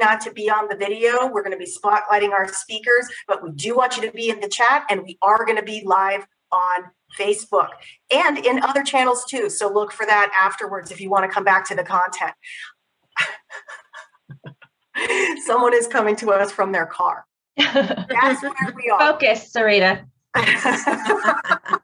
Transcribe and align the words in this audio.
not 0.00 0.20
to 0.22 0.32
be 0.32 0.50
on 0.50 0.68
the 0.68 0.76
video. 0.76 1.26
We're 1.26 1.42
going 1.42 1.52
to 1.52 1.58
be 1.58 1.70
spotlighting 1.70 2.30
our 2.30 2.48
speakers, 2.48 3.08
but 3.28 3.42
we 3.42 3.50
do 3.52 3.76
want 3.76 3.96
you 3.96 4.02
to 4.02 4.10
be 4.10 4.30
in 4.30 4.40
the 4.40 4.48
chat 4.48 4.84
and 4.90 5.02
we 5.02 5.18
are 5.22 5.44
going 5.44 5.58
to 5.58 5.62
be 5.62 5.82
live 5.84 6.26
on 6.50 6.90
Facebook 7.18 7.68
and 8.10 8.38
in 8.38 8.62
other 8.62 8.82
channels 8.82 9.24
too. 9.24 9.48
So 9.50 9.72
look 9.72 9.92
for 9.92 10.06
that 10.06 10.32
afterwards 10.36 10.90
if 10.90 11.00
you 11.00 11.10
want 11.10 11.24
to 11.24 11.32
come 11.32 11.44
back 11.44 11.66
to 11.68 11.74
the 11.74 11.84
content. 11.84 12.32
Someone 15.44 15.74
is 15.74 15.86
coming 15.86 16.16
to 16.16 16.30
us 16.30 16.50
from 16.50 16.72
their 16.72 16.86
car. 16.86 17.26
That's 17.56 18.42
where 18.42 18.74
we 18.76 18.90
are. 18.90 18.98
Focus, 18.98 19.52
Sarita. 19.54 20.04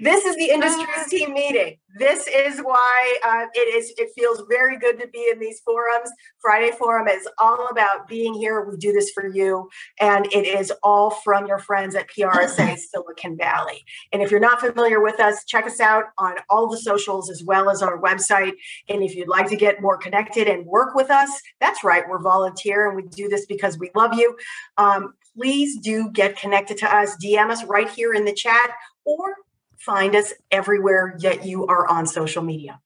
this 0.00 0.24
is 0.24 0.36
the 0.36 0.50
industry's 0.50 1.06
team 1.08 1.32
meeting. 1.32 1.76
This 1.98 2.26
is 2.26 2.58
why 2.60 3.18
uh, 3.24 3.46
it 3.54 3.74
is. 3.74 3.92
It 3.96 4.10
feels 4.14 4.42
very 4.48 4.78
good 4.78 5.00
to 5.00 5.08
be 5.08 5.30
in 5.32 5.38
these 5.38 5.60
forums. 5.60 6.10
Friday 6.40 6.70
Forum 6.76 7.08
is 7.08 7.26
all 7.38 7.68
about 7.68 8.06
being 8.06 8.34
here. 8.34 8.62
We 8.64 8.76
do 8.76 8.92
this 8.92 9.10
for 9.10 9.26
you, 9.26 9.70
and 9.98 10.26
it 10.26 10.46
is 10.46 10.72
all 10.82 11.10
from 11.10 11.46
your 11.46 11.58
friends 11.58 11.94
at 11.94 12.08
PRSA 12.08 12.76
Silicon 12.90 13.36
Valley. 13.36 13.84
And 14.12 14.20
if 14.20 14.30
you're 14.30 14.40
not 14.40 14.60
familiar 14.60 15.00
with 15.00 15.20
us, 15.20 15.44
check 15.46 15.66
us 15.66 15.80
out 15.80 16.04
on 16.18 16.36
all 16.50 16.68
the 16.68 16.76
socials 16.76 17.30
as 17.30 17.42
well 17.42 17.70
as 17.70 17.82
our 17.82 18.00
website. 18.00 18.52
And 18.88 19.02
if 19.02 19.14
you'd 19.14 19.28
like 19.28 19.48
to 19.48 19.56
get 19.56 19.80
more 19.80 19.96
connected 19.96 20.48
and 20.48 20.66
work 20.66 20.94
with 20.94 21.10
us, 21.10 21.30
that's 21.60 21.82
right. 21.82 22.04
We're 22.08 22.20
volunteer, 22.20 22.88
and 22.88 22.96
we 22.96 23.04
do 23.08 23.28
this 23.28 23.46
because 23.46 23.78
we 23.78 23.90
love 23.94 24.14
you. 24.14 24.36
Um, 24.76 25.14
please 25.34 25.78
do 25.78 26.10
get 26.10 26.38
connected 26.38 26.76
to 26.78 26.94
us. 26.94 27.16
DM 27.24 27.50
us 27.50 27.64
right 27.64 27.88
here 27.88 28.12
in 28.12 28.24
the 28.24 28.34
chat 28.34 28.72
or 29.06 29.36
find 29.78 30.14
us 30.14 30.34
everywhere 30.50 31.16
that 31.22 31.46
you 31.46 31.66
are 31.66 31.86
on 31.88 32.06
social 32.06 32.42
media. 32.42 32.80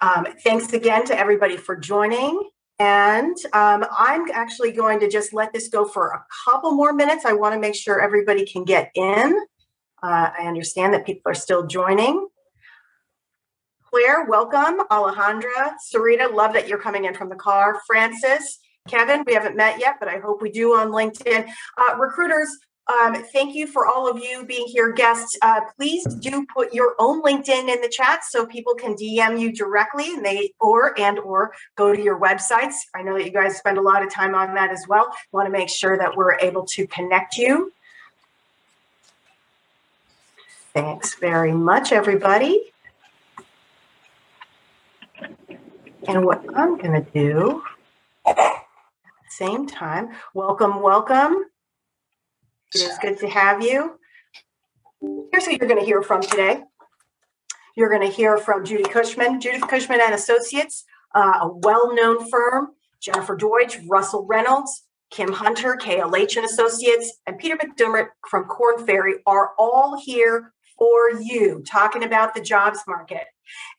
Um, 0.00 0.26
thanks 0.44 0.72
again 0.72 1.04
to 1.06 1.18
everybody 1.18 1.56
for 1.56 1.74
joining. 1.74 2.50
And 2.78 3.36
um, 3.52 3.84
I'm 3.96 4.30
actually 4.32 4.72
going 4.72 5.00
to 5.00 5.08
just 5.08 5.32
let 5.32 5.52
this 5.52 5.68
go 5.68 5.84
for 5.84 6.10
a 6.10 6.24
couple 6.44 6.72
more 6.72 6.92
minutes. 6.92 7.24
I 7.24 7.32
want 7.32 7.54
to 7.54 7.60
make 7.60 7.74
sure 7.74 8.00
everybody 8.00 8.44
can 8.44 8.64
get 8.64 8.90
in. 8.94 9.40
Uh, 10.02 10.30
I 10.38 10.46
understand 10.46 10.92
that 10.92 11.06
people 11.06 11.30
are 11.30 11.34
still 11.34 11.66
joining. 11.66 12.28
Claire, 13.88 14.24
welcome. 14.24 14.84
Alejandra, 14.90 15.74
Sarita, 15.88 16.34
love 16.34 16.52
that 16.54 16.66
you're 16.66 16.80
coming 16.80 17.04
in 17.04 17.14
from 17.14 17.28
the 17.28 17.36
car. 17.36 17.80
Francis, 17.86 18.58
Kevin, 18.88 19.22
we 19.24 19.34
haven't 19.34 19.56
met 19.56 19.78
yet, 19.78 19.96
but 20.00 20.08
I 20.08 20.18
hope 20.18 20.42
we 20.42 20.50
do 20.50 20.74
on 20.74 20.88
LinkedIn. 20.88 21.48
Uh, 21.78 21.96
recruiters, 21.96 22.58
um, 22.86 23.14
thank 23.14 23.54
you 23.54 23.66
for 23.66 23.86
all 23.86 24.08
of 24.08 24.18
you 24.18 24.44
being 24.44 24.66
here, 24.66 24.92
guests. 24.92 25.38
Uh, 25.40 25.62
please 25.76 26.04
do 26.16 26.46
put 26.52 26.74
your 26.74 26.94
own 26.98 27.22
LinkedIn 27.22 27.68
in 27.74 27.80
the 27.80 27.88
chat 27.88 28.24
so 28.24 28.44
people 28.44 28.74
can 28.74 28.94
DM 28.94 29.40
you 29.40 29.52
directly, 29.52 30.12
and 30.14 30.24
they 30.24 30.52
or 30.60 30.98
and 31.00 31.18
or 31.20 31.54
go 31.76 31.94
to 31.94 32.02
your 32.02 32.20
websites. 32.20 32.74
I 32.94 33.02
know 33.02 33.14
that 33.14 33.24
you 33.24 33.30
guys 33.30 33.56
spend 33.56 33.78
a 33.78 33.80
lot 33.80 34.02
of 34.02 34.12
time 34.12 34.34
on 34.34 34.54
that 34.54 34.70
as 34.70 34.86
well. 34.86 35.10
Want 35.32 35.46
to 35.46 35.52
make 35.52 35.70
sure 35.70 35.96
that 35.96 36.14
we're 36.14 36.34
able 36.40 36.64
to 36.66 36.86
connect 36.88 37.38
you. 37.38 37.72
Thanks 40.74 41.14
very 41.14 41.52
much, 41.52 41.90
everybody. 41.90 42.72
And 46.06 46.26
what 46.26 46.44
I'm 46.54 46.76
going 46.76 47.02
to 47.02 47.10
do, 47.14 47.62
at 48.26 48.36
the 48.36 48.50
same 49.30 49.66
time, 49.66 50.10
welcome, 50.34 50.82
welcome 50.82 51.44
it 52.74 52.80
is 52.80 52.98
good 53.00 53.18
to 53.18 53.28
have 53.28 53.62
you. 53.62 53.98
Here's 55.32 55.46
who 55.46 55.52
you're 55.52 55.68
going 55.68 55.80
to 55.80 55.86
hear 55.86 56.02
from 56.02 56.22
today. 56.22 56.62
You're 57.76 57.90
going 57.90 58.08
to 58.08 58.14
hear 58.14 58.38
from 58.38 58.64
Judy 58.64 58.84
Cushman, 58.84 59.40
Judith 59.40 59.66
Cushman 59.68 60.00
and 60.00 60.14
Associates, 60.14 60.84
uh, 61.14 61.40
a 61.42 61.48
well-known 61.48 62.28
firm. 62.30 62.68
Jennifer 63.00 63.36
Deutsch, 63.36 63.78
Russell 63.86 64.24
Reynolds, 64.24 64.86
Kim 65.10 65.30
Hunter, 65.30 65.76
KLH 65.76 66.36
and 66.36 66.46
Associates, 66.46 67.20
and 67.26 67.38
Peter 67.38 67.56
McDermott 67.56 68.08
from 68.28 68.44
Korn 68.44 68.84
Ferry 68.86 69.16
are 69.26 69.50
all 69.58 70.00
here 70.02 70.54
for 70.78 71.10
you, 71.20 71.62
talking 71.68 72.02
about 72.02 72.34
the 72.34 72.40
jobs 72.40 72.80
market. 72.88 73.24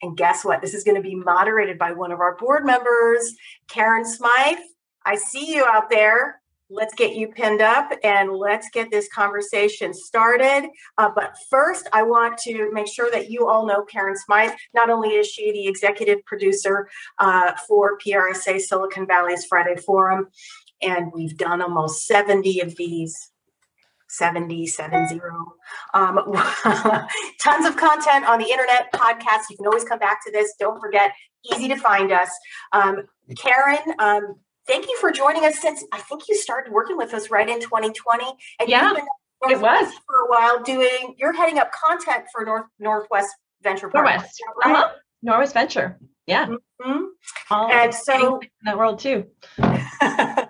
And 0.02 0.16
guess 0.16 0.46
what? 0.46 0.62
This 0.62 0.74
is 0.74 0.84
going 0.84 0.96
to 0.96 1.02
be 1.02 1.16
moderated 1.16 1.80
by 1.80 1.92
one 1.92 2.12
of 2.12 2.20
our 2.20 2.38
board 2.38 2.66
members, 2.66 3.36
Karen 3.68 4.06
Smythe. 4.06 4.60
I 5.06 5.16
see 5.16 5.54
you 5.54 5.66
out 5.66 5.90
there 5.90 6.40
let's 6.70 6.94
get 6.96 7.16
you 7.16 7.28
pinned 7.28 7.62
up 7.62 7.92
and 8.04 8.32
let's 8.32 8.70
get 8.70 8.90
this 8.90 9.08
conversation 9.14 9.94
started. 9.94 10.70
Uh, 10.98 11.10
but 11.14 11.36
first, 11.50 11.88
I 11.94 12.04
want 12.04 12.38
to 12.40 12.72
make 12.72 12.88
sure 12.88 13.10
that 13.12 13.30
you 13.30 13.48
all 13.48 13.66
know 13.66 13.84
Karen 13.84 14.18
Smythe. 14.18 14.52
Not 14.74 14.90
only 14.90 15.10
is 15.10 15.28
she 15.28 15.52
the 15.52 15.68
executive 15.68 16.24
producer 16.26 16.90
uh, 17.20 17.54
for 17.68 17.98
PRSA 18.00 18.60
Silicon 18.60 19.06
Valley's 19.06 19.46
Friday 19.46 19.76
Forum, 19.76 20.28
and 20.82 21.12
we've 21.14 21.38
done 21.38 21.62
almost 21.62 22.06
70 22.06 22.62
of 22.62 22.76
these. 22.76 23.32
70 24.08 24.68
70 24.68 25.20
um, 25.94 26.20
tons 27.42 27.66
of 27.66 27.76
content 27.76 28.24
on 28.26 28.40
the 28.40 28.50
internet 28.50 28.94
podcasts. 28.94 29.50
You 29.50 29.58
can 29.58 29.66
always 29.66 29.84
come 29.84 30.00
back 30.00 30.24
to 30.26 30.32
this. 30.32 30.54
Don't 30.58 30.80
forget 30.80 31.12
easy 31.52 31.68
to 31.68 31.76
find 31.76 32.12
us. 32.12 32.30
Um, 32.72 33.08
karen 33.36 33.94
um, 34.00 34.36
thank 34.68 34.88
you 34.88 34.98
for 35.00 35.12
joining 35.12 35.46
us 35.46 35.60
since 35.60 35.84
I 35.92 36.00
think 36.02 36.24
you 36.28 36.36
started 36.36 36.72
working 36.72 36.98
with 36.98 37.14
us 37.14 37.30
right 37.30 37.48
in 37.48 37.62
2020. 37.62 38.26
And 38.60 38.70
yeah, 38.70 38.94
it 39.44 39.60
was 39.60 39.94
for 40.08 40.16
a 40.22 40.30
while 40.30 40.64
doing, 40.64 41.16
you're 41.18 41.34
heading 41.34 41.60
up 41.60 41.72
content 41.72 42.26
for 42.32 42.46
North 42.46 42.66
Northwest 42.80 43.30
Venture 43.62 43.92
Northwest. 43.94 44.42
Right? 44.64 44.76
Uh-huh. 44.76 44.90
Northwest 45.22 45.54
Venture. 45.54 46.00
Yeah. 46.28 46.48
Mm-hmm. 46.82 47.72
and 47.72 47.94
so 47.94 48.40
in 48.42 48.50
that 48.64 48.78
world 48.78 49.00
too. 49.00 49.26
uh, 49.60 50.46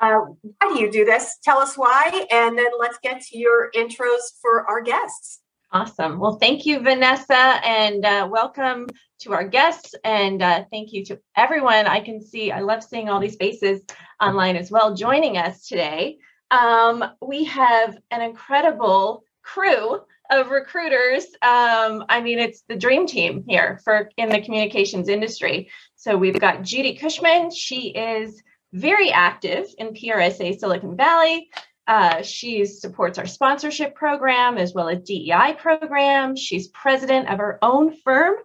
why 0.00 0.18
do 0.62 0.80
you 0.80 0.90
do 0.90 1.04
this? 1.04 1.38
Tell 1.42 1.58
us 1.58 1.76
why, 1.76 2.26
and 2.30 2.58
then 2.58 2.70
let's 2.78 2.98
get 3.02 3.22
to 3.22 3.38
your 3.38 3.70
intros 3.74 4.20
for 4.40 4.68
our 4.68 4.82
guests. 4.82 5.41
Awesome. 5.74 6.18
Well, 6.18 6.36
thank 6.36 6.66
you, 6.66 6.80
Vanessa, 6.80 7.34
and 7.34 8.04
uh, 8.04 8.28
welcome 8.30 8.88
to 9.20 9.32
our 9.32 9.48
guests. 9.48 9.94
And 10.04 10.42
uh, 10.42 10.64
thank 10.70 10.92
you 10.92 11.02
to 11.06 11.18
everyone. 11.34 11.86
I 11.86 12.00
can 12.00 12.22
see, 12.22 12.52
I 12.52 12.60
love 12.60 12.82
seeing 12.82 13.08
all 13.08 13.20
these 13.20 13.36
faces 13.36 13.80
online 14.20 14.56
as 14.56 14.70
well 14.70 14.94
joining 14.94 15.38
us 15.38 15.66
today. 15.66 16.18
Um, 16.50 17.02
we 17.22 17.44
have 17.44 17.96
an 18.10 18.20
incredible 18.20 19.24
crew 19.42 20.02
of 20.30 20.50
recruiters. 20.50 21.24
Um, 21.40 22.04
I 22.10 22.20
mean, 22.22 22.38
it's 22.38 22.64
the 22.68 22.76
dream 22.76 23.06
team 23.06 23.42
here 23.48 23.80
for 23.82 24.10
in 24.18 24.28
the 24.28 24.42
communications 24.42 25.08
industry. 25.08 25.70
So 25.96 26.18
we've 26.18 26.38
got 26.38 26.64
Judy 26.64 26.96
Cushman. 26.96 27.50
She 27.50 27.88
is 27.88 28.42
very 28.74 29.10
active 29.10 29.66
in 29.78 29.94
PRSA 29.94 30.58
Silicon 30.58 30.98
Valley. 30.98 31.48
Uh, 31.86 32.22
she 32.22 32.64
supports 32.64 33.18
our 33.18 33.26
sponsorship 33.26 33.94
program 33.94 34.56
as 34.56 34.72
well 34.72 34.88
as 34.88 35.02
DEI 35.02 35.56
program. 35.58 36.36
She's 36.36 36.68
president 36.68 37.28
of 37.28 37.38
her 37.38 37.58
own 37.60 37.96
firm, 38.04 38.36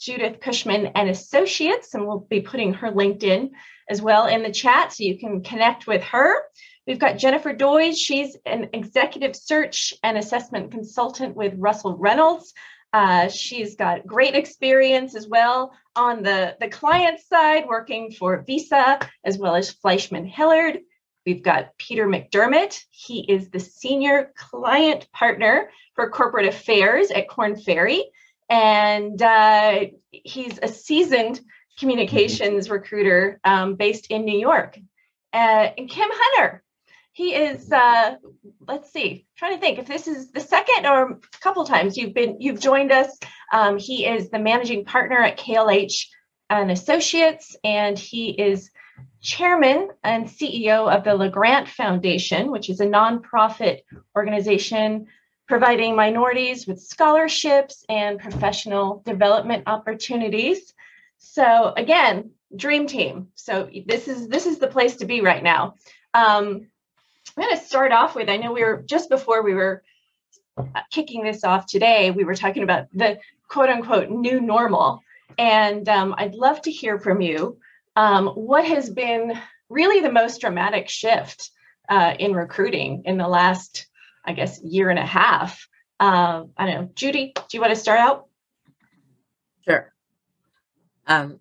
Judith 0.00 0.40
Cushman 0.40 0.86
and 0.94 1.08
Associates, 1.08 1.94
and 1.94 2.06
we'll 2.06 2.20
be 2.20 2.40
putting 2.40 2.74
her 2.74 2.92
LinkedIn 2.92 3.50
as 3.90 4.00
well 4.00 4.26
in 4.26 4.42
the 4.42 4.52
chat 4.52 4.92
so 4.92 5.04
you 5.04 5.18
can 5.18 5.42
connect 5.42 5.86
with 5.86 6.02
her. 6.04 6.36
We've 6.86 6.98
got 6.98 7.18
Jennifer 7.18 7.52
Deutsch. 7.52 7.96
She's 7.96 8.36
an 8.46 8.68
executive 8.72 9.34
search 9.34 9.94
and 10.02 10.16
assessment 10.16 10.70
consultant 10.70 11.34
with 11.34 11.54
Russell 11.56 11.96
Reynolds. 11.96 12.52
Uh, 12.92 13.28
she's 13.28 13.74
got 13.74 14.06
great 14.06 14.36
experience 14.36 15.16
as 15.16 15.26
well 15.26 15.72
on 15.96 16.22
the, 16.22 16.56
the 16.60 16.68
client 16.68 17.18
side, 17.18 17.66
working 17.66 18.12
for 18.12 18.44
Visa 18.46 19.00
as 19.24 19.36
well 19.36 19.56
as 19.56 19.72
Fleishman 19.72 20.26
Hillard. 20.26 20.78
We've 21.26 21.42
got 21.42 21.76
Peter 21.78 22.06
McDermott. 22.06 22.78
He 22.90 23.20
is 23.20 23.50
the 23.50 23.60
senior 23.60 24.32
client 24.36 25.10
partner 25.12 25.70
for 25.94 26.10
corporate 26.10 26.46
affairs 26.46 27.10
at 27.10 27.28
Korn 27.28 27.56
Ferry. 27.56 28.04
And 28.50 29.20
uh, 29.20 29.86
he's 30.10 30.58
a 30.62 30.68
seasoned 30.68 31.40
communications 31.78 32.68
recruiter 32.68 33.40
um, 33.42 33.76
based 33.76 34.08
in 34.10 34.24
New 34.24 34.38
York. 34.38 34.78
Uh, 35.32 35.70
and 35.76 35.88
Kim 35.88 36.08
Hunter, 36.12 36.62
he 37.14 37.34
is 37.34 37.70
uh, 37.72 38.16
let's 38.68 38.92
see 38.92 39.26
trying 39.38 39.54
to 39.54 39.60
think 39.60 39.78
if 39.78 39.86
this 39.86 40.06
is 40.06 40.30
the 40.32 40.40
second 40.40 40.84
or 40.84 41.12
a 41.12 41.38
couple 41.40 41.64
times 41.64 41.96
you've 41.96 42.12
been 42.12 42.40
you've 42.40 42.60
joined 42.60 42.92
us 42.92 43.18
um, 43.52 43.78
he 43.78 44.04
is 44.04 44.30
the 44.30 44.38
managing 44.38 44.84
partner 44.84 45.18
at 45.18 45.38
klh 45.38 46.06
and 46.50 46.70
associates 46.70 47.56
and 47.64 47.98
he 47.98 48.30
is 48.30 48.70
chairman 49.24 49.88
and 50.04 50.26
CEO 50.26 50.94
of 50.94 51.02
the 51.02 51.10
LaGrant 51.10 51.66
Foundation, 51.66 52.50
which 52.50 52.68
is 52.68 52.80
a 52.80 52.86
nonprofit 52.86 53.80
organization 54.14 55.06
providing 55.48 55.96
minorities 55.96 56.66
with 56.66 56.80
scholarships 56.80 57.84
and 57.88 58.20
professional 58.20 59.02
development 59.04 59.64
opportunities. 59.66 60.74
So 61.18 61.72
again, 61.74 62.32
dream 62.54 62.86
team. 62.86 63.28
So 63.34 63.68
this 63.86 64.08
is 64.08 64.28
this 64.28 64.46
is 64.46 64.58
the 64.58 64.68
place 64.68 64.96
to 64.96 65.06
be 65.06 65.22
right 65.22 65.42
now. 65.42 65.74
Um, 66.12 66.68
I'm 67.36 67.44
going 67.44 67.56
to 67.56 67.64
start 67.64 67.92
off 67.92 68.14
with. 68.14 68.28
I 68.28 68.36
know 68.36 68.52
we 68.52 68.62
were 68.62 68.82
just 68.86 69.08
before 69.08 69.42
we 69.42 69.54
were 69.54 69.82
kicking 70.90 71.24
this 71.24 71.44
off 71.44 71.66
today. 71.66 72.10
We 72.10 72.24
were 72.24 72.34
talking 72.34 72.62
about 72.62 72.88
the 72.92 73.18
quote 73.48 73.70
unquote 73.70 74.10
new 74.10 74.40
normal, 74.40 75.00
and 75.38 75.88
um, 75.88 76.14
I'd 76.18 76.34
love 76.34 76.60
to 76.62 76.70
hear 76.70 76.98
from 76.98 77.22
you 77.22 77.58
um, 77.96 78.28
what 78.28 78.64
has 78.64 78.90
been 78.90 79.38
really 79.68 80.00
the 80.00 80.12
most 80.12 80.40
dramatic 80.40 80.88
shift 80.88 81.50
uh, 81.88 82.14
in 82.18 82.34
recruiting 82.34 83.02
in 83.04 83.18
the 83.18 83.28
last, 83.28 83.86
I 84.24 84.32
guess, 84.32 84.60
year 84.62 84.90
and 84.90 84.98
a 84.98 85.06
half. 85.06 85.66
Uh, 86.00 86.44
I 86.56 86.66
don't 86.66 86.74
know, 86.74 86.90
Judy, 86.94 87.32
do 87.34 87.56
you 87.56 87.60
want 87.60 87.72
to 87.72 87.80
start 87.80 88.00
out? 88.00 88.26
Sure. 89.66 89.92
Um, 91.06 91.40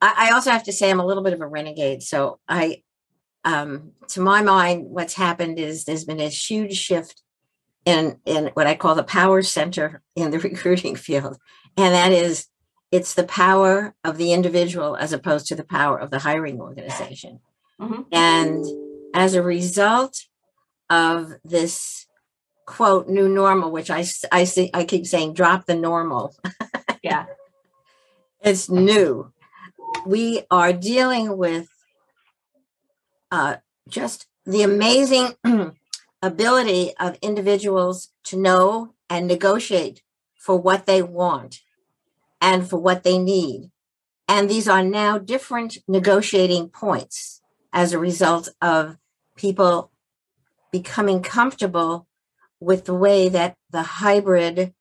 I, 0.00 0.28
I 0.28 0.30
also 0.32 0.50
have 0.50 0.64
to 0.64 0.72
say 0.72 0.90
I'm 0.90 1.00
a 1.00 1.06
little 1.06 1.22
bit 1.22 1.32
of 1.32 1.40
a 1.40 1.46
renegade. 1.46 2.02
So 2.02 2.38
I, 2.48 2.82
um, 3.44 3.92
to 4.08 4.20
my 4.20 4.42
mind, 4.42 4.86
what's 4.88 5.14
happened 5.14 5.58
is 5.58 5.84
there's 5.84 6.04
been 6.04 6.20
a 6.20 6.28
huge 6.28 6.76
shift 6.76 7.22
in 7.84 8.20
in 8.24 8.50
what 8.54 8.68
I 8.68 8.76
call 8.76 8.94
the 8.94 9.02
power 9.02 9.42
center 9.42 10.02
in 10.14 10.30
the 10.30 10.38
recruiting 10.40 10.94
field, 10.94 11.38
and 11.76 11.94
that 11.94 12.12
is 12.12 12.46
it's 12.92 13.14
the 13.14 13.24
power 13.24 13.94
of 14.04 14.18
the 14.18 14.32
individual 14.32 14.96
as 14.96 15.14
opposed 15.14 15.46
to 15.46 15.54
the 15.56 15.64
power 15.64 15.98
of 15.98 16.10
the 16.10 16.20
hiring 16.20 16.60
organization. 16.60 17.40
Mm-hmm. 17.80 18.02
And 18.12 18.64
as 19.14 19.34
a 19.34 19.42
result 19.42 20.26
of 20.90 21.32
this 21.42 22.06
quote 22.66 23.08
new 23.08 23.28
normal, 23.28 23.72
which 23.72 23.90
I 23.90 24.04
I 24.30 24.44
see 24.44 24.70
I 24.74 24.84
keep 24.84 25.06
saying 25.06 25.32
drop 25.32 25.64
the 25.64 25.74
normal. 25.74 26.36
yeah, 27.02 27.26
it's 28.42 28.68
new. 28.68 29.32
We 30.06 30.42
are 30.50 30.72
dealing 30.72 31.38
with 31.38 31.68
uh, 33.30 33.56
just 33.88 34.26
the 34.44 34.62
amazing 34.62 35.34
ability 36.22 36.92
of 37.00 37.18
individuals 37.22 38.10
to 38.24 38.36
know 38.36 38.94
and 39.08 39.26
negotiate 39.26 40.02
for 40.36 40.56
what 40.58 40.86
they 40.86 41.02
want 41.02 41.60
and 42.42 42.68
for 42.68 42.76
what 42.76 43.04
they 43.04 43.18
need. 43.18 43.70
And 44.28 44.50
these 44.50 44.68
are 44.68 44.82
now 44.82 45.16
different 45.16 45.78
negotiating 45.86 46.68
points 46.68 47.40
as 47.72 47.92
a 47.92 47.98
result 47.98 48.48
of 48.60 48.96
people 49.36 49.92
becoming 50.72 51.22
comfortable 51.22 52.08
with 52.60 52.84
the 52.84 52.94
way 52.94 53.28
that 53.28 53.56
the 53.70 53.82
hybrid 53.82 54.74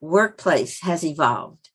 workplace 0.00 0.80
has 0.82 1.04
evolved. 1.04 1.70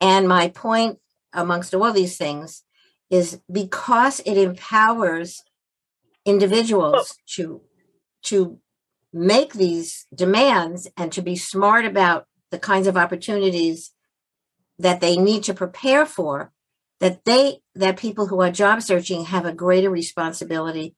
And 0.00 0.28
my 0.28 0.48
point 0.48 0.98
amongst 1.32 1.74
all 1.74 1.92
these 1.92 2.16
things 2.16 2.64
is 3.10 3.40
because 3.50 4.20
it 4.20 4.36
empowers 4.36 5.42
individuals 6.24 7.14
oh. 7.16 7.22
to 7.26 7.60
to 8.20 8.58
make 9.12 9.54
these 9.54 10.06
demands 10.14 10.88
and 10.96 11.10
to 11.12 11.22
be 11.22 11.36
smart 11.36 11.86
about 11.86 12.26
the 12.50 12.58
kinds 12.58 12.86
of 12.86 12.96
opportunities 12.96 13.92
that 14.78 15.00
they 15.00 15.16
need 15.16 15.42
to 15.44 15.54
prepare 15.54 16.06
for 16.06 16.52
that 17.00 17.24
they 17.24 17.60
that 17.74 17.96
people 17.96 18.26
who 18.26 18.40
are 18.40 18.50
job 18.50 18.82
searching 18.82 19.24
have 19.24 19.44
a 19.44 19.52
greater 19.52 19.90
responsibility 19.90 20.94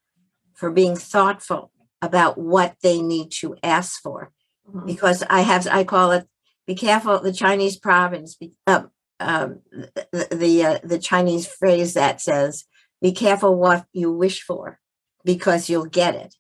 for 0.55 0.71
being 0.71 0.97
thoughtful 0.97 1.71
about 2.03 2.39
what 2.39 2.77
they 2.83 3.01
need 3.01 3.31
to 3.31 3.57
ask 3.63 4.01
for 4.01 4.33
mm-hmm. 4.69 4.87
because 4.87 5.23
i 5.29 5.41
have 5.41 5.67
i 5.69 5.85
call 5.85 6.11
it 6.11 6.27
be 6.67 6.75
careful 6.75 7.19
the 7.21 7.33
chinese 7.33 7.77
province 7.77 8.35
be, 8.35 8.53
uh, 8.67 8.85
um, 9.19 9.61
the 9.71 10.29
the, 10.31 10.65
uh, 10.65 10.79
the 10.83 10.99
chinese 10.99 11.47
phrase 11.47 11.95
that 11.95 12.21
says 12.21 12.65
be 13.03 13.13
careful 13.13 13.57
what 13.57 13.87
you 13.93 14.13
wish 14.13 14.43
for 14.43 14.79
because 15.25 15.69
you'll 15.69 15.87
get 15.87 16.15
it 16.15 16.35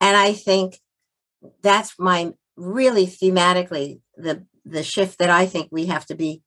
and 0.00 0.16
i 0.16 0.32
think 0.32 0.78
that's 1.62 1.94
my 1.98 2.32
really 2.56 3.06
thematically 3.06 4.00
the 4.16 4.44
the 4.64 4.82
shift 4.82 5.18
that 5.18 5.30
i 5.30 5.46
think 5.46 5.68
we 5.70 5.86
have 5.86 6.04
to 6.06 6.14
be 6.14 6.42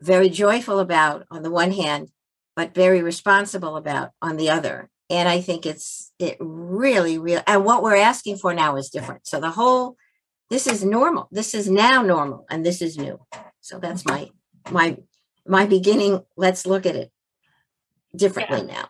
very 0.00 0.28
joyful 0.28 0.78
about 0.78 1.26
on 1.30 1.42
the 1.42 1.50
one 1.50 1.72
hand, 1.72 2.10
but 2.54 2.74
very 2.74 3.02
responsible 3.02 3.76
about 3.76 4.10
on 4.20 4.36
the 4.36 4.50
other. 4.50 4.90
And 5.08 5.28
I 5.28 5.40
think 5.40 5.66
it's 5.66 6.12
it 6.18 6.36
really, 6.40 7.18
real 7.18 7.42
and 7.46 7.64
what 7.64 7.82
we're 7.82 7.96
asking 7.96 8.38
for 8.38 8.52
now 8.54 8.76
is 8.76 8.90
different. 8.90 9.26
So 9.26 9.40
the 9.40 9.50
whole 9.50 9.96
this 10.50 10.66
is 10.66 10.84
normal. 10.84 11.28
This 11.30 11.54
is 11.54 11.68
now 11.68 12.02
normal 12.02 12.46
and 12.50 12.64
this 12.64 12.82
is 12.82 12.98
new. 12.98 13.20
So 13.60 13.78
that's 13.78 14.04
my 14.04 14.30
my 14.70 14.96
my 15.46 15.66
beginning. 15.66 16.24
Let's 16.36 16.66
look 16.66 16.86
at 16.86 16.96
it 16.96 17.10
differently 18.14 18.64
yeah. 18.66 18.74
now. 18.74 18.88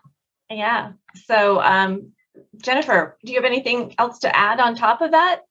Yeah. 0.49 0.91
So 1.25 1.61
um 1.61 2.13
Jennifer, 2.61 3.17
do 3.23 3.31
you 3.31 3.37
have 3.37 3.45
anything 3.45 3.93
else 3.97 4.19
to 4.19 4.35
add 4.35 4.59
on 4.59 4.75
top 4.75 5.01
of 5.01 5.11
that? 5.11 5.41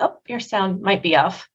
Oh, 0.00 0.18
your 0.26 0.40
sound 0.40 0.82
might 0.82 1.02
be 1.02 1.16
off. 1.16 1.48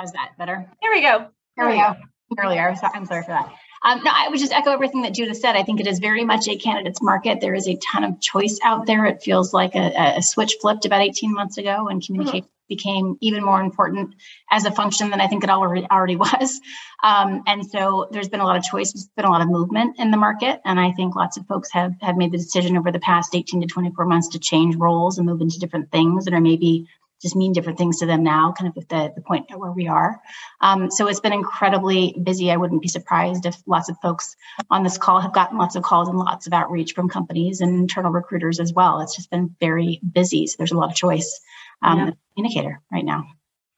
How's 0.00 0.12
that 0.12 0.32
better? 0.38 0.66
There 0.80 0.92
we 0.92 1.02
go. 1.02 1.26
There 1.58 1.68
we 1.68 1.76
go. 1.76 1.94
Earlier, 2.38 2.74
so 2.74 2.88
I'm 2.94 3.04
sorry 3.04 3.22
for 3.22 3.32
that. 3.32 3.52
Um, 3.82 4.02
no, 4.02 4.10
I 4.14 4.30
would 4.30 4.38
just 4.38 4.52
echo 4.52 4.70
everything 4.70 5.02
that 5.02 5.12
Judith 5.12 5.36
said. 5.36 5.56
I 5.56 5.62
think 5.62 5.78
it 5.78 5.86
is 5.86 5.98
very 5.98 6.24
much 6.24 6.48
a 6.48 6.56
candidates 6.56 7.02
market. 7.02 7.42
There 7.42 7.54
is 7.54 7.68
a 7.68 7.76
ton 7.76 8.04
of 8.04 8.18
choice 8.18 8.58
out 8.64 8.86
there. 8.86 9.04
It 9.04 9.22
feels 9.22 9.52
like 9.52 9.74
a, 9.74 10.16
a 10.16 10.22
switch 10.22 10.56
flipped 10.58 10.86
about 10.86 11.02
18 11.02 11.34
months 11.34 11.58
ago, 11.58 11.88
and 11.88 12.02
communication 12.02 12.46
mm-hmm. 12.46 12.66
became 12.68 13.18
even 13.20 13.44
more 13.44 13.60
important 13.60 14.14
as 14.50 14.64
a 14.64 14.70
function 14.70 15.10
than 15.10 15.20
I 15.20 15.26
think 15.26 15.44
it 15.44 15.50
already 15.50 15.86
already 15.90 16.16
was. 16.16 16.60
Um, 17.02 17.42
and 17.46 17.66
so 17.66 18.08
there's 18.10 18.28
been 18.28 18.40
a 18.40 18.46
lot 18.46 18.56
of 18.56 18.62
choice. 18.62 18.92
There's 18.92 19.08
been 19.16 19.26
a 19.26 19.30
lot 19.30 19.42
of 19.42 19.48
movement 19.48 19.98
in 19.98 20.10
the 20.10 20.16
market, 20.16 20.62
and 20.64 20.80
I 20.80 20.92
think 20.92 21.14
lots 21.14 21.36
of 21.36 21.46
folks 21.46 21.70
have 21.72 21.92
have 22.00 22.16
made 22.16 22.32
the 22.32 22.38
decision 22.38 22.78
over 22.78 22.90
the 22.90 23.00
past 23.00 23.34
18 23.34 23.60
to 23.60 23.66
24 23.66 24.06
months 24.06 24.28
to 24.28 24.38
change 24.38 24.76
roles 24.76 25.18
and 25.18 25.26
move 25.26 25.42
into 25.42 25.58
different 25.58 25.90
things 25.90 26.24
that 26.24 26.32
are 26.32 26.40
maybe 26.40 26.88
just 27.20 27.36
mean 27.36 27.52
different 27.52 27.78
things 27.78 27.98
to 27.98 28.06
them 28.06 28.22
now, 28.22 28.52
kind 28.56 28.70
of 28.70 28.82
at 28.82 28.88
the, 28.88 29.12
the 29.14 29.20
point 29.20 29.46
where 29.54 29.72
we 29.72 29.88
are. 29.88 30.20
Um, 30.60 30.90
so 30.90 31.06
it's 31.06 31.20
been 31.20 31.32
incredibly 31.32 32.16
busy. 32.22 32.50
I 32.50 32.56
wouldn't 32.56 32.82
be 32.82 32.88
surprised 32.88 33.46
if 33.46 33.56
lots 33.66 33.88
of 33.88 33.96
folks 34.02 34.36
on 34.70 34.82
this 34.82 34.98
call 34.98 35.20
have 35.20 35.34
gotten 35.34 35.58
lots 35.58 35.76
of 35.76 35.82
calls 35.82 36.08
and 36.08 36.18
lots 36.18 36.46
of 36.46 36.52
outreach 36.52 36.94
from 36.94 37.08
companies 37.08 37.60
and 37.60 37.78
internal 37.78 38.10
recruiters 38.10 38.58
as 38.58 38.72
well. 38.72 39.00
It's 39.00 39.14
just 39.14 39.30
been 39.30 39.54
very 39.60 40.00
busy. 40.12 40.46
So 40.46 40.56
there's 40.58 40.72
a 40.72 40.76
lot 40.76 40.90
of 40.90 40.96
choice 40.96 41.40
um, 41.82 41.98
yeah. 41.98 42.10
indicator 42.36 42.80
right 42.90 43.04
now. 43.04 43.26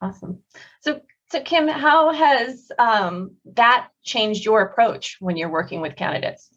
Awesome. 0.01 0.41
So, 0.81 1.01
so 1.31 1.41
Kim, 1.41 1.69
how 1.69 2.13
has 2.13 2.71
um, 2.79 3.37
that 3.55 3.89
changed 4.03 4.45
your 4.45 4.63
approach 4.63 5.17
when 5.21 5.37
you're 5.37 5.49
working 5.49 5.81
with 5.81 5.97
candidates? 5.97 6.49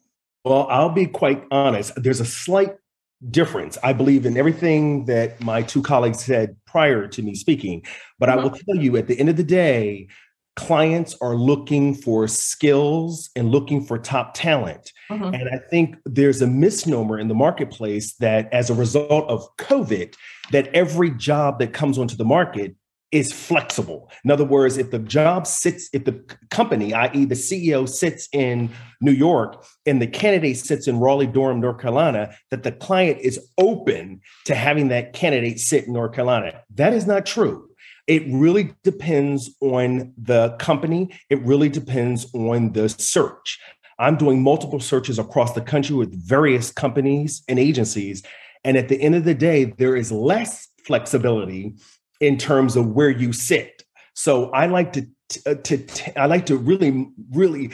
Well, 0.44 0.68
I'll 0.70 0.90
be 0.90 1.08
quite 1.08 1.44
honest. 1.50 1.94
There's 1.96 2.20
a 2.20 2.26
slight 2.26 2.76
difference. 3.32 3.78
I 3.84 3.94
believe 3.94 4.26
in 4.26 4.38
everything 4.38 5.06
that 5.06 5.42
my 5.42 5.62
two 5.62 5.82
colleagues 5.82 6.24
said 6.24 6.56
prior 6.66 7.08
to 7.08 7.22
me 7.22 7.36
speaking. 7.36 7.84
But 8.20 8.30
mm-hmm. 8.30 8.40
I 8.40 8.44
will 8.44 8.52
tell 8.52 8.76
you 8.76 8.98
at 8.98 9.08
the 9.08 9.20
end 9.20 9.30
of 9.30 9.38
the 9.38 9.44
day, 9.44 10.08
clients 10.56 11.18
are 11.22 11.36
looking 11.36 11.94
for 11.94 12.28
skills 12.28 13.30
and 13.36 13.52
looking 13.52 13.84
for 13.84 13.98
top 13.98 14.34
talent. 14.34 14.92
Mm-hmm. 15.10 15.34
And 15.34 15.50
I 15.50 15.60
think 15.70 15.98
there's 16.06 16.42
a 16.42 16.48
misnomer 16.48 17.20
in 17.20 17.28
the 17.28 17.36
marketplace 17.36 18.16
that 18.18 18.52
as 18.54 18.70
a 18.70 18.74
result 18.74 19.30
of 19.30 19.46
COVID, 19.58 20.16
that 20.52 20.68
every 20.68 21.12
job 21.12 21.60
that 21.60 21.74
comes 21.74 21.98
onto 21.98 22.16
the 22.16 22.26
market 22.26 22.76
is 23.16 23.32
flexible. 23.32 24.12
In 24.26 24.30
other 24.30 24.44
words, 24.44 24.78
if 24.78 24.92
the 24.92 25.00
job 25.00 25.48
sits, 25.48 25.90
if 25.94 26.04
the 26.04 26.22
company, 26.52 26.94
i.e., 26.94 27.24
the 27.24 27.34
CEO 27.34 27.88
sits 27.88 28.28
in 28.34 28.70
New 29.00 29.14
York 29.14 29.64
and 29.86 30.02
the 30.02 30.08
candidate 30.08 30.58
sits 30.58 30.86
in 30.86 31.00
Raleigh, 31.00 31.26
Durham, 31.26 31.62
North 31.62 31.80
Carolina, 31.80 32.36
that 32.52 32.64
the 32.64 32.74
client 32.74 33.20
is 33.22 33.40
open 33.58 34.20
to 34.44 34.54
having 34.54 34.90
that 34.90 35.14
candidate 35.14 35.62
sit 35.62 35.88
in 35.88 35.94
North 35.94 36.14
Carolina. 36.14 36.62
That 36.76 36.94
is 36.94 37.08
not 37.08 37.26
true. 37.26 37.70
It 38.06 38.24
really 38.28 38.74
depends 38.84 39.56
on 39.62 40.14
the 40.18 40.58
company, 40.60 41.10
it 41.30 41.42
really 41.44 41.70
depends 41.70 42.28
on 42.36 42.74
the 42.74 42.90
search. 42.90 43.60
I'm 43.98 44.18
doing 44.18 44.44
multiple 44.44 44.82
searches 44.82 45.20
across 45.20 45.54
the 45.54 45.62
country 45.62 45.96
with 45.96 46.14
various 46.14 46.70
companies 46.70 47.44
and 47.48 47.58
agencies. 47.58 48.24
And 48.66 48.76
at 48.76 48.90
the 48.90 49.02
end 49.02 49.16
of 49.16 49.24
the 49.24 49.34
day, 49.34 49.64
there 49.64 49.96
is 49.96 50.12
less 50.12 50.68
flexibility 50.84 51.76
in 52.26 52.38
terms 52.38 52.76
of 52.76 52.88
where 52.88 53.10
you 53.10 53.32
sit. 53.32 53.84
So 54.14 54.50
I 54.52 54.66
like 54.66 54.94
to, 54.94 55.06
uh, 55.46 55.56
to, 55.56 55.78
to 55.78 56.20
I 56.20 56.26
like 56.26 56.46
to 56.48 56.58
really 56.58 57.10
really 57.32 57.72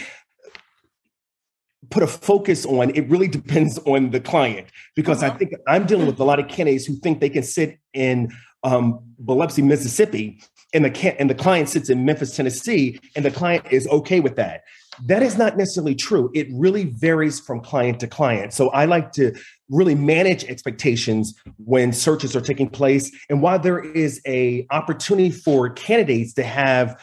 put 1.89 2.03
a 2.03 2.08
focus 2.08 2.65
on 2.65 2.89
it 2.91 3.10
really 3.10 3.27
depends 3.27 3.77
on 3.86 4.12
the 4.12 4.20
client 4.20 4.67
because 4.96 5.24
uh-huh. 5.24 5.34
I 5.34 5.38
think 5.38 5.53
I'm 5.67 5.86
dealing 5.86 6.08
with 6.08 6.20
a 6.20 6.24
lot 6.24 6.39
of 6.39 6.48
candidates 6.48 6.86
who 6.86 6.96
think 6.96 7.20
they 7.20 7.29
can 7.29 7.43
sit 7.43 7.79
in 7.93 8.31
um, 8.63 9.00
Biloxi, 9.20 9.62
Mississippi, 9.62 10.39
and 10.74 10.86
the 10.86 11.20
and 11.20 11.29
the 11.29 11.36
client 11.36 11.70
sits 11.70 11.89
in 11.89 12.05
Memphis, 12.05 12.36
Tennessee, 12.36 13.00
and 13.15 13.25
the 13.25 13.31
client 13.31 13.65
is 13.72 13.88
okay 13.88 14.20
with 14.20 14.36
that. 14.36 14.63
That 15.05 15.24
is 15.24 15.38
not 15.38 15.58
necessarily 15.58 15.96
true. 15.96 16.29
It 16.34 16.48
really 16.51 16.86
varies 16.86 17.39
from 17.39 17.62
client 17.62 18.00
to 18.01 18.08
client. 18.08 18.53
So 18.53 18.70
I 18.70 18.86
like 18.86 19.12
to 19.13 19.34
really 19.71 19.95
manage 19.95 20.43
expectations 20.43 21.33
when 21.57 21.93
searches 21.93 22.35
are 22.35 22.41
taking 22.41 22.69
place. 22.69 23.11
And 23.29 23.41
while 23.41 23.57
there 23.57 23.79
is 23.79 24.21
a 24.27 24.67
opportunity 24.69 25.31
for 25.31 25.69
candidates 25.69 26.33
to 26.33 26.43
have 26.43 27.01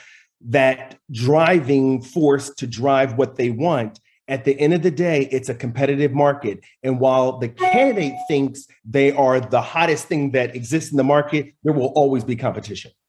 that 0.49 0.99
driving 1.11 2.03
force 2.03 2.51
to 2.51 2.67
drive 2.67 3.15
what 3.15 3.37
they 3.37 3.51
want, 3.51 3.99
at 4.29 4.45
the 4.45 4.59
end 4.61 4.75
of 4.75 4.83
the 4.83 4.91
day, 4.91 5.27
it's 5.33 5.49
a 5.49 5.55
competitive 5.55 6.13
market. 6.13 6.61
And 6.83 7.01
while 7.01 7.39
the 7.39 7.49
candidate 7.49 8.13
thinks 8.29 8.67
they 8.85 9.11
are 9.13 9.41
the 9.41 9.63
hottest 9.63 10.07
thing 10.07 10.33
that 10.33 10.55
exists 10.55 10.91
in 10.91 10.99
the 10.99 11.05
market, 11.05 11.55
there 11.65 11.73
will 11.73 11.93
always 11.97 12.25
be 12.25 12.37
competition. 12.37 12.93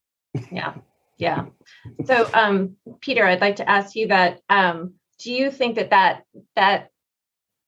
Yeah. 0.52 0.76
Yeah. 1.18 1.46
So, 2.06 2.30
um, 2.34 2.78
Peter, 3.02 3.26
I'd 3.26 3.42
like 3.42 3.58
to 3.58 3.70
ask 3.70 3.96
you 3.96 4.08
that. 4.08 4.40
Um, 4.48 4.94
do 5.20 5.34
you 5.34 5.52
think 5.52 5.76
that 5.76 5.90
that 5.90 6.24
that 6.56 6.92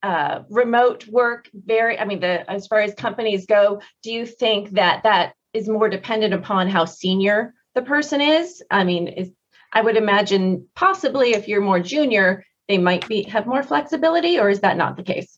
uh, 0.03 0.43
remote 0.50 1.08
work 1.08 1.50
very? 1.53 1.98
I 2.00 2.05
mean, 2.05 2.20
the 2.20 2.50
as 2.50 2.67
far 2.67 2.79
as 2.79 2.93
companies 2.93 3.46
go, 3.46 3.81
do 4.03 4.12
you 4.12 4.25
think 4.25 4.72
that 4.72 5.03
that 5.03 5.34
is 5.53 5.70
more 5.70 5.89
dependent 5.89 6.34
upon 6.34 6.70
how 6.70 6.86
senior 6.86 7.53
the 7.75 7.81
person 7.81 8.22
is? 8.22 8.63
I 8.72 8.84
mean, 8.84 9.08
is 9.08 9.31
I 9.74 9.81
would 9.81 9.98
imagine 9.98 10.67
possibly 10.75 11.34
if 11.34 11.48
you're 11.48 11.62
more 11.62 11.79
junior, 11.79 12.46
they 12.67 12.77
might 12.77 13.08
be 13.08 13.24
have 13.24 13.46
more 13.46 13.63
flexibility, 13.63 14.39
or 14.39 14.50
is 14.50 14.62
that 14.62 14.77
not 14.77 14.98
the 14.98 15.03
case? 15.03 15.38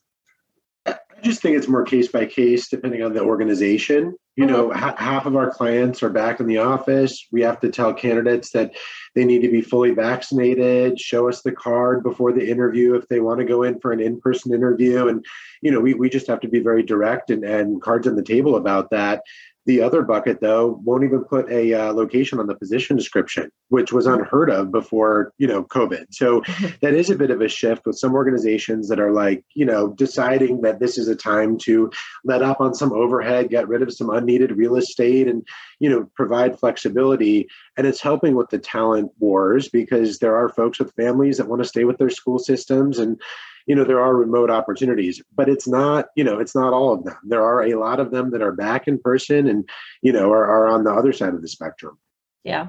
I 1.24 1.26
just 1.26 1.42
think 1.42 1.56
it's 1.56 1.70
more 1.70 1.84
case 1.86 2.10
by 2.10 2.26
case 2.26 2.68
depending 2.68 3.02
on 3.02 3.14
the 3.14 3.22
organization. 3.22 4.18
You 4.36 4.46
know, 4.46 4.70
Mm-hmm. 4.70 4.80
ha- 4.80 4.96
half 4.98 5.26
of 5.26 5.36
our 5.36 5.50
clients 5.50 6.04
are 6.04 6.10
back 6.10 6.40
in 6.40 6.48
the 6.48 6.58
office. 6.58 7.28
We 7.32 7.44
have 7.44 7.62
to 7.62 7.70
tell 7.70 7.94
candidates 7.94 8.52
that 8.52 8.74
they 9.16 9.24
need 9.24 9.42
to 9.44 9.50
be 9.50 9.62
fully 9.62 9.92
vaccinated, 9.92 11.00
show 11.00 11.30
us 11.30 11.42
the 11.42 11.52
card 11.52 12.04
before 12.04 12.34
the 12.34 12.50
interview 12.50 12.96
if 12.96 13.08
they 13.08 13.22
want 13.22 13.40
to 13.40 13.46
go 13.46 13.64
in 13.64 13.80
for 13.80 13.92
an 13.94 14.02
in 14.02 14.20
person 14.20 14.54
interview. 14.54 15.08
And, 15.08 15.24
you 15.62 15.72
know, 15.72 15.80
we, 15.80 15.94
we 15.94 16.10
just 16.10 16.28
have 16.28 16.42
to 16.42 16.48
be 16.50 16.60
very 16.60 16.84
direct 16.84 17.30
and, 17.30 17.46
and 17.46 17.82
cards 17.82 18.08
on 18.08 18.16
the 18.16 18.24
table 18.24 18.56
about 18.58 18.90
that. 18.90 19.22
The 19.66 19.82
other 19.82 20.02
bucket, 20.02 20.42
though, 20.42 20.82
won't 20.84 21.04
even 21.04 21.24
put 21.24 21.50
a 21.50 21.74
uh, 21.74 21.94
location 21.94 22.40
on 22.40 22.48
the 22.48 22.56
position 22.56 22.98
description, 22.98 23.50
which 23.70 23.94
was 23.94 24.06
unheard 24.06 24.50
of 24.50 24.72
before, 24.72 25.32
you 25.38 25.48
know, 25.48 25.64
COVID. 25.64 26.06
So 26.12 26.44
that 26.82 26.94
is 26.94 27.10
a 27.10 27.16
bit 27.16 27.32
of 27.32 27.42
a 27.42 27.48
shift 27.48 27.86
with 27.86 27.98
some 27.98 28.14
organizations 28.14 28.90
that 28.90 29.00
are 29.00 29.12
like, 29.12 29.44
you 29.56 29.66
know, 29.66 29.90
deciding 29.90 30.62
that 30.62 30.80
this 30.80 30.98
is 30.98 31.08
a 31.08 31.16
time 31.16 31.58
to 31.60 31.90
let 32.26 32.42
up 32.42 32.60
on 32.60 32.74
some 32.74 32.92
overhead, 32.92 33.50
get 33.50 33.68
rid 33.68 33.82
of 33.82 33.94
some 33.94 34.10
unneeded 34.10 34.52
real 34.52 34.76
estate, 34.76 35.28
and 35.28 35.48
you 35.84 35.90
know, 35.90 36.10
provide 36.16 36.58
flexibility. 36.58 37.50
And 37.76 37.86
it's 37.86 38.00
helping 38.00 38.36
with 38.36 38.50
the 38.50 38.58
talent 38.58 39.12
wars 39.20 39.68
because 39.68 40.20
there 40.20 40.38
are 40.38 40.48
folks 40.48 40.80
with 40.80 40.94
families 40.94 41.36
that 41.38 41.50
want 41.50 41.62
to 41.62 41.68
stay 41.68 41.84
with 41.84 41.98
their 41.98 42.10
school 42.10 42.40
systems 42.40 43.00
and 43.00 43.20
you 43.66 43.76
know 43.76 43.84
there 43.84 44.00
are 44.00 44.16
remote 44.16 44.50
opportunities 44.50 45.22
but 45.34 45.48
it's 45.48 45.68
not 45.68 46.08
you 46.18 46.24
know 46.24 46.38
it's 46.38 46.54
not 46.54 46.74
all 46.74 46.94
of 46.94 47.06
them 47.06 47.16
there 47.24 47.42
are 47.42 47.64
a 47.64 47.76
lot 47.76 48.02
of 48.02 48.12
them 48.12 48.32
that 48.32 48.42
are 48.42 48.52
back 48.52 48.90
in 48.90 49.00
person 49.00 49.48
and 49.48 49.70
you 50.02 50.12
know 50.12 50.32
are, 50.32 50.46
are 50.46 50.68
on 50.68 50.84
the 50.84 50.92
other 50.92 51.14
side 51.14 51.34
of 51.34 51.42
the 51.42 51.48
spectrum 51.48 51.98
Yeah. 52.44 52.68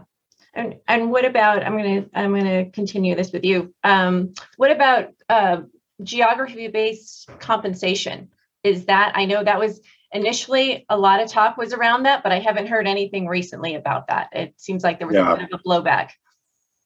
And 0.54 0.76
and 0.86 1.10
what 1.10 1.24
about 1.24 1.64
I'm 1.64 1.76
gonna 1.76 2.06
I'm 2.14 2.32
gonna 2.34 2.70
continue 2.70 3.14
this 3.16 3.32
with 3.32 3.44
you. 3.44 3.74
Um, 3.82 4.34
what 4.56 4.70
about 4.70 5.08
uh, 5.28 5.62
geography 6.02 6.68
based 6.68 7.28
compensation? 7.40 8.30
Is 8.62 8.86
that 8.86 9.12
I 9.16 9.24
know 9.24 9.42
that 9.42 9.58
was 9.58 9.80
initially 10.14 10.86
a 10.88 10.96
lot 10.96 11.20
of 11.20 11.28
talk 11.28 11.56
was 11.56 11.72
around 11.74 12.04
that, 12.04 12.22
but 12.22 12.32
I 12.32 12.38
haven't 12.38 12.68
heard 12.68 12.86
anything 12.86 13.26
recently 13.26 13.74
about 13.74 14.06
that. 14.06 14.28
It 14.32 14.54
seems 14.56 14.82
like 14.84 14.98
there 14.98 15.08
was 15.08 15.16
Yeah. 15.16 15.32
a 15.32 15.36
bit 15.36 15.52
of 15.52 15.60
a 15.60 15.68
blowback. 15.68 16.10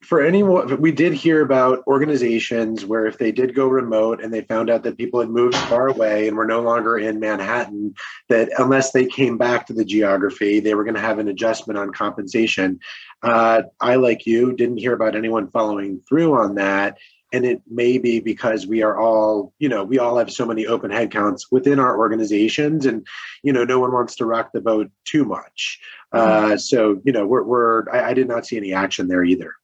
for 0.04 0.20
anyone 0.23 0.80
we 0.80 0.92
did 0.92 1.12
hear 1.12 1.42
about 1.42 1.82
organizations 1.88 2.87
where 2.87 3.04
if 3.06 3.18
they 3.18 3.32
did 3.32 3.52
go 3.52 3.66
remote 3.66 4.23
and 4.23 4.32
they 4.32 4.42
found 4.42 4.70
out 4.70 4.85
that 4.85 4.97
people 4.97 5.18
had 5.18 5.28
moved 5.28 5.56
far 5.56 5.88
away 5.88 6.28
and 6.28 6.37
were 6.37 6.47
no 6.47 6.61
longer 6.61 6.97
in 6.99 7.18
manhattan 7.18 7.92
that 8.28 8.49
unless 8.58 8.92
they 8.92 9.04
came 9.04 9.37
back 9.37 9.66
to 9.66 9.73
the 9.73 9.85
geography 9.85 10.61
they 10.61 10.76
were 10.76 10.85
going 10.85 10.94
to 10.94 11.00
have 11.00 11.18
an 11.18 11.26
adjustment 11.26 11.76
on 11.76 11.90
compensation 11.92 12.78
uh, 13.25 13.61
i 13.80 13.97
like 13.97 14.25
you 14.25 14.52
didn't 14.52 14.76
hear 14.76 14.92
about 14.92 15.16
anyone 15.16 15.50
following 15.50 16.00
through 16.08 16.32
on 16.38 16.54
that 16.54 16.97
and 17.32 17.44
it 17.44 17.62
may 17.68 17.99
be 17.99 18.20
because 18.20 18.66
we 18.66 18.82
are 18.82 18.99
all 18.99 19.52
you 19.58 19.68
know 19.68 19.85
we 19.85 19.99
all 19.99 20.18
have 20.18 20.30
so 20.30 20.47
many 20.47 20.66
open 20.66 20.90
headcounts 20.90 21.47
within 21.50 21.78
our 21.78 21.99
organizations 21.99 22.87
and 22.87 23.06
you 23.42 23.52
know 23.52 23.64
no 23.64 23.78
one 23.78 23.92
wants 23.92 24.16
to 24.16 24.26
rock 24.26 24.50
the 24.52 24.61
boat 24.61 24.90
too 25.04 25.25
much. 25.25 25.80
Uh, 26.12 26.56
so 26.56 27.00
you 27.04 27.12
know 27.12 27.26
we're, 27.26 27.42
we're 27.42 27.90
I, 27.90 28.11
I 28.11 28.14
did 28.14 28.28
not 28.28 28.47
see 28.47 28.56
any 28.56 28.73
action 28.73 29.08
there 29.08 29.25
either. 29.25 29.54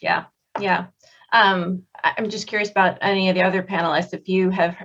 Yeah, 0.00 0.24
yeah. 0.60 0.86
Um, 1.32 1.84
I'm 2.02 2.30
just 2.30 2.46
curious 2.46 2.70
about 2.70 2.98
any 3.02 3.28
of 3.28 3.34
the 3.34 3.42
other 3.42 3.62
panelists 3.62 4.14
if 4.14 4.28
you 4.28 4.50
have 4.50 4.76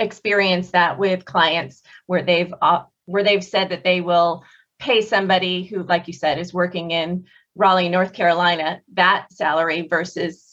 experienced 0.00 0.72
that 0.72 0.98
with 0.98 1.24
clients 1.24 1.82
where 2.06 2.22
they've 2.22 2.52
uh, 2.60 2.84
where 3.06 3.24
they've 3.24 3.44
said 3.44 3.70
that 3.70 3.84
they 3.84 4.00
will 4.00 4.44
pay 4.78 5.02
somebody 5.02 5.64
who, 5.64 5.82
like 5.82 6.06
you 6.06 6.12
said, 6.12 6.38
is 6.38 6.54
working 6.54 6.90
in 6.90 7.26
Raleigh, 7.54 7.88
North 7.88 8.12
Carolina, 8.12 8.80
that 8.94 9.32
salary 9.32 9.88
versus 9.88 10.47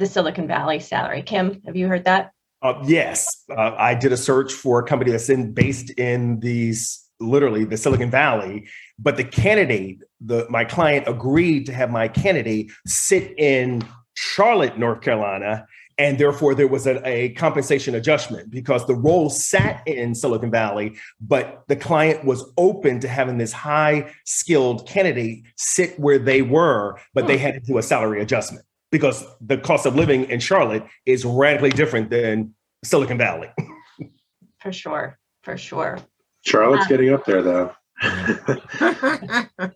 the 0.00 0.06
Silicon 0.06 0.48
Valley 0.48 0.80
salary. 0.80 1.22
Kim, 1.22 1.62
have 1.66 1.76
you 1.76 1.86
heard 1.86 2.04
that? 2.06 2.32
Uh, 2.62 2.82
yes, 2.84 3.44
uh, 3.50 3.74
I 3.78 3.94
did 3.94 4.12
a 4.12 4.16
search 4.16 4.52
for 4.52 4.80
a 4.80 4.82
company 4.82 5.12
that's 5.12 5.30
in 5.30 5.52
based 5.52 5.90
in 5.90 6.40
these 6.40 7.06
literally 7.20 7.64
the 7.64 7.76
Silicon 7.76 8.10
Valley, 8.10 8.66
but 8.98 9.16
the 9.16 9.24
candidate, 9.24 10.02
the 10.20 10.46
my 10.50 10.64
client 10.64 11.06
agreed 11.06 11.66
to 11.66 11.72
have 11.72 11.90
my 11.90 12.08
candidate 12.08 12.70
sit 12.86 13.38
in 13.38 13.86
Charlotte, 14.14 14.78
North 14.78 15.00
Carolina, 15.00 15.66
and 15.96 16.18
therefore 16.18 16.54
there 16.54 16.68
was 16.68 16.86
a, 16.86 17.06
a 17.06 17.30
compensation 17.30 17.94
adjustment 17.94 18.50
because 18.50 18.86
the 18.86 18.94
role 18.94 19.30
sat 19.30 19.86
in 19.86 20.14
Silicon 20.14 20.50
Valley, 20.50 20.96
but 21.20 21.62
the 21.68 21.76
client 21.76 22.24
was 22.24 22.50
open 22.58 23.00
to 23.00 23.08
having 23.08 23.38
this 23.38 23.52
high 23.52 24.10
skilled 24.26 24.86
candidate 24.86 25.44
sit 25.56 25.98
where 25.98 26.18
they 26.18 26.42
were, 26.42 26.98
but 27.14 27.26
they 27.26 27.38
had 27.38 27.54
to 27.54 27.60
do 27.60 27.78
a 27.78 27.82
salary 27.82 28.20
adjustment 28.20 28.64
because 28.90 29.24
the 29.40 29.56
cost 29.58 29.86
of 29.86 29.94
living 29.96 30.24
in 30.30 30.40
Charlotte 30.40 30.84
is 31.06 31.24
radically 31.24 31.70
different 31.70 32.10
than 32.10 32.54
Silicon 32.84 33.18
Valley. 33.18 33.48
For 34.60 34.72
sure, 34.72 35.18
for 35.42 35.56
sure. 35.56 35.98
Charlotte's 36.44 36.82
Um, 36.84 36.88
getting 36.90 37.14
up 37.14 37.24
there 37.24 37.42
though. 37.42 37.72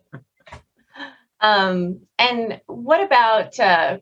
Um, 1.41 2.01
and 2.17 2.59
what 2.67 3.01
about 3.03 3.59
uh, 3.59 3.97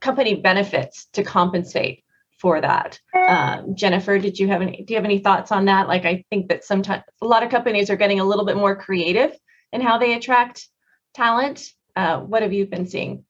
company 0.00 0.36
benefits 0.36 1.06
to 1.12 1.22
compensate 1.22 2.02
for 2.40 2.60
that? 2.60 2.98
Um, 3.28 3.74
Jennifer, 3.76 4.18
did 4.18 4.38
you 4.38 4.48
have 4.48 4.62
any? 4.62 4.82
Do 4.82 4.92
you 4.94 4.96
have 4.98 5.04
any 5.04 5.18
thoughts 5.18 5.52
on 5.52 5.66
that? 5.66 5.88
Like, 5.88 6.04
I 6.04 6.24
think 6.30 6.48
that 6.48 6.64
sometimes 6.64 7.04
a 7.22 7.26
lot 7.26 7.42
of 7.42 7.50
companies 7.50 7.90
are 7.90 7.96
getting 7.96 8.18
a 8.18 8.24
little 8.24 8.44
bit 8.44 8.56
more 8.56 8.74
creative 8.74 9.36
in 9.72 9.80
how 9.82 9.98
they 9.98 10.14
attract 10.14 10.66
talent. 11.14 11.62
Uh, 11.94 12.20
what 12.20 12.42
have 12.42 12.52
you 12.52 12.66
been 12.66 12.86
seeing? 12.86 13.24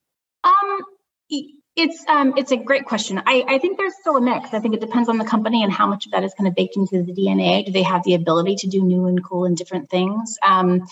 Um, 0.44 0.52
i- 0.54 0.80
it's 1.76 2.04
um, 2.08 2.34
it's 2.36 2.52
a 2.52 2.56
great 2.56 2.84
question. 2.84 3.20
I, 3.26 3.44
I 3.48 3.58
think 3.58 3.78
there's 3.78 3.94
still 4.00 4.16
a 4.16 4.20
mix. 4.20 4.54
I 4.54 4.60
think 4.60 4.74
it 4.74 4.80
depends 4.80 5.08
on 5.08 5.18
the 5.18 5.24
company 5.24 5.62
and 5.64 5.72
how 5.72 5.86
much 5.86 6.06
of 6.06 6.12
that 6.12 6.22
is 6.22 6.32
kind 6.34 6.46
of 6.46 6.54
baked 6.54 6.76
into 6.76 7.02
the 7.02 7.12
DNA. 7.12 7.66
Do 7.66 7.72
they 7.72 7.82
have 7.82 8.04
the 8.04 8.14
ability 8.14 8.56
to 8.56 8.68
do 8.68 8.82
new 8.82 9.06
and 9.06 9.22
cool 9.24 9.44
and 9.44 9.56
different 9.56 9.90
things? 9.90 10.36
Um, 10.42 10.86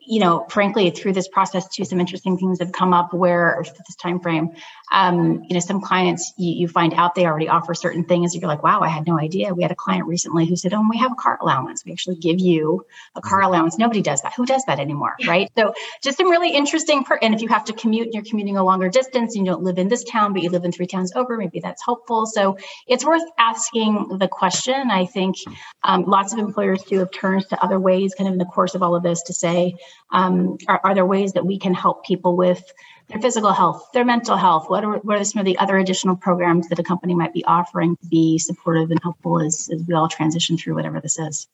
you 0.00 0.20
know, 0.20 0.46
frankly, 0.48 0.90
through 0.90 1.12
this 1.12 1.28
process, 1.28 1.68
too, 1.68 1.84
some 1.84 2.00
interesting 2.00 2.36
things 2.36 2.58
have 2.58 2.72
come 2.72 2.92
up 2.92 3.14
where 3.14 3.62
this 3.64 3.96
time 3.96 4.20
frame. 4.20 4.50
Um, 4.92 5.44
you 5.44 5.54
know, 5.54 5.60
some 5.60 5.80
clients 5.80 6.32
you, 6.36 6.52
you 6.52 6.68
find 6.68 6.94
out 6.94 7.14
they 7.14 7.26
already 7.26 7.48
offer 7.48 7.74
certain 7.74 8.04
things. 8.04 8.34
You're 8.34 8.48
like, 8.48 8.62
wow, 8.62 8.80
I 8.80 8.88
had 8.88 9.06
no 9.06 9.18
idea. 9.18 9.54
We 9.54 9.62
had 9.62 9.72
a 9.72 9.76
client 9.76 10.06
recently 10.06 10.46
who 10.46 10.56
said, 10.56 10.74
oh, 10.74 10.84
we 10.90 10.98
have 10.98 11.12
a 11.12 11.16
car 11.16 11.38
allowance. 11.40 11.84
We 11.84 11.92
actually 11.92 12.16
give 12.16 12.40
you 12.40 12.84
a 13.14 13.20
car 13.20 13.42
allowance. 13.42 13.78
Nobody 13.78 14.02
does 14.02 14.22
that. 14.22 14.34
Who 14.34 14.46
does 14.46 14.64
that 14.66 14.80
anymore, 14.80 15.14
right? 15.26 15.50
So 15.56 15.74
just 16.02 16.18
some 16.18 16.30
really 16.30 16.50
interesting. 16.50 17.04
Per- 17.04 17.18
and 17.22 17.34
if 17.34 17.42
you 17.42 17.48
have 17.48 17.64
to 17.66 17.72
commute 17.72 18.06
and 18.06 18.14
you're 18.14 18.24
commuting 18.24 18.56
a 18.56 18.64
longer 18.64 18.88
distance 18.88 19.36
and 19.36 19.46
you 19.46 19.52
don't 19.52 19.62
live 19.62 19.78
in 19.78 19.88
this 19.88 20.04
town, 20.04 20.32
but 20.32 20.42
you 20.42 20.50
live 20.50 20.64
in 20.64 20.72
three 20.72 20.86
towns 20.86 21.12
over, 21.14 21.36
maybe 21.36 21.60
that's 21.60 21.84
helpful. 21.84 22.26
So 22.26 22.58
it's 22.86 23.04
worth 23.04 23.24
asking 23.38 24.18
the 24.18 24.28
question. 24.28 24.90
I 24.90 25.06
think 25.06 25.36
um, 25.82 26.04
lots 26.04 26.32
of 26.32 26.38
employers 26.38 26.82
too 26.82 26.98
have 26.98 27.10
turned 27.10 27.48
to 27.50 27.62
other 27.62 27.78
ways, 27.78 28.14
kind 28.16 28.28
of 28.28 28.32
in 28.32 28.38
the 28.38 28.44
course 28.44 28.74
of 28.74 28.82
all 28.82 28.94
of 28.94 29.02
this, 29.02 29.22
to 29.22 29.32
say, 29.32 29.75
um, 30.10 30.58
are, 30.68 30.80
are 30.82 30.94
there 30.94 31.06
ways 31.06 31.32
that 31.32 31.46
we 31.46 31.58
can 31.58 31.74
help 31.74 32.04
people 32.04 32.36
with 32.36 32.62
their 33.08 33.20
physical 33.20 33.52
health, 33.52 33.88
their 33.92 34.04
mental 34.04 34.36
health? 34.36 34.68
What 34.68 34.84
are, 34.84 34.98
what 34.98 35.18
are 35.18 35.24
some 35.24 35.40
of 35.40 35.46
the 35.46 35.58
other 35.58 35.76
additional 35.76 36.16
programs 36.16 36.68
that 36.68 36.78
a 36.78 36.82
company 36.82 37.14
might 37.14 37.32
be 37.32 37.44
offering 37.44 37.96
to 37.96 38.06
be 38.06 38.38
supportive 38.38 38.90
and 38.90 39.00
helpful 39.02 39.40
as, 39.40 39.68
as 39.72 39.82
we 39.86 39.94
all 39.94 40.08
transition 40.08 40.56
through 40.58 40.74
whatever 40.74 41.00
this 41.00 41.18
is? 41.18 41.46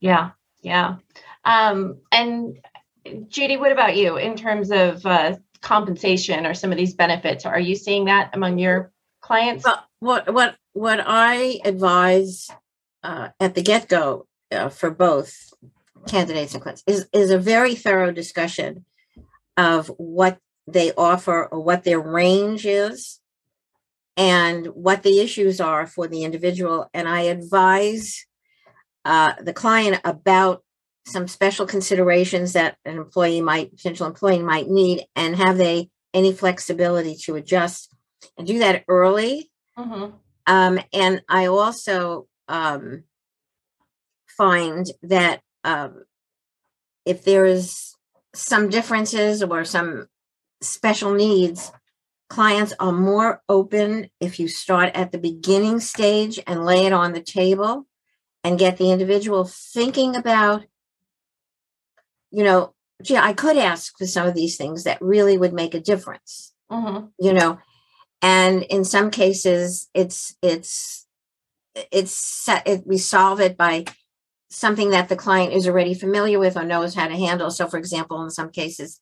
Yeah, 0.00 0.30
yeah. 0.62 0.96
Um, 1.44 1.98
and 2.12 2.58
Judy, 3.28 3.56
what 3.56 3.72
about 3.72 3.96
you 3.96 4.16
in 4.16 4.36
terms 4.36 4.70
of 4.70 5.04
uh, 5.04 5.36
compensation 5.60 6.46
or 6.46 6.54
some 6.54 6.72
of 6.72 6.78
these 6.78 6.94
benefits? 6.94 7.46
Are 7.46 7.60
you 7.60 7.74
seeing 7.74 8.06
that 8.06 8.30
among 8.34 8.58
your 8.58 8.92
clients? 9.20 9.64
Well, 9.64 9.84
what 10.00 10.32
what 10.32 10.56
what 10.72 11.00
I 11.04 11.60
advise 11.64 12.48
uh, 13.02 13.28
at 13.38 13.54
the 13.54 13.62
get 13.62 13.88
go 13.88 14.26
uh, 14.52 14.68
for 14.68 14.90
both 14.90 15.52
candidates 16.06 16.54
and 16.54 16.62
clients 16.62 16.82
is 16.86 17.08
is 17.12 17.30
a 17.30 17.38
very 17.38 17.74
thorough 17.74 18.12
discussion 18.12 18.84
of 19.56 19.88
what 19.98 20.38
they 20.66 20.92
offer 20.92 21.46
or 21.46 21.60
what 21.60 21.84
their 21.84 22.00
range 22.00 22.66
is 22.66 23.20
and 24.16 24.66
what 24.68 25.02
the 25.02 25.20
issues 25.20 25.60
are 25.60 25.86
for 25.86 26.06
the 26.06 26.24
individual 26.24 26.88
and 26.94 27.08
i 27.08 27.22
advise 27.22 28.26
uh, 29.04 29.32
the 29.40 29.52
client 29.52 29.98
about 30.04 30.62
some 31.06 31.26
special 31.26 31.66
considerations 31.66 32.52
that 32.52 32.76
an 32.84 32.96
employee 32.96 33.40
might 33.40 33.70
potential 33.70 34.06
employee 34.06 34.42
might 34.42 34.68
need 34.68 35.04
and 35.16 35.36
have 35.36 35.56
they 35.56 35.88
any 36.12 36.32
flexibility 36.32 37.16
to 37.16 37.36
adjust 37.36 37.94
and 38.36 38.46
do 38.46 38.58
that 38.58 38.84
early 38.88 39.50
Mhm. 39.80 40.12
Um, 40.46 40.80
and 40.92 41.22
I 41.28 41.46
also 41.46 42.26
um, 42.48 43.04
find 44.26 44.86
that 45.02 45.40
um, 45.64 46.04
if 47.04 47.24
there 47.24 47.44
is 47.44 47.94
some 48.34 48.68
differences 48.68 49.42
or 49.42 49.64
some 49.64 50.08
special 50.62 51.14
needs, 51.14 51.72
clients 52.28 52.72
are 52.78 52.92
more 52.92 53.42
open 53.48 54.08
if 54.20 54.38
you 54.38 54.46
start 54.48 54.90
at 54.94 55.10
the 55.12 55.18
beginning 55.18 55.80
stage 55.80 56.38
and 56.46 56.64
lay 56.64 56.86
it 56.86 56.92
on 56.92 57.12
the 57.12 57.20
table 57.22 57.86
and 58.44 58.58
get 58.58 58.76
the 58.76 58.90
individual 58.90 59.44
thinking 59.44 60.14
about, 60.16 60.64
you 62.30 62.44
know, 62.44 62.74
gee, 63.02 63.16
I 63.16 63.32
could 63.32 63.56
ask 63.56 63.96
for 63.98 64.06
some 64.06 64.26
of 64.28 64.34
these 64.34 64.56
things 64.56 64.84
that 64.84 65.00
really 65.00 65.36
would 65.36 65.52
make 65.52 65.74
a 65.74 65.80
difference, 65.80 66.52
Mhm. 66.70 67.10
you 67.18 67.32
know, 67.32 67.58
and 68.22 68.62
in 68.64 68.84
some 68.84 69.10
cases 69.10 69.88
it's 69.94 70.36
it's 70.42 71.06
it's 71.90 72.12
set 72.12 72.66
it, 72.66 72.86
we 72.86 72.98
solve 72.98 73.40
it 73.40 73.56
by 73.56 73.84
something 74.50 74.90
that 74.90 75.08
the 75.08 75.16
client 75.16 75.52
is 75.52 75.66
already 75.66 75.94
familiar 75.94 76.38
with 76.38 76.56
or 76.56 76.64
knows 76.64 76.94
how 76.94 77.06
to 77.08 77.16
handle. 77.16 77.50
So 77.50 77.66
for 77.68 77.78
example 77.78 78.22
in 78.22 78.30
some 78.30 78.50
cases 78.50 79.00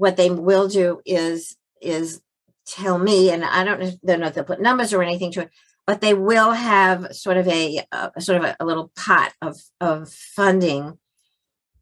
what 0.00 0.16
they 0.16 0.30
will 0.30 0.66
do 0.66 1.00
is 1.04 1.56
is 1.82 2.22
tell 2.66 2.98
me 2.98 3.30
and 3.30 3.44
i 3.44 3.62
don't 3.62 3.80
know 3.80 4.26
if 4.26 4.34
they'll 4.34 4.44
put 4.44 4.60
numbers 4.60 4.92
or 4.92 5.02
anything 5.02 5.30
to 5.30 5.42
it 5.42 5.50
but 5.86 6.00
they 6.00 6.14
will 6.14 6.52
have 6.52 7.14
sort 7.14 7.36
of 7.36 7.46
a, 7.48 7.84
a 7.92 8.20
sort 8.20 8.38
of 8.38 8.44
a, 8.44 8.56
a 8.60 8.64
little 8.64 8.90
pot 8.96 9.32
of 9.42 9.60
of 9.80 10.08
funding 10.08 10.98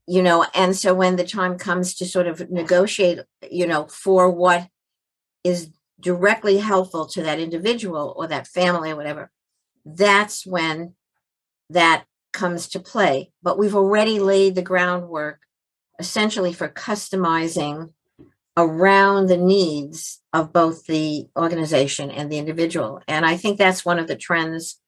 you 0.07 0.23
know 0.23 0.45
and 0.55 0.77
so 0.77 0.95
when 0.95 1.15
the 1.15 1.25
time 1.25 1.57
comes 1.59 1.95
to 1.95 2.07
sort 2.07 2.27
of 2.27 2.51
negotiate 2.51 3.21
you 3.51 3.67
know 3.67 3.87
for 3.87 4.31
what 4.31 4.69
is 5.45 5.71
directly 6.01 6.59
helpful 6.59 7.07
to 7.07 7.23
that 7.23 7.39
individual 7.39 8.15
or 8.17 8.27
that 8.27 8.49
family 8.49 8.91
or 8.91 8.97
whatever 8.97 9.31
that's 9.85 10.45
when 10.45 10.95
that 11.71 12.05
comes 12.33 12.69
to 12.69 12.81
play 12.81 13.31
but 13.43 13.59
we've 13.59 13.75
already 13.75 14.19
laid 14.19 14.55
the 14.55 14.63
groundwork 14.63 15.41
essentially 15.99 16.53
for 16.53 16.69
customizing 16.69 17.93
around 18.57 19.27
the 19.27 19.37
needs 19.37 20.21
of 20.33 20.53
both 20.53 20.87
the 20.87 21.29
organization 21.37 22.11
and 22.11 22.31
the 22.31 22.39
individual. 22.39 23.01
And 23.07 23.25
i 23.25 23.37
think 23.37 23.59
that's 23.59 23.85
one 23.85 23.99
of 23.99 24.09
the 24.09 24.17
trends 24.17 24.81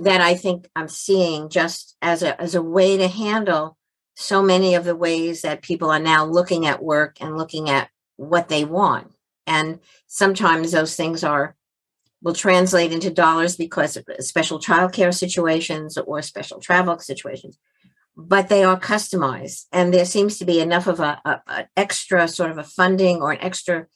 that 0.00 0.20
i 0.20 0.34
think 0.36 0.68
i'm 0.76 0.88
seeing 0.88 1.48
just 1.48 1.96
as 2.00 2.22
a 2.22 2.40
as 2.40 2.54
a 2.54 2.62
way 2.62 2.96
to 2.96 3.08
handle 3.08 3.76
so 4.20 4.42
many 4.42 4.74
of 4.74 4.84
the 4.84 4.96
ways 4.96 5.42
that 5.42 5.62
people 5.62 5.90
are 5.90 6.00
now 6.00 6.24
looking 6.24 6.66
at 6.66 6.82
work 6.82 7.18
and 7.20 7.38
looking 7.38 7.70
at 7.70 7.88
what 8.16 8.48
they 8.48 8.64
want. 8.64 9.12
And 9.46 9.78
sometimes 10.08 10.72
those 10.72 10.96
things 10.96 11.22
are 11.22 11.54
will 12.22 12.34
translate 12.34 12.92
into 12.92 13.10
dollars 13.10 13.56
because 13.56 13.96
of 13.96 14.04
special 14.20 14.58
childcare 14.58 15.14
situations 15.14 15.96
or 15.96 16.20
special 16.22 16.60
travel 16.60 16.98
situations 16.98 17.58
but 18.20 18.48
they 18.48 18.64
are 18.64 18.78
customized 18.78 19.66
and 19.72 19.94
there 19.94 20.04
seems 20.04 20.38
to 20.38 20.44
be 20.44 20.58
enough 20.58 20.88
of 20.88 20.98
a, 20.98 21.20
a, 21.24 21.40
a 21.46 21.68
extra 21.76 22.26
sort 22.26 22.50
of 22.50 22.58
a 22.58 22.64
funding 22.64 23.22
or 23.22 23.30
an 23.30 23.40
extra 23.40 23.86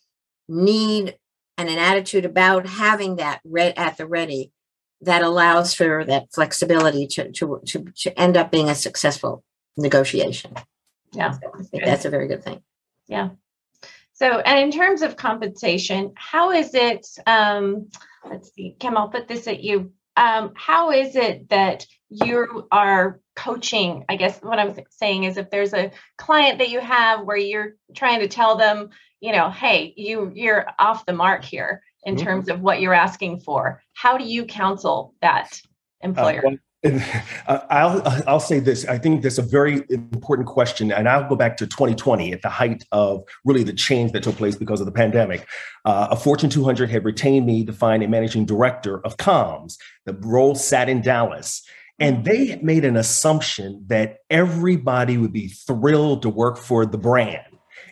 need 0.48 1.16
and 1.58 1.68
an 1.68 1.78
attitude 1.78 2.24
about 2.24 2.64
having 2.66 3.16
that 3.16 3.40
re- 3.44 3.74
at 3.76 3.96
the 3.96 4.06
ready 4.06 4.52
that 5.00 5.22
allows 5.22 5.74
for 5.74 6.04
that 6.04 6.32
flexibility 6.32 7.08
to, 7.08 7.32
to, 7.32 7.60
to, 7.66 7.84
to 7.96 8.18
end 8.18 8.36
up 8.36 8.52
being 8.52 8.68
a 8.68 8.74
successful 8.76 9.42
negotiation. 9.76 10.54
Yeah. 11.12 11.32
So 11.32 11.52
I 11.58 11.62
think 11.64 11.84
that's 11.84 12.04
a 12.04 12.10
very 12.10 12.28
good 12.28 12.44
thing. 12.44 12.62
Yeah. 13.08 13.30
So, 14.12 14.38
and 14.38 14.60
in 14.60 14.70
terms 14.70 15.02
of 15.02 15.16
compensation, 15.16 16.12
how 16.14 16.52
is 16.52 16.74
it? 16.74 17.08
Um, 17.26 17.88
let's 18.28 18.52
see, 18.54 18.76
Kim, 18.78 18.96
I'll 18.96 19.08
put 19.08 19.28
this 19.28 19.46
at 19.48 19.62
you. 19.62 19.92
Um, 20.16 20.52
how 20.54 20.90
is 20.90 21.16
it 21.16 21.48
that 21.48 21.86
you 22.10 22.66
are 22.70 23.20
coaching? 23.34 24.04
I 24.08 24.16
guess 24.16 24.38
what 24.40 24.58
I'm 24.58 24.74
saying 24.90 25.24
is, 25.24 25.36
if 25.36 25.50
there's 25.50 25.72
a 25.72 25.90
client 26.18 26.58
that 26.58 26.70
you 26.70 26.80
have 26.80 27.24
where 27.24 27.36
you're 27.36 27.74
trying 27.94 28.20
to 28.20 28.28
tell 28.28 28.56
them, 28.56 28.90
you 29.20 29.32
know, 29.32 29.50
hey, 29.50 29.94
you 29.96 30.30
you're 30.34 30.66
off 30.78 31.06
the 31.06 31.12
mark 31.12 31.44
here 31.44 31.82
in 32.04 32.16
Mhm. 32.16 32.22
terms 32.22 32.48
of 32.48 32.60
what 32.60 32.80
you're 32.80 32.92
asking 32.94 33.40
for. 33.40 33.82
How 33.94 34.18
do 34.18 34.24
you 34.24 34.44
counsel 34.44 35.14
that 35.22 35.60
Uh, 35.64 36.06
employer? 36.06 36.42
well, 36.44 36.56
uh, 36.84 37.60
I'll 37.70 38.02
I'll 38.26 38.40
say 38.40 38.58
this. 38.58 38.84
I 38.86 38.98
think 38.98 39.22
that's 39.22 39.38
a 39.38 39.42
very 39.42 39.84
important 39.88 40.48
question, 40.48 40.90
and 40.90 41.08
I'll 41.08 41.28
go 41.28 41.36
back 41.36 41.56
to 41.58 41.66
2020 41.66 42.32
at 42.32 42.42
the 42.42 42.48
height 42.48 42.84
of 42.90 43.22
really 43.44 43.62
the 43.62 43.72
change 43.72 44.10
that 44.12 44.24
took 44.24 44.36
place 44.36 44.56
because 44.56 44.80
of 44.80 44.86
the 44.86 44.92
pandemic. 44.92 45.46
Uh, 45.84 46.08
a 46.10 46.16
Fortune 46.16 46.50
200 46.50 46.90
had 46.90 47.04
retained 47.04 47.46
me 47.46 47.64
to 47.64 47.72
find 47.72 48.02
a 48.02 48.08
managing 48.08 48.46
director 48.46 49.00
of 49.06 49.16
comms. 49.16 49.76
The 50.06 50.14
role 50.22 50.56
sat 50.56 50.88
in 50.88 51.02
Dallas, 51.02 51.62
and 52.00 52.24
they 52.24 52.56
made 52.62 52.84
an 52.84 52.96
assumption 52.96 53.84
that 53.86 54.18
everybody 54.28 55.18
would 55.18 55.32
be 55.32 55.48
thrilled 55.48 56.22
to 56.22 56.28
work 56.28 56.58
for 56.58 56.84
the 56.84 56.98
brand, 56.98 57.46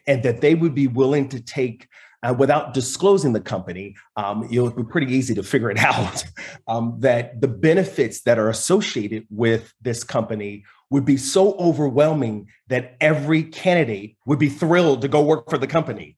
and 0.09 0.25
that 0.25 0.41
they 0.41 0.57
would 0.57 0.75
be 0.75 0.89
willing 0.89 1.29
to 1.29 1.41
take. 1.41 1.87
Uh, 2.23 2.35
without 2.37 2.75
disclosing 2.75 3.33
the 3.33 3.41
company, 3.41 3.97
um, 4.17 4.47
it'll 4.53 4.71
be 4.71 4.85
pretty 4.85 5.11
easy 5.13 5.35
to 5.35 5.43
figure 5.43 5.71
it 5.71 5.79
out 5.85 6.25
um, 6.69 6.97
that 6.99 7.41
the 7.41 7.49
benefits 7.49 8.23
that 8.23 8.39
are 8.39 8.51
associated 8.51 9.27
with 9.31 9.73
this 9.81 10.05
company 10.05 10.65
would 10.91 11.05
be 11.05 11.17
so 11.17 11.55
overwhelming 11.55 12.49
that 12.69 12.97
every 13.01 13.45
candidate 13.45 14.17
would 14.27 14.39
be 14.39 14.49
thrilled 14.49 15.01
to 15.03 15.09
go 15.09 15.23
work 15.23 15.49
for 15.49 15.57
the 15.57 15.67
company. 15.67 16.17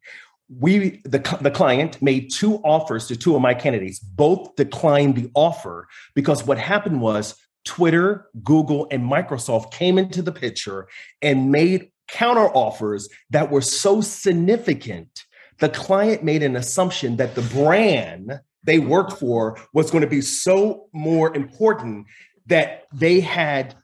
We, 0.59 1.01
the, 1.05 1.19
the 1.41 1.51
client, 1.51 2.01
made 2.03 2.31
two 2.31 2.57
offers 2.57 3.07
to 3.09 3.17
two 3.17 3.37
of 3.37 3.43
my 3.43 3.55
candidates. 3.55 3.99
Both 3.99 4.57
declined 4.57 5.15
the 5.15 5.31
offer 5.35 5.89
because 6.15 6.47
what 6.47 6.59
happened 6.59 7.01
was 7.01 7.37
Twitter, 7.65 8.29
Google, 8.43 8.89
and 8.91 9.03
Microsoft 9.03 9.71
came 9.71 9.99
into 9.99 10.21
the 10.21 10.33
picture 10.33 10.89
and 11.21 11.53
made 11.53 11.91
counter 12.09 12.49
offers 12.49 13.09
that 13.31 13.51
were 13.51 13.61
so 13.61 14.01
significant. 14.01 15.25
The 15.63 15.69
client 15.69 16.25
made 16.25 16.43
an 16.43 16.57
assumption 16.57 17.19
that 17.19 17.37
the 17.37 17.43
brand 17.43 18.41
they 18.65 18.81
worked 18.81 19.13
for 19.13 19.57
was 19.73 19.93
going 19.93 20.03
to 20.03 20.11
be 20.11 20.21
so 20.21 20.89
more 20.93 21.33
important 21.37 22.09
that 22.47 22.89
they 22.93 23.21
had 23.21 23.77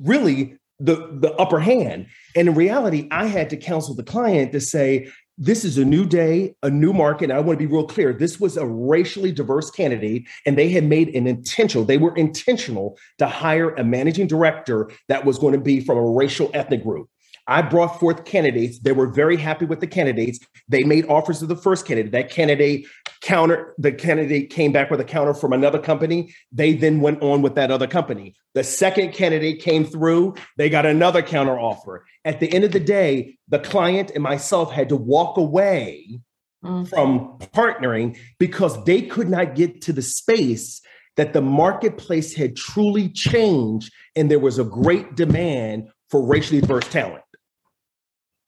really 0.00 0.56
the 0.80 0.94
the 1.20 1.34
upper 1.34 1.60
hand. 1.60 2.06
And 2.34 2.48
in 2.48 2.54
reality 2.54 3.06
i 3.10 3.26
had 3.26 3.50
to 3.50 3.58
counsel 3.58 3.94
the 3.94 4.02
client 4.02 4.52
to 4.52 4.62
say 4.62 5.12
this 5.36 5.62
is 5.62 5.76
a 5.76 5.84
new 5.84 6.06
day 6.06 6.54
a 6.62 6.70
new 6.70 6.94
market 6.94 7.24
and 7.24 7.34
i 7.34 7.40
want 7.40 7.58
to 7.58 7.66
be 7.66 7.70
real 7.70 7.86
clear 7.86 8.14
this 8.14 8.40
was 8.40 8.56
a 8.56 8.64
racially 8.64 9.30
diverse 9.30 9.70
candidate 9.70 10.26
and 10.46 10.56
they 10.56 10.70
had 10.70 10.84
made 10.84 11.14
an 11.14 11.26
intentional 11.26 11.84
they 11.84 11.98
were 11.98 12.16
intentional 12.16 12.96
to 13.18 13.26
hire 13.26 13.74
a 13.74 13.84
managing 13.84 14.26
director 14.26 14.90
that 15.08 15.26
was 15.26 15.38
going 15.38 15.52
to 15.52 15.60
be 15.60 15.80
from 15.80 15.98
a 15.98 16.10
racial 16.10 16.50
ethnic 16.54 16.82
group 16.82 17.10
I 17.48 17.62
brought 17.62 18.00
forth 18.00 18.24
candidates. 18.24 18.78
They 18.80 18.92
were 18.92 19.06
very 19.06 19.36
happy 19.36 19.64
with 19.64 19.80
the 19.80 19.86
candidates. 19.86 20.38
They 20.68 20.84
made 20.84 21.06
offers 21.06 21.38
to 21.40 21.46
the 21.46 21.56
first 21.56 21.86
candidate. 21.86 22.12
That 22.12 22.30
candidate 22.30 22.86
counter, 23.22 23.74
the 23.78 23.92
candidate 23.92 24.50
came 24.50 24.72
back 24.72 24.90
with 24.90 25.00
a 25.00 25.04
counter 25.04 25.34
from 25.34 25.52
another 25.52 25.78
company. 25.78 26.34
They 26.50 26.74
then 26.74 27.00
went 27.00 27.22
on 27.22 27.42
with 27.42 27.54
that 27.54 27.70
other 27.70 27.86
company. 27.86 28.34
The 28.54 28.64
second 28.64 29.12
candidate 29.12 29.60
came 29.60 29.84
through. 29.84 30.34
They 30.56 30.68
got 30.68 30.86
another 30.86 31.22
counter 31.22 31.58
offer. 31.58 32.04
At 32.24 32.40
the 32.40 32.52
end 32.52 32.64
of 32.64 32.72
the 32.72 32.80
day, 32.80 33.38
the 33.48 33.58
client 33.58 34.10
and 34.12 34.22
myself 34.22 34.72
had 34.72 34.88
to 34.88 34.96
walk 34.96 35.36
away 35.36 36.20
Mm. 36.64 36.88
from 36.88 37.38
partnering 37.54 38.16
because 38.38 38.82
they 38.84 39.02
could 39.02 39.28
not 39.28 39.54
get 39.54 39.82
to 39.82 39.92
the 39.92 40.02
space 40.02 40.80
that 41.16 41.32
the 41.32 41.40
marketplace 41.42 42.34
had 42.34 42.56
truly 42.56 43.08
changed 43.10 43.92
and 44.16 44.30
there 44.30 44.38
was 44.38 44.58
a 44.58 44.64
great 44.64 45.14
demand 45.14 45.88
for 46.10 46.26
racially 46.26 46.60
diverse 46.60 46.88
talent. 46.88 47.22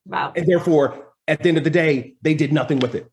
Wow. 0.09 0.33
And 0.35 0.47
therefore, 0.47 1.13
at 1.29 1.43
the 1.43 1.51
end 1.51 1.59
of 1.59 1.65
the 1.65 1.71
day, 1.71 2.15
they 2.23 2.35
did 2.35 2.53
nothing 2.53 2.81
with 2.81 2.95
it. 2.95 3.11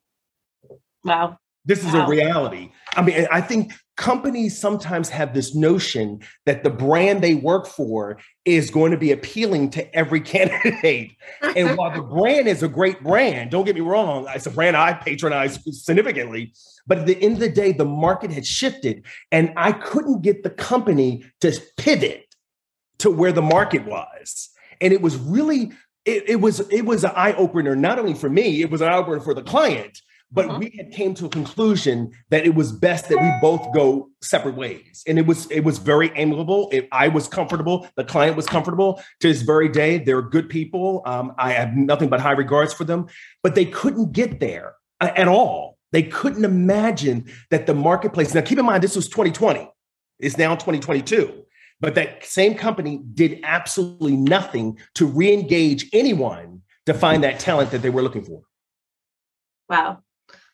Wow. 1.03 1.37
This 1.65 1.85
is 1.85 1.93
Wow. 1.93 2.05
a 2.05 2.09
reality. 2.09 2.71
I 2.95 3.01
mean, 3.01 3.27
I 3.31 3.41
think 3.41 3.73
companies 3.97 4.57
sometimes 4.57 5.09
have 5.09 5.33
this 5.33 5.55
notion 5.55 6.19
that 6.45 6.63
the 6.63 6.69
brand 6.69 7.21
they 7.23 7.33
work 7.33 7.65
for 7.65 8.17
is 8.45 8.69
going 8.69 8.91
to 8.91 8.97
be 8.97 9.11
appealing 9.11 9.71
to 9.71 9.95
every 9.95 10.21
candidate. 10.33 11.13
And 11.55 11.77
while 11.77 11.93
the 11.93 12.01
brand 12.01 12.47
is 12.47 12.61
a 12.63 12.67
great 12.67 13.03
brand, 13.03 13.51
don't 13.51 13.65
get 13.65 13.75
me 13.75 13.81
wrong, 13.81 14.27
it's 14.33 14.45
a 14.45 14.51
brand 14.51 14.77
I 14.77 14.93
patronize 14.93 15.59
significantly. 15.83 16.53
But 16.87 16.99
at 16.99 17.07
the 17.07 17.21
end 17.21 17.33
of 17.35 17.39
the 17.39 17.49
day, 17.49 17.71
the 17.71 17.85
market 17.85 18.31
had 18.31 18.45
shifted, 18.45 19.05
and 19.31 19.51
I 19.57 19.71
couldn't 19.71 20.21
get 20.21 20.43
the 20.43 20.51
company 20.51 21.25
to 21.41 21.59
pivot 21.77 22.25
to 22.99 23.09
where 23.09 23.31
the 23.31 23.41
market 23.41 23.85
was. 23.85 24.49
And 24.81 24.93
it 24.93 25.01
was 25.01 25.15
really, 25.17 25.71
it, 26.05 26.29
it 26.29 26.35
was 26.37 26.59
it 26.71 26.83
was 26.85 27.03
an 27.03 27.11
eye 27.15 27.33
opener 27.33 27.75
not 27.75 27.99
only 27.99 28.13
for 28.13 28.29
me, 28.29 28.61
it 28.61 28.69
was 28.69 28.81
an 28.81 28.89
eye 28.89 28.97
opener 28.97 29.19
for 29.19 29.33
the 29.33 29.43
client. 29.43 29.99
But 30.31 30.47
Mhm. 30.47 30.59
we 30.59 30.73
had 30.75 30.91
came 30.91 31.13
to 31.15 31.27
a 31.27 31.29
conclusion 31.29 32.11
that 32.29 32.45
it 32.45 32.55
was 32.55 32.71
best 32.71 33.09
that 33.09 33.21
we 33.21 33.31
both 33.41 33.61
go 33.73 34.09
separate 34.21 34.55
ways, 34.55 35.03
and 35.07 35.19
it 35.19 35.27
was 35.27 35.45
it 35.51 35.63
was 35.63 35.77
very 35.77 36.11
amiable. 36.15 36.67
It, 36.71 36.87
I 36.91 37.07
was 37.09 37.27
comfortable, 37.27 37.87
the 37.95 38.03
client 38.03 38.35
was 38.35 38.45
comfortable. 38.47 39.01
To 39.21 39.27
this 39.27 39.43
very 39.43 39.69
day, 39.69 39.99
they're 39.99 40.23
good 40.23 40.49
people. 40.49 41.03
Um, 41.05 41.33
I 41.37 41.51
have 41.53 41.75
nothing 41.75 42.09
but 42.09 42.21
high 42.21 42.31
regards 42.31 42.73
for 42.73 42.83
them, 42.85 43.05
but 43.43 43.55
they 43.55 43.65
couldn't 43.65 44.13
get 44.13 44.39
there 44.39 44.73
uh, 44.99 45.11
at 45.15 45.27
all. 45.27 45.77
They 45.91 46.03
couldn't 46.03 46.43
imagine 46.43 47.25
that 47.51 47.67
the 47.67 47.73
marketplace, 47.75 48.33
now 48.33 48.41
keep 48.41 48.57
in 48.59 48.65
mind, 48.65 48.83
this 48.83 48.95
was 48.97 49.07
2020, 49.07 49.69
it's 50.19 50.37
now 50.37 50.55
2022. 50.55 51.44
But 51.79 51.95
that 51.95 52.25
same 52.25 52.55
company 52.55 53.01
did 53.13 53.41
absolutely 53.43 54.15
nothing 54.15 54.79
to 54.95 55.05
re 55.05 55.33
engage 55.33 55.89
anyone 55.93 56.61
to 56.85 56.93
find 56.93 57.23
that 57.23 57.39
talent 57.39 57.71
that 57.71 57.81
they 57.81 57.89
were 57.89 58.01
looking 58.01 58.23
for. 58.23 58.41
Wow. 59.69 59.99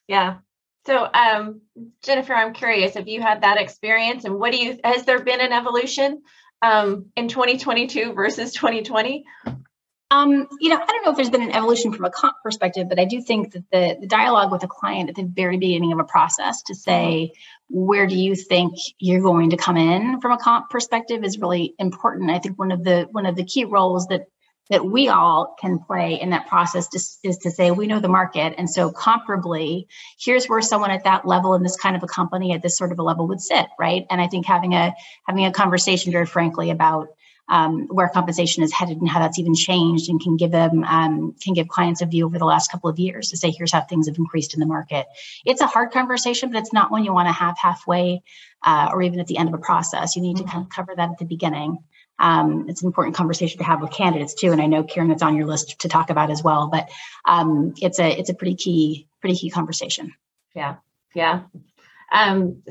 Yeah. 0.08 0.38
So, 0.86 1.08
um, 1.14 1.62
Jennifer, 2.04 2.34
I'm 2.34 2.54
curious 2.54 2.96
if 2.96 3.08
you 3.08 3.22
had 3.22 3.42
that 3.42 3.62
experience 3.62 4.26
and 4.26 4.40
what 4.40 4.52
do 4.52 4.58
you, 4.58 4.80
has 4.84 5.06
there 5.06 5.24
been 5.24 5.42
an 5.42 5.52
evolution 5.52 6.22
um, 6.62 7.08
in 7.16 7.28
2022 7.28 8.14
versus 8.14 8.54
2020? 8.54 9.24
Um, 10.12 10.50
you 10.60 10.70
know, 10.70 10.76
I 10.76 10.86
don't 10.86 11.06
know 11.06 11.12
if 11.12 11.16
there's 11.16 11.30
been 11.30 11.42
an 11.42 11.56
evolution 11.56 11.94
from 11.94 12.04
a 12.04 12.12
comp 12.12 12.36
perspective, 12.44 12.90
but 12.90 13.00
I 13.00 13.06
do 13.06 13.22
think 13.22 13.54
that 13.54 13.64
the, 13.72 13.98
the 14.02 14.08
dialogue 14.08 14.52
with 14.52 14.62
a 14.62 14.68
client 14.68 15.10
at 15.10 15.16
the 15.16 15.24
very 15.24 15.58
beginning 15.58 15.94
of 15.94 16.00
a 16.00 16.04
process 16.04 16.64
to 16.64 16.76
say, 16.76 17.32
where 17.70 18.06
do 18.08 18.16
you 18.16 18.36
think 18.36 18.74
you're 19.00 19.22
going 19.22 19.52
to 19.52 19.58
come 19.58 19.78
in 19.78 20.20
from 20.20 20.34
a 20.34 20.38
comp 20.38 20.70
perspective 20.70 21.24
is 21.24 21.40
really 21.40 21.76
important. 21.80 22.30
I 22.30 22.40
think 22.40 22.60
one 22.60 22.74
of 22.74 22.84
the 22.84 23.08
one 23.12 23.26
of 23.26 23.38
the 23.38 23.46
key 23.46 23.64
roles 23.64 24.08
that 24.08 24.28
that 24.70 24.86
we 24.86 25.08
all 25.08 25.56
can 25.60 25.80
play 25.80 26.20
in 26.20 26.30
that 26.32 26.48
process 26.48 26.88
is 27.24 27.38
to 27.40 27.52
say 27.52 27.72
we 27.72 27.88
know 27.88 28.00
the 28.00 28.08
market 28.08 28.54
and 28.58 28.70
so 28.70 28.92
comparably 28.92 29.86
here's 30.18 30.46
where 30.46 30.62
someone 30.62 30.92
at 30.92 31.04
that 31.04 31.28
level 31.28 31.56
in 31.56 31.64
this 31.64 31.76
kind 31.76 31.96
of 31.96 32.04
a 32.04 32.08
company 32.08 32.54
at 32.54 32.62
this 32.62 32.78
sort 32.78 32.92
of 32.94 33.00
a 33.00 33.04
level 33.04 33.28
would 33.28 33.42
sit 33.42 33.66
right 33.78 34.06
and 34.10 34.22
i 34.22 34.28
think 34.28 34.46
having 34.46 34.74
a 34.74 34.94
having 35.28 35.46
a 35.46 35.52
conversation 35.52 36.14
very 36.14 36.26
frankly 36.26 36.70
about 36.70 37.10
um, 37.52 37.88
where 37.88 38.10
compensation 38.10 38.64
is 38.64 38.74
headed 38.74 38.98
and 38.98 39.10
how 39.10 39.20
that's 39.20 39.38
even 39.38 39.54
changed 39.54 40.10
and 40.10 40.20
can 40.20 40.38
give 40.38 40.52
them 40.52 40.84
um, 40.86 41.36
can 41.44 41.54
give 41.54 41.68
clients 41.68 42.02
a 42.02 42.08
view 42.08 42.26
over 42.26 42.40
the 42.40 42.46
last 42.46 42.72
couple 42.72 42.90
of 42.90 42.98
years 42.98 43.30
to 43.30 43.38
say 43.38 43.52
here's 43.52 43.72
how 43.72 43.82
things 43.82 44.08
have 44.08 44.18
increased 44.18 44.56
in 44.56 44.60
the 44.60 44.66
market. 44.66 45.06
It's 45.46 45.62
a 45.62 45.68
hard 45.68 45.92
conversation 45.92 46.50
but 46.52 46.58
it's 46.58 46.74
not 46.74 46.90
one 46.90 47.04
you 47.04 47.14
want 47.14 47.28
to 47.28 47.34
have 47.34 47.56
halfway 47.62 48.24
uh, 48.64 48.90
or 48.92 49.04
even 49.04 49.20
at 49.20 49.28
the 49.28 49.38
end 49.38 49.50
of 49.50 49.56
a 49.56 49.60
process. 49.60 50.16
You 50.16 50.24
need 50.24 50.38
to 50.38 50.44
kind 50.44 50.64
of 50.64 50.70
cover 50.70 50.94
that 50.96 51.12
at 51.12 51.18
the 51.20 51.26
beginning. 51.26 51.78
Um, 52.18 52.66
it's 52.70 52.82
an 52.82 52.88
important 52.88 53.16
conversation 53.16 53.60
to 53.60 53.64
have 53.64 53.82
with 53.82 53.92
candidates 53.92 54.36
too 54.36 54.52
and 54.52 54.62
i 54.62 54.68
know 54.68 54.84
karen 54.84 55.10
it's 55.10 55.24
on 55.24 55.36
your 55.36 55.48
list 55.48 55.80
to 55.80 55.88
talk 55.88 56.12
about 56.12 56.30
as 56.30 56.44
well 56.44 56.68
but 56.68 56.88
um, 57.26 57.74
it's 57.82 58.00
a 58.00 58.08
it's 58.12 58.30
a 58.30 58.36
pretty 58.36 58.54
key 58.54 59.08
pretty 59.22 59.36
key 59.36 59.50
conversation. 59.50 60.14
Yeah. 60.54 60.76
Yeah. 61.16 61.44
Um, 62.12 62.64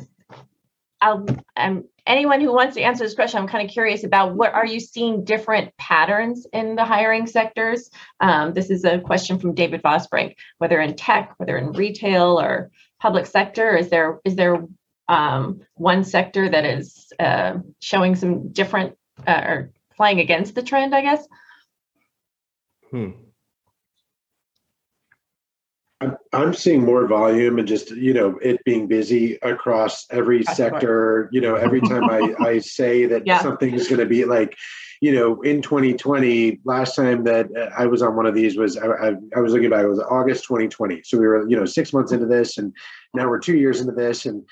I'll, 1.00 1.26
um, 1.56 1.84
anyone 2.10 2.40
who 2.40 2.52
wants 2.52 2.74
to 2.74 2.82
answer 2.82 3.04
this 3.04 3.14
question, 3.14 3.38
I'm 3.38 3.46
kind 3.46 3.64
of 3.64 3.72
curious 3.72 4.02
about 4.02 4.34
what 4.34 4.52
are 4.52 4.66
you 4.66 4.80
seeing 4.80 5.24
different 5.24 5.76
patterns 5.76 6.46
in 6.52 6.74
the 6.74 6.84
hiring 6.84 7.26
sectors? 7.26 7.88
Um, 8.18 8.52
this 8.52 8.68
is 8.68 8.84
a 8.84 8.98
question 8.98 9.38
from 9.38 9.54
David 9.54 9.82
Vosbrink, 9.82 10.34
whether 10.58 10.80
in 10.80 10.96
tech, 10.96 11.34
whether 11.36 11.56
in 11.56 11.72
retail 11.72 12.40
or 12.40 12.70
public 12.98 13.26
sector, 13.26 13.76
is 13.76 13.90
there 13.90 14.20
is 14.24 14.34
there 14.34 14.66
um, 15.08 15.60
one 15.74 16.02
sector 16.02 16.48
that 16.48 16.64
is 16.64 17.12
uh, 17.20 17.58
showing 17.80 18.16
some 18.16 18.48
different 18.52 18.96
uh, 19.26 19.42
or 19.44 19.70
flying 19.96 20.18
against 20.18 20.54
the 20.54 20.62
trend, 20.62 20.94
I 20.94 21.02
guess? 21.02 21.26
Hmm. 22.90 23.10
I'm, 26.00 26.16
I'm 26.32 26.54
seeing 26.54 26.84
more 26.84 27.06
volume 27.06 27.58
and 27.58 27.68
just 27.68 27.90
you 27.90 28.14
know 28.14 28.38
it 28.40 28.64
being 28.64 28.86
busy 28.86 29.34
across 29.42 30.06
every 30.10 30.42
That's 30.42 30.56
sector. 30.56 31.28
You 31.32 31.40
know, 31.40 31.56
every 31.56 31.80
time 31.80 32.08
I 32.08 32.34
I 32.40 32.58
say 32.58 33.06
that 33.06 33.26
Yeah. 33.26 33.42
something 33.42 33.74
is 33.74 33.86
going 33.86 34.00
to 34.00 34.06
be 34.06 34.24
like, 34.24 34.56
you 35.00 35.14
know, 35.14 35.40
in 35.42 35.60
2020, 35.60 36.60
last 36.64 36.96
time 36.96 37.24
that 37.24 37.54
uh, 37.54 37.70
I 37.76 37.86
was 37.86 38.02
on 38.02 38.16
one 38.16 38.26
of 38.26 38.34
these 38.34 38.56
was 38.56 38.78
I, 38.78 38.86
I, 38.86 39.12
I 39.36 39.40
was 39.40 39.52
looking 39.52 39.70
back. 39.70 39.84
It 39.84 39.88
was 39.88 40.00
August 40.00 40.44
2020. 40.44 41.02
So 41.04 41.18
we 41.18 41.26
were 41.26 41.48
you 41.48 41.56
know 41.56 41.66
six 41.66 41.92
months 41.92 42.12
into 42.12 42.26
this, 42.26 42.56
and 42.56 42.72
now 43.12 43.28
we're 43.28 43.38
two 43.38 43.56
years 43.56 43.80
into 43.80 43.92
this, 43.92 44.24
and 44.24 44.42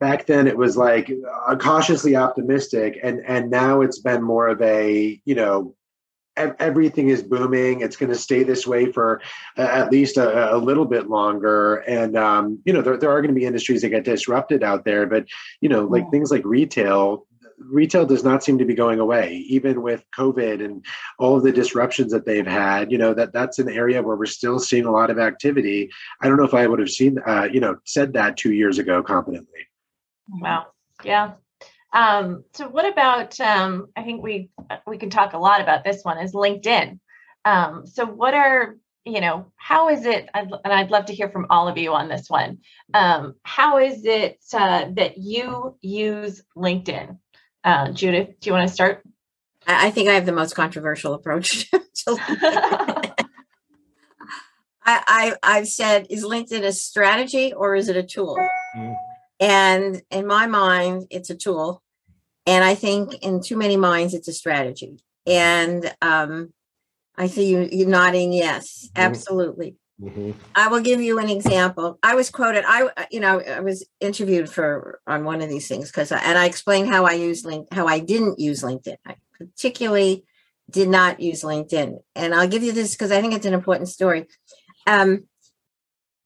back 0.00 0.26
then 0.26 0.46
it 0.46 0.56
was 0.56 0.78
like 0.78 1.12
uh, 1.46 1.56
cautiously 1.56 2.16
optimistic, 2.16 2.98
and 3.02 3.20
and 3.26 3.50
now 3.50 3.82
it's 3.82 3.98
been 3.98 4.22
more 4.22 4.48
of 4.48 4.62
a 4.62 5.20
you 5.26 5.34
know 5.34 5.74
everything 6.36 7.08
is 7.08 7.22
booming. 7.22 7.80
It's 7.80 7.96
going 7.96 8.12
to 8.12 8.18
stay 8.18 8.42
this 8.42 8.66
way 8.66 8.92
for 8.92 9.20
at 9.56 9.90
least 9.90 10.16
a, 10.16 10.54
a 10.54 10.58
little 10.58 10.84
bit 10.84 11.08
longer. 11.08 11.76
And 11.76 12.16
um, 12.16 12.60
you 12.64 12.72
know, 12.72 12.82
there, 12.82 12.96
there 12.96 13.10
are 13.10 13.20
going 13.20 13.34
to 13.34 13.38
be 13.38 13.46
industries 13.46 13.82
that 13.82 13.90
get 13.90 14.04
disrupted 14.04 14.62
out 14.62 14.84
there, 14.84 15.06
but 15.06 15.26
you 15.60 15.68
know, 15.68 15.84
like 15.84 16.10
things 16.10 16.30
like 16.30 16.44
retail. 16.44 17.26
Retail 17.58 18.04
does 18.04 18.22
not 18.22 18.44
seem 18.44 18.58
to 18.58 18.66
be 18.66 18.74
going 18.74 19.00
away, 19.00 19.36
even 19.48 19.80
with 19.80 20.04
COVID 20.14 20.62
and 20.62 20.84
all 21.18 21.38
of 21.38 21.42
the 21.42 21.50
disruptions 21.50 22.12
that 22.12 22.26
they've 22.26 22.46
had. 22.46 22.92
You 22.92 22.98
know 22.98 23.14
that 23.14 23.32
that's 23.32 23.58
an 23.58 23.70
area 23.70 24.02
where 24.02 24.14
we're 24.16 24.26
still 24.26 24.58
seeing 24.58 24.84
a 24.84 24.90
lot 24.90 25.08
of 25.08 25.18
activity. 25.18 25.90
I 26.20 26.28
don't 26.28 26.36
know 26.36 26.44
if 26.44 26.52
I 26.52 26.66
would 26.66 26.80
have 26.80 26.90
seen, 26.90 27.18
uh, 27.26 27.48
you 27.50 27.60
know, 27.60 27.76
said 27.84 28.12
that 28.12 28.36
two 28.36 28.52
years 28.52 28.76
ago 28.76 29.02
confidently. 29.02 29.60
Wow. 30.28 30.66
Yeah. 31.02 31.32
Um, 31.96 32.44
so 32.52 32.68
what 32.68 32.86
about 32.86 33.40
um, 33.40 33.88
I 33.96 34.02
think 34.02 34.22
we 34.22 34.50
we 34.86 34.98
can 34.98 35.08
talk 35.08 35.32
a 35.32 35.38
lot 35.38 35.62
about 35.62 35.82
this 35.82 36.02
one 36.02 36.18
is 36.18 36.34
LinkedIn. 36.34 37.00
Um, 37.46 37.86
so 37.86 38.04
what 38.04 38.34
are 38.34 38.76
you 39.06 39.22
know 39.22 39.50
how 39.56 39.88
is 39.88 40.04
it 40.04 40.28
and 40.34 40.52
I'd 40.64 40.90
love 40.90 41.06
to 41.06 41.14
hear 41.14 41.30
from 41.30 41.46
all 41.48 41.68
of 41.68 41.78
you 41.78 41.94
on 41.94 42.08
this 42.08 42.28
one. 42.28 42.58
Um, 42.92 43.36
how 43.44 43.78
is 43.78 44.04
it 44.04 44.38
uh, 44.52 44.88
that 44.92 45.16
you 45.16 45.78
use 45.80 46.42
LinkedIn? 46.54 47.16
Uh, 47.64 47.92
Judith, 47.92 48.40
do 48.40 48.50
you 48.50 48.52
want 48.52 48.68
to 48.68 48.74
start? 48.74 49.02
I, 49.66 49.86
I 49.86 49.90
think 49.90 50.10
I 50.10 50.14
have 50.14 50.26
the 50.26 50.32
most 50.32 50.54
controversial 50.54 51.14
approach. 51.14 51.70
to 51.70 51.84
I, 54.84 55.02
I 55.08 55.36
I've 55.42 55.68
said, 55.68 56.08
is 56.10 56.24
LinkedIn 56.24 56.62
a 56.62 56.72
strategy 56.72 57.54
or 57.54 57.74
is 57.74 57.88
it 57.88 57.96
a 57.96 58.02
tool? 58.02 58.36
Mm. 58.76 58.96
And 59.40 60.02
in 60.10 60.26
my 60.26 60.46
mind, 60.46 61.06
it's 61.10 61.30
a 61.30 61.34
tool. 61.34 61.82
And 62.46 62.64
I 62.64 62.74
think 62.74 63.14
in 63.22 63.42
too 63.42 63.56
many 63.56 63.76
minds, 63.76 64.14
it's 64.14 64.28
a 64.28 64.32
strategy. 64.32 64.98
And 65.26 65.92
um, 66.00 66.52
I 67.16 67.26
see 67.26 67.48
you 67.48 67.68
you 67.70 67.86
nodding 67.86 68.32
yes, 68.32 68.88
Mhm. 68.94 69.02
absolutely. 69.02 69.76
Mhm. 70.00 70.34
I 70.54 70.68
will 70.68 70.80
give 70.80 71.00
you 71.00 71.18
an 71.18 71.30
example. 71.30 71.98
I 72.02 72.14
was 72.14 72.30
quoted. 72.30 72.64
I, 72.66 72.88
you 73.10 73.18
know, 73.18 73.40
I 73.40 73.60
was 73.60 73.84
interviewed 73.98 74.48
for 74.50 75.00
on 75.06 75.24
one 75.24 75.40
of 75.40 75.48
these 75.48 75.66
things 75.66 75.90
because, 75.90 76.12
and 76.12 76.38
I 76.38 76.44
explained 76.44 76.88
how 76.90 77.04
I 77.06 77.12
use 77.12 77.44
link, 77.44 77.66
how 77.72 77.86
I 77.86 77.98
didn't 77.98 78.38
use 78.38 78.62
LinkedIn. 78.62 78.96
I 79.06 79.16
particularly 79.38 80.24
did 80.70 80.88
not 80.88 81.20
use 81.20 81.42
LinkedIn, 81.42 81.98
and 82.14 82.34
I'll 82.34 82.48
give 82.48 82.62
you 82.62 82.72
this 82.72 82.92
because 82.92 83.10
I 83.10 83.20
think 83.20 83.32
it's 83.34 83.46
an 83.46 83.54
important 83.54 83.88
story. 83.88 84.26
Um, 84.86 85.24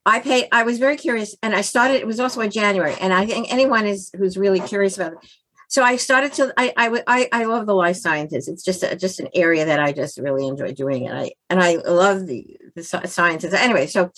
I 0.05 0.19
paid. 0.21 0.49
I 0.51 0.65
was 0.65 0.79
very 0.79 0.97
curious, 0.97 1.37
and 1.43 1.55
I 1.55 1.61
started. 1.61 1.97
It 2.01 2.07
was 2.07 2.19
also 2.19 2.41
in 2.41 2.51
January, 2.51 2.97
and 3.01 3.13
I 3.13 3.25
think 3.27 3.53
anyone 3.53 3.87
is 3.87 4.11
who's 4.19 4.37
really 4.37 4.61
curious 4.61 4.97
about 4.97 5.13
it. 5.13 5.19
So 5.71 5.85
I 5.85 5.97
started 5.97 6.33
to. 6.35 6.53
I 6.57 6.73
I 7.07 7.29
I, 7.31 7.45
love 7.45 7.67
the 7.67 7.77
life 7.77 7.97
sciences. 7.97 8.49
It's 8.49 8.65
just 8.65 8.83
a, 8.83 8.97
just 8.97 9.21
an 9.21 9.29
area 9.37 9.65
that 9.65 9.79
I 9.79 9.93
just 9.93 10.19
really 10.19 10.49
enjoy 10.49 10.73
doing, 10.73 11.07
and 11.07 11.17
I 11.17 11.31
and 11.49 11.63
I 11.63 11.77
love 11.77 12.27
the 12.27 12.59
the 12.75 12.83
sciences. 12.83 13.55
Anyway, 13.55 13.87
so 13.87 14.11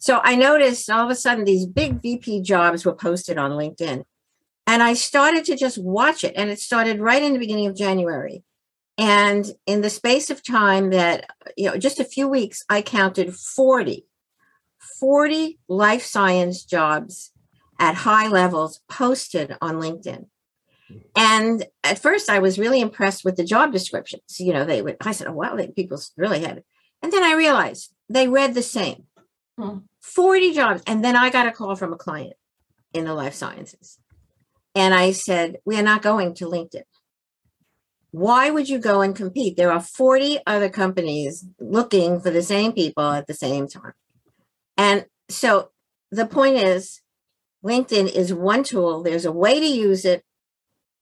so 0.00 0.20
I 0.24 0.34
noticed 0.34 0.90
all 0.90 1.04
of 1.04 1.10
a 1.10 1.14
sudden 1.14 1.44
these 1.44 1.64
big 1.64 2.02
VP 2.02 2.42
jobs 2.42 2.84
were 2.84 2.92
posted 2.92 3.38
on 3.38 3.52
LinkedIn, 3.52 4.02
and 4.66 4.82
I 4.82 4.94
started 4.94 5.44
to 5.44 5.56
just 5.56 5.78
watch 5.78 6.24
it, 6.24 6.34
and 6.36 6.50
it 6.50 6.58
started 6.58 7.00
right 7.00 7.22
in 7.22 7.34
the 7.34 7.38
beginning 7.38 7.68
of 7.68 7.76
January. 7.76 8.42
And 8.98 9.46
in 9.66 9.82
the 9.82 9.90
space 9.90 10.30
of 10.30 10.42
time 10.42 10.90
that, 10.90 11.28
you 11.56 11.70
know, 11.70 11.76
just 11.76 12.00
a 12.00 12.04
few 12.04 12.26
weeks, 12.26 12.64
I 12.68 12.80
counted 12.80 13.36
40, 13.36 14.06
40 14.98 15.58
life 15.68 16.02
science 16.02 16.64
jobs 16.64 17.30
at 17.78 17.94
high 17.94 18.26
levels 18.26 18.80
posted 18.88 19.54
on 19.60 19.76
LinkedIn. 19.76 20.28
And 21.16 21.66
at 21.82 21.98
first, 21.98 22.30
I 22.30 22.38
was 22.38 22.58
really 22.58 22.80
impressed 22.80 23.24
with 23.24 23.36
the 23.36 23.44
job 23.44 23.72
descriptions. 23.72 24.38
You 24.38 24.52
know, 24.52 24.64
they 24.64 24.82
would, 24.82 24.96
I 25.00 25.12
said, 25.12 25.26
oh, 25.26 25.32
wow, 25.32 25.56
they, 25.56 25.68
people 25.68 26.00
really 26.16 26.40
had 26.40 26.58
it. 26.58 26.66
And 27.02 27.12
then 27.12 27.24
I 27.24 27.34
realized 27.34 27.92
they 28.08 28.28
read 28.28 28.54
the 28.54 28.62
same 28.62 29.06
Hmm. 29.58 29.78
40 30.00 30.52
jobs. 30.52 30.82
And 30.86 31.04
then 31.04 31.16
I 31.16 31.30
got 31.30 31.46
a 31.46 31.52
call 31.52 31.76
from 31.76 31.92
a 31.92 31.96
client 31.96 32.34
in 32.92 33.04
the 33.04 33.14
life 33.14 33.34
sciences. 33.34 33.98
And 34.74 34.92
I 34.92 35.12
said, 35.12 35.56
we 35.64 35.78
are 35.78 35.82
not 35.82 36.02
going 36.02 36.34
to 36.34 36.46
LinkedIn. 36.46 36.82
Why 38.10 38.50
would 38.50 38.68
you 38.68 38.78
go 38.78 39.00
and 39.00 39.16
compete? 39.16 39.56
There 39.56 39.72
are 39.72 39.80
40 39.80 40.38
other 40.46 40.68
companies 40.68 41.44
looking 41.58 42.20
for 42.20 42.30
the 42.30 42.42
same 42.42 42.72
people 42.72 43.04
at 43.12 43.26
the 43.26 43.34
same 43.34 43.68
time. 43.68 43.92
And 44.76 45.06
so 45.28 45.70
the 46.10 46.26
point 46.26 46.56
is, 46.56 47.00
LinkedIn 47.64 48.10
is 48.14 48.32
one 48.32 48.62
tool. 48.62 49.02
There's 49.02 49.24
a 49.24 49.32
way 49.32 49.58
to 49.58 49.66
use 49.66 50.04
it. 50.04 50.24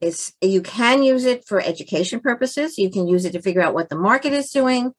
It's 0.04 0.32
you 0.42 0.60
can 0.60 1.02
use 1.02 1.24
it 1.24 1.46
for 1.46 1.60
education 1.60 2.20
purposes. 2.20 2.76
You 2.76 2.90
can 2.90 3.08
use 3.08 3.24
it 3.24 3.32
to 3.32 3.40
figure 3.40 3.62
out 3.62 3.74
what 3.74 3.88
the 3.88 3.96
market 3.96 4.34
is 4.34 4.50
doing. 4.50 4.92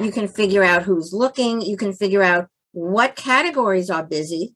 You 0.00 0.12
can 0.12 0.28
figure 0.28 0.62
out 0.62 0.84
who's 0.84 1.12
looking. 1.12 1.62
You 1.62 1.76
can 1.76 1.92
figure 1.92 2.22
out 2.22 2.48
what 2.72 3.16
categories 3.16 3.90
are 3.90 4.04
busy 4.04 4.54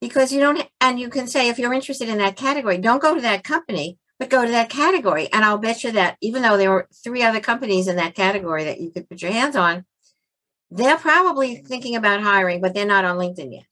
because 0.00 0.32
you 0.32 0.40
don't 0.40 0.68
and 0.80 1.00
you 1.00 1.08
can 1.08 1.26
say 1.26 1.48
if 1.48 1.58
you're 1.58 1.72
interested 1.72 2.08
in 2.08 2.18
that 2.18 2.36
category, 2.36 2.78
don't 2.78 3.02
go 3.02 3.16
to 3.16 3.20
that 3.22 3.42
company, 3.42 3.98
but 4.18 4.30
go 4.30 4.44
to 4.44 4.50
that 4.52 4.70
category. 4.70 5.28
And 5.32 5.44
I'll 5.44 5.58
bet 5.58 5.82
you 5.82 5.92
that 5.92 6.18
even 6.20 6.42
though 6.42 6.56
there 6.56 6.70
were 6.70 6.88
three 7.02 7.24
other 7.24 7.40
companies 7.40 7.88
in 7.88 7.96
that 7.96 8.14
category 8.14 8.64
that 8.64 8.80
you 8.80 8.92
could 8.92 9.08
put 9.08 9.22
your 9.22 9.32
hands 9.32 9.56
on, 9.56 9.84
they're 10.70 10.98
probably 10.98 11.56
thinking 11.56 11.96
about 11.96 12.22
hiring, 12.22 12.60
but 12.60 12.74
they're 12.74 12.86
not 12.86 13.04
on 13.04 13.16
LinkedIn 13.18 13.52
yet. 13.52 13.66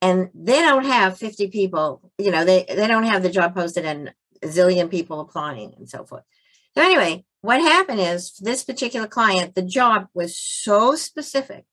and 0.00 0.30
they 0.34 0.60
don't 0.60 0.84
have 0.86 1.18
50 1.18 1.48
people, 1.48 2.12
you 2.18 2.30
know, 2.30 2.44
they, 2.44 2.64
they 2.68 2.86
don't 2.86 3.04
have 3.04 3.22
the 3.22 3.30
job 3.30 3.54
posted 3.54 3.84
and 3.84 4.12
a 4.44 4.48
zillion 4.48 4.90
people 4.90 5.20
applying 5.20 5.74
and 5.76 5.88
so 5.88 6.04
forth. 6.04 6.24
So 6.76 6.82
anyway, 6.82 7.24
what 7.40 7.60
happened 7.60 8.00
is 8.00 8.34
this 8.40 8.64
particular 8.64 9.06
client, 9.06 9.54
the 9.54 9.62
job 9.62 10.08
was 10.14 10.38
so 10.38 10.94
specific 10.94 11.64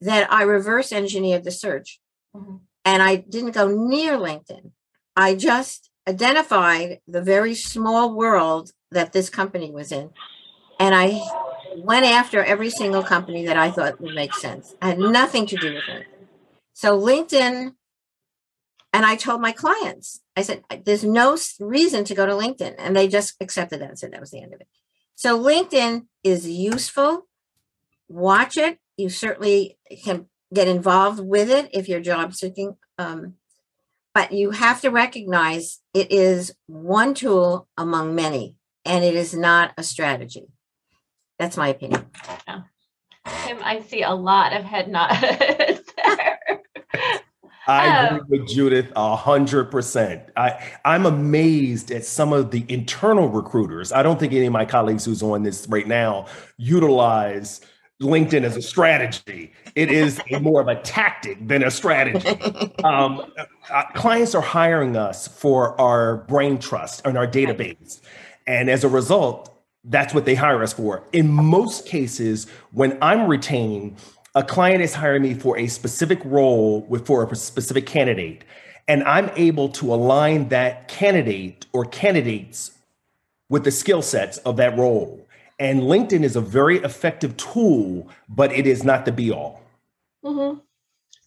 that 0.00 0.32
I 0.32 0.42
reverse 0.42 0.92
engineered 0.92 1.44
the 1.44 1.50
search 1.50 2.00
Mhm. 2.34 2.60
and 2.84 3.02
I 3.02 3.16
didn't 3.16 3.52
go 3.52 3.68
near 3.68 4.16
LinkedIn. 4.16 4.72
I 5.16 5.34
just 5.34 5.90
identified 6.08 7.00
the 7.06 7.22
very 7.22 7.54
small 7.54 8.14
world 8.14 8.72
that 8.90 9.12
this 9.12 9.28
company 9.30 9.70
was 9.70 9.92
in. 9.92 10.10
And 10.78 10.94
I 10.94 11.20
went 11.76 12.06
after 12.06 12.42
every 12.42 12.70
single 12.70 13.02
company 13.02 13.44
that 13.46 13.56
I 13.56 13.70
thought 13.70 14.00
would 14.00 14.14
make 14.14 14.34
sense. 14.34 14.74
I 14.80 14.88
had 14.88 14.98
nothing 14.98 15.46
to 15.46 15.56
do 15.56 15.74
with 15.74 15.88
it. 15.88 16.06
So 16.72 16.98
LinkedIn, 16.98 17.74
and 18.92 19.06
I 19.06 19.16
told 19.16 19.40
my 19.40 19.52
clients, 19.52 20.20
I 20.36 20.42
said, 20.42 20.64
there's 20.84 21.04
no 21.04 21.36
reason 21.60 22.04
to 22.04 22.14
go 22.14 22.26
to 22.26 22.32
LinkedIn. 22.32 22.74
And 22.78 22.96
they 22.96 23.06
just 23.06 23.34
accepted 23.40 23.80
that 23.80 23.88
and 23.90 23.98
said 23.98 24.12
that 24.12 24.20
was 24.20 24.30
the 24.30 24.42
end 24.42 24.52
of 24.52 24.60
it. 24.60 24.68
So 25.14 25.38
LinkedIn 25.38 26.06
is 26.24 26.48
useful. 26.48 27.26
Watch 28.08 28.56
it. 28.56 28.78
You 28.96 29.08
certainly 29.08 29.78
can 30.04 30.26
get 30.52 30.66
involved 30.66 31.20
with 31.20 31.50
it 31.50 31.70
if 31.72 31.88
you're 31.88 32.00
job 32.00 32.34
seeking. 32.34 32.76
Um, 32.98 33.34
but 34.12 34.32
you 34.32 34.50
have 34.50 34.80
to 34.80 34.90
recognize 34.90 35.78
it 35.94 36.10
is 36.10 36.52
one 36.66 37.14
tool 37.14 37.68
among 37.76 38.16
many, 38.16 38.56
and 38.84 39.04
it 39.04 39.14
is 39.14 39.34
not 39.34 39.72
a 39.78 39.84
strategy. 39.84 40.46
That's 41.38 41.56
my 41.56 41.68
opinion. 41.68 42.06
Kim, 43.44 43.58
I 43.62 43.82
see 43.86 44.02
a 44.02 44.10
lot 44.10 44.52
of 44.52 44.64
head 44.64 44.88
nods. 44.88 45.18
I 47.70 48.08
Oh. 48.10 48.16
agree 48.16 48.38
with 48.38 48.48
Judith 48.48 48.92
a 48.96 49.14
hundred 49.16 49.70
percent. 49.70 50.22
I 50.36 50.58
I'm 50.84 51.06
amazed 51.06 51.90
at 51.90 52.04
some 52.04 52.32
of 52.32 52.50
the 52.50 52.64
internal 52.68 53.28
recruiters. 53.28 53.92
I 53.92 54.02
don't 54.02 54.18
think 54.18 54.32
any 54.32 54.46
of 54.46 54.52
my 54.52 54.64
colleagues 54.64 55.04
who's 55.04 55.22
on 55.22 55.42
this 55.44 55.66
right 55.68 55.86
now 55.86 56.26
utilize 56.56 57.60
LinkedIn 58.02 58.44
as 58.44 58.56
a 58.56 58.62
strategy. 58.62 59.52
It 59.74 59.90
is 59.92 60.20
a 60.32 60.40
more 60.48 60.60
of 60.60 60.68
a 60.68 60.76
tactic 60.82 61.46
than 61.46 61.62
a 61.62 61.70
strategy. 61.70 62.28
Um, 62.82 63.22
uh, 63.70 63.84
clients 63.94 64.34
are 64.34 64.40
hiring 64.42 64.96
us 64.96 65.28
for 65.28 65.78
our 65.80 66.18
brain 66.28 66.58
trust 66.58 67.02
and 67.04 67.16
our 67.18 67.26
database, 67.26 68.00
and 68.46 68.68
as 68.70 68.84
a 68.84 68.88
result, 68.88 69.54
that's 69.84 70.12
what 70.14 70.24
they 70.24 70.34
hire 70.34 70.62
us 70.62 70.72
for. 70.72 71.04
In 71.12 71.30
most 71.32 71.86
cases, 71.86 72.46
when 72.72 72.98
I'm 73.02 73.26
retained, 73.26 73.96
a 74.34 74.42
client 74.42 74.82
is 74.82 74.94
hiring 74.94 75.22
me 75.22 75.34
for 75.34 75.58
a 75.58 75.66
specific 75.66 76.20
role 76.24 76.82
with 76.82 77.06
for 77.06 77.24
a 77.24 77.36
specific 77.36 77.86
candidate, 77.86 78.44
and 78.86 79.02
I'm 79.04 79.30
able 79.36 79.68
to 79.70 79.92
align 79.92 80.48
that 80.48 80.88
candidate 80.88 81.66
or 81.72 81.84
candidates 81.84 82.72
with 83.48 83.64
the 83.64 83.70
skill 83.70 84.02
sets 84.02 84.38
of 84.38 84.56
that 84.56 84.76
role. 84.78 85.26
And 85.58 85.82
LinkedIn 85.82 86.22
is 86.22 86.36
a 86.36 86.40
very 86.40 86.78
effective 86.78 87.36
tool, 87.36 88.08
but 88.28 88.52
it 88.52 88.66
is 88.66 88.82
not 88.82 89.04
the 89.04 89.12
be 89.12 89.30
all. 89.30 89.60
mm-hmm. 90.24 90.60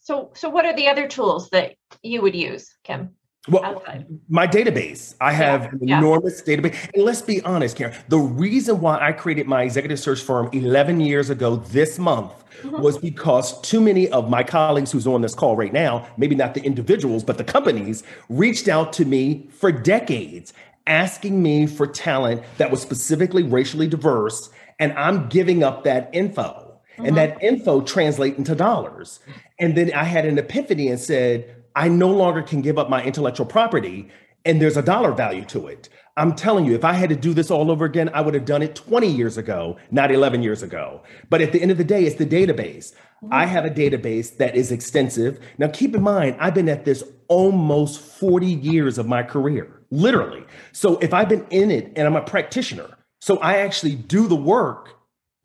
So, 0.02 0.32
so 0.34 0.50
what 0.50 0.66
are 0.66 0.76
the 0.76 0.88
other 0.88 1.08
tools 1.08 1.50
that 1.52 1.76
you 2.02 2.22
would 2.22 2.36
use, 2.36 2.76
Kim? 2.84 3.16
Well, 3.50 3.66
Outside. 3.66 4.06
my 4.30 4.48
database. 4.48 5.16
I 5.20 5.34
have 5.34 5.74
an 5.74 5.80
yeah. 5.82 5.98
enormous 5.98 6.42
database. 6.42 6.78
And 6.94 7.04
let's 7.04 7.22
be 7.22 7.42
honest, 7.42 7.76
Karen, 7.76 7.94
the 8.08 8.18
reason 8.18 8.80
why 8.80 8.98
I 9.02 9.12
created 9.12 9.48
my 9.48 9.64
executive 9.64 10.00
search 10.00 10.22
firm 10.22 10.50
11 10.54 11.02
years 11.02 11.30
ago 11.30 11.58
this 11.58 12.00
month 12.00 12.32
Mhm. 12.64 12.80
was 12.80 12.98
because 12.98 13.60
too 13.62 13.82
many 13.82 14.08
of 14.10 14.30
my 14.30 14.44
colleagues 14.44 14.94
who's 14.94 15.06
on 15.06 15.22
this 15.22 15.36
call 15.36 15.58
right 15.58 15.74
now, 15.74 16.06
maybe 16.18 16.36
not 16.36 16.54
the 16.54 16.62
individuals, 16.64 17.22
but 17.24 17.38
the 17.38 17.44
companies, 17.44 18.04
reached 18.30 18.70
out 18.70 18.94
to 18.94 19.04
me 19.06 19.48
for 19.52 19.72
decades 19.74 20.54
asking 20.88 21.42
me 21.42 21.66
for 21.66 21.86
talent 21.88 22.42
that 22.58 22.72
was 22.72 22.82
specifically 22.82 23.44
racially 23.44 23.88
diverse. 23.88 24.50
And 24.80 24.94
I'm 24.94 25.28
giving 25.28 25.64
up 25.64 25.84
that 25.84 26.10
info. 26.14 26.72
Mhm. 26.98 27.08
And 27.08 27.18
that 27.18 27.42
info 27.44 27.82
translate 27.82 28.38
into 28.38 28.56
dollars. 28.56 29.20
And 29.60 29.76
then 29.76 29.92
I 29.94 30.04
had 30.06 30.26
an 30.26 30.38
epiphany 30.38 30.88
and 30.90 31.00
said, 31.00 31.46
I 31.76 31.88
no 31.88 32.10
longer 32.10 32.42
can 32.42 32.62
give 32.62 32.78
up 32.78 32.90
my 32.90 33.04
intellectual 33.04 33.46
property 33.46 34.10
and 34.46 34.62
there's 34.62 34.78
a 34.78 34.82
dollar 34.82 35.14
value 35.14 35.46
to 35.46 35.68
it. 35.68 35.90
I'm 36.18 36.36
telling 36.36 36.66
you, 36.66 36.76
if 36.76 36.84
I 36.84 36.94
had 36.94 37.10
to 37.10 37.16
do 37.16 37.34
this 37.34 37.50
all 37.50 37.72
over 37.72 37.86
again, 37.86 38.10
I 38.14 38.22
would 38.22 38.34
have 38.34 38.46
done 38.46 38.62
it 38.62 38.76
20 38.76 39.08
years 39.08 39.38
ago, 39.38 39.78
not 39.90 40.12
11 40.12 40.44
years 40.44 40.62
ago. 40.62 41.02
But 41.30 41.42
at 41.42 41.52
the 41.52 41.62
end 41.62 41.72
of 41.72 41.78
the 41.78 41.84
day, 41.84 42.04
it's 42.04 42.18
the 42.18 42.26
database. 42.26 42.94
Mm-hmm. 42.94 43.30
I 43.34 43.46
have 43.46 43.66
a 43.66 43.70
database 43.70 44.38
that 44.38 44.56
is 44.56 44.72
extensive. 44.72 45.40
Now, 45.58 45.70
keep 45.70 45.96
in 45.96 46.04
mind, 46.04 46.36
I've 46.40 46.54
been 46.54 46.70
at 46.70 46.86
this 46.86 47.04
almost 47.30 48.00
40 48.00 48.46
years 48.46 48.98
of 48.98 49.08
my 49.08 49.24
career, 49.24 49.82
literally. 49.90 50.44
So 50.72 50.98
if 51.00 51.14
I've 51.14 51.30
been 51.30 51.48
in 51.50 51.72
it 51.72 51.92
and 51.96 52.06
I'm 52.06 52.16
a 52.16 52.22
practitioner, 52.22 52.98
so 53.22 53.38
I 53.38 53.60
actually 53.60 53.96
do 53.96 54.28
the 54.28 54.36
work 54.36 54.90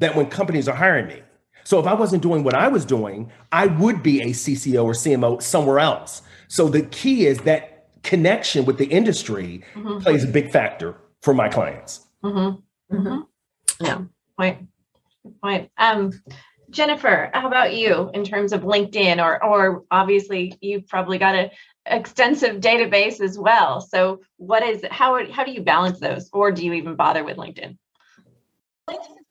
that 0.01 0.17
when 0.17 0.27
companies 0.27 0.69
are 0.69 0.77
hiring 0.77 1.07
me. 1.07 1.23
So 1.69 1.79
if 1.79 1.87
I 1.87 1.93
wasn't 1.93 2.23
doing 2.23 2.45
what 2.45 2.55
I 2.55 2.67
was 2.69 2.87
doing, 2.87 3.31
I 3.53 3.67
would 3.67 4.03
be 4.03 4.23
a 4.23 4.29
CCO 4.29 4.85
or 4.85 4.93
CMO 4.93 5.43
somewhere 5.43 5.79
else. 5.79 6.23
So 6.49 6.67
the 6.67 6.81
key 6.81 7.27
is 7.27 7.41
that 7.41 7.89
connection 8.03 8.65
with 8.65 8.79
the 8.79 8.87
industry 8.87 9.63
Mhm. 9.75 10.03
plays 10.03 10.25
a 10.25 10.29
big 10.29 10.51
factor 10.51 10.97
for 11.21 11.35
my 11.35 11.51
clients. 11.51 12.07
Mm-hmm. 12.25 12.97
Mm-hmm. 12.97 13.85
Yeah. 13.85 14.01
Point. 14.39 14.69
Good 15.23 15.41
Point. 15.43 15.71
Um, 15.77 16.13
Jennifer, 16.71 17.31
how 17.35 17.47
about 17.47 17.75
you 17.75 18.11
in 18.15 18.25
terms 18.25 18.55
of 18.55 18.63
LinkedIn 18.63 19.23
or, 19.23 19.45
or 19.45 19.85
obviously 19.91 20.57
you've 20.63 20.89
probably 20.89 21.19
got 21.19 21.35
a 21.35 21.51
extensive 21.85 22.63
database 22.63 23.21
as 23.21 23.39
well. 23.39 23.83
So 23.83 24.23
what 24.39 24.63
is, 24.63 24.83
how, 24.91 25.23
how 25.31 25.45
do 25.45 25.53
you 25.53 25.61
balance 25.61 26.01
those 26.01 26.31
or 26.33 26.51
do 26.51 26.65
you 26.65 26.73
even 26.73 26.97
bother 26.97 27.25
with 27.25 27.37
LinkedIn? 27.37 27.77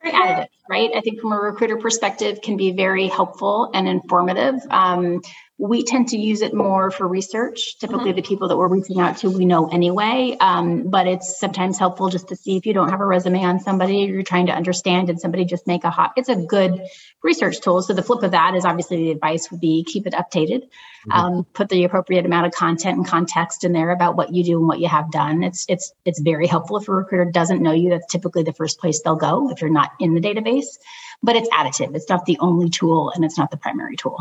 Very 0.02 0.14
additive, 0.14 0.48
right? 0.68 0.90
I 0.94 1.00
think 1.00 1.20
from 1.20 1.32
a 1.32 1.36
recruiter 1.36 1.76
perspective 1.76 2.40
can 2.42 2.56
be 2.56 2.72
very 2.72 3.08
helpful 3.08 3.70
and 3.74 3.88
informative. 3.88 4.54
Um, 4.70 5.22
we 5.58 5.82
tend 5.82 6.08
to 6.08 6.16
use 6.16 6.40
it 6.40 6.54
more 6.54 6.92
for 6.92 7.06
research. 7.08 7.78
Typically, 7.80 8.12
the 8.12 8.22
people 8.22 8.46
that 8.46 8.56
we're 8.56 8.68
reaching 8.68 9.00
out 9.00 9.16
to, 9.18 9.28
we 9.28 9.44
know 9.44 9.68
anyway. 9.68 10.36
Um, 10.38 10.88
but 10.88 11.08
it's 11.08 11.40
sometimes 11.40 11.80
helpful 11.80 12.10
just 12.10 12.28
to 12.28 12.36
see 12.36 12.56
if 12.56 12.64
you 12.64 12.72
don't 12.72 12.90
have 12.90 13.00
a 13.00 13.04
resume 13.04 13.42
on 13.44 13.58
somebody, 13.58 13.98
you're 13.98 14.22
trying 14.22 14.46
to 14.46 14.52
understand, 14.52 15.10
and 15.10 15.20
somebody 15.20 15.44
just 15.44 15.66
make 15.66 15.82
a 15.82 15.90
hot. 15.90 16.12
It's 16.16 16.28
a 16.28 16.36
good 16.36 16.80
research 17.24 17.60
tool. 17.60 17.82
So 17.82 17.92
the 17.92 18.04
flip 18.04 18.22
of 18.22 18.30
that 18.30 18.54
is 18.54 18.64
obviously 18.64 18.98
the 18.98 19.10
advice 19.10 19.50
would 19.50 19.60
be 19.60 19.82
keep 19.82 20.06
it 20.06 20.12
updated, 20.12 20.68
um, 21.10 21.44
put 21.54 21.68
the 21.68 21.82
appropriate 21.82 22.24
amount 22.24 22.46
of 22.46 22.52
content 22.52 22.96
and 22.96 23.06
context 23.06 23.64
in 23.64 23.72
there 23.72 23.90
about 23.90 24.16
what 24.16 24.32
you 24.32 24.44
do 24.44 24.58
and 24.58 24.68
what 24.68 24.78
you 24.78 24.86
have 24.86 25.10
done. 25.10 25.42
It's 25.42 25.66
it's 25.68 25.92
it's 26.04 26.20
very 26.20 26.46
helpful 26.46 26.76
if 26.76 26.86
a 26.86 26.94
recruiter 26.94 27.32
doesn't 27.32 27.60
know 27.60 27.72
you. 27.72 27.90
That's 27.90 28.06
typically 28.06 28.44
the 28.44 28.52
first 28.52 28.78
place 28.78 29.02
they'll 29.02 29.16
go 29.16 29.50
if 29.50 29.60
you're 29.60 29.70
not 29.70 29.90
in 29.98 30.14
the 30.14 30.20
database. 30.20 30.78
But 31.20 31.34
it's 31.34 31.48
additive. 31.48 31.96
It's 31.96 32.08
not 32.08 32.26
the 32.26 32.38
only 32.38 32.70
tool, 32.70 33.10
and 33.10 33.24
it's 33.24 33.36
not 33.36 33.50
the 33.50 33.56
primary 33.56 33.96
tool. 33.96 34.18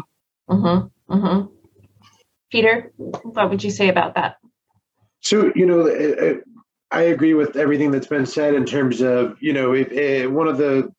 Mm-hmm. 0.49 1.13
Mm-hmm. 1.13 1.53
Peter, 2.51 2.91
what 2.97 3.49
would 3.49 3.63
you 3.63 3.71
say 3.71 3.89
about 3.89 4.15
that? 4.15 4.37
So, 5.21 5.51
you 5.55 5.65
know, 5.65 6.41
I 6.91 7.01
agree 7.01 7.33
with 7.33 7.57
everything 7.57 7.91
that's 7.91 8.07
been 8.07 8.25
said 8.25 8.53
in 8.53 8.65
terms 8.65 9.01
of, 9.01 9.37
you 9.41 9.51
know, 9.51 9.73
if, 9.73 9.91
uh, 9.91 10.29
one 10.29 10.47
of 10.47 10.57
the 10.57 10.93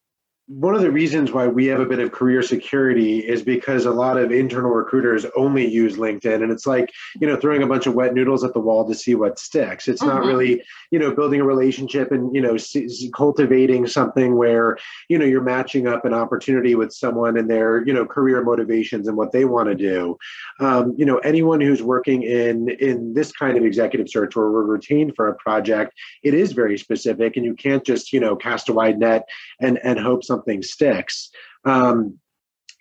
one 0.49 0.75
of 0.75 0.81
the 0.81 0.91
reasons 0.91 1.31
why 1.31 1.47
we 1.47 1.67
have 1.67 1.79
a 1.79 1.85
bit 1.85 1.99
of 1.99 2.11
career 2.11 2.41
security 2.41 3.19
is 3.19 3.43
because 3.43 3.85
a 3.85 3.91
lot 3.91 4.17
of 4.17 4.33
internal 4.33 4.71
recruiters 4.71 5.27
only 5.37 5.67
use 5.69 5.97
LinkedIn 5.99 6.43
and 6.43 6.51
it's 6.51 6.67
like, 6.67 6.91
you 7.21 7.27
know, 7.27 7.37
throwing 7.37 7.63
a 7.63 7.67
bunch 7.67 7.87
of 7.87 7.93
wet 7.93 8.15
noodles 8.15 8.43
at 8.45 8.55
the 8.55 8.59
wall 8.59 8.89
to 8.89 8.95
see 8.95 9.15
what 9.15 9.39
sticks. 9.39 9.89
It's 9.89 10.01
not 10.03 10.23
Mhm. 10.23 10.27
really, 10.27 10.63
you 10.91 10.99
know, 10.99 11.15
building 11.15 11.43
a 11.43 11.45
relationship 11.45 12.11
and, 12.13 12.35
you 12.35 12.41
know, 12.41 12.55
s- 12.55 12.75
cultivating 13.15 13.87
something 13.87 14.37
where, 14.37 14.79
you 15.11 15.19
know, 15.19 15.27
you're 15.27 15.43
matching 15.43 15.87
up 15.87 16.07
an 16.07 16.15
opportunity 16.15 16.75
with 16.75 16.93
someone 16.95 17.37
and 17.37 17.51
their, 17.51 17.85
you 17.87 17.93
know, 17.93 18.07
career 18.07 18.43
motivations 18.43 19.07
and 19.07 19.19
what 19.19 19.33
they 19.33 19.45
want 19.45 19.69
to 19.69 19.75
do. 19.75 20.17
Um, 20.61 20.95
you 20.97 21.05
know, 21.05 21.19
anyone 21.19 21.61
who's 21.61 21.83
working 21.83 22.23
in 22.23 22.71
in 22.71 23.13
this 23.13 23.33
kind 23.33 23.59
of 23.59 23.67
executive 23.67 24.09
search 24.09 24.35
or 24.35 24.51
we're 24.51 24.63
retained 24.63 25.15
for 25.15 25.29
a 25.29 25.35
project, 25.35 25.93
it 26.23 26.33
is 26.33 26.53
very 26.53 26.79
specific 26.79 27.37
and 27.37 27.45
you 27.45 27.53
can't 27.55 27.85
just, 27.85 28.15
you 28.15 28.21
know, 28.21 28.35
cast 28.35 28.71
a 28.71 28.73
wide 28.73 28.99
net 28.99 29.29
and 29.61 29.79
and 29.85 29.99
hope 29.99 30.25
something 30.25 30.38
sticks. 30.63 31.31
Um, 31.65 32.19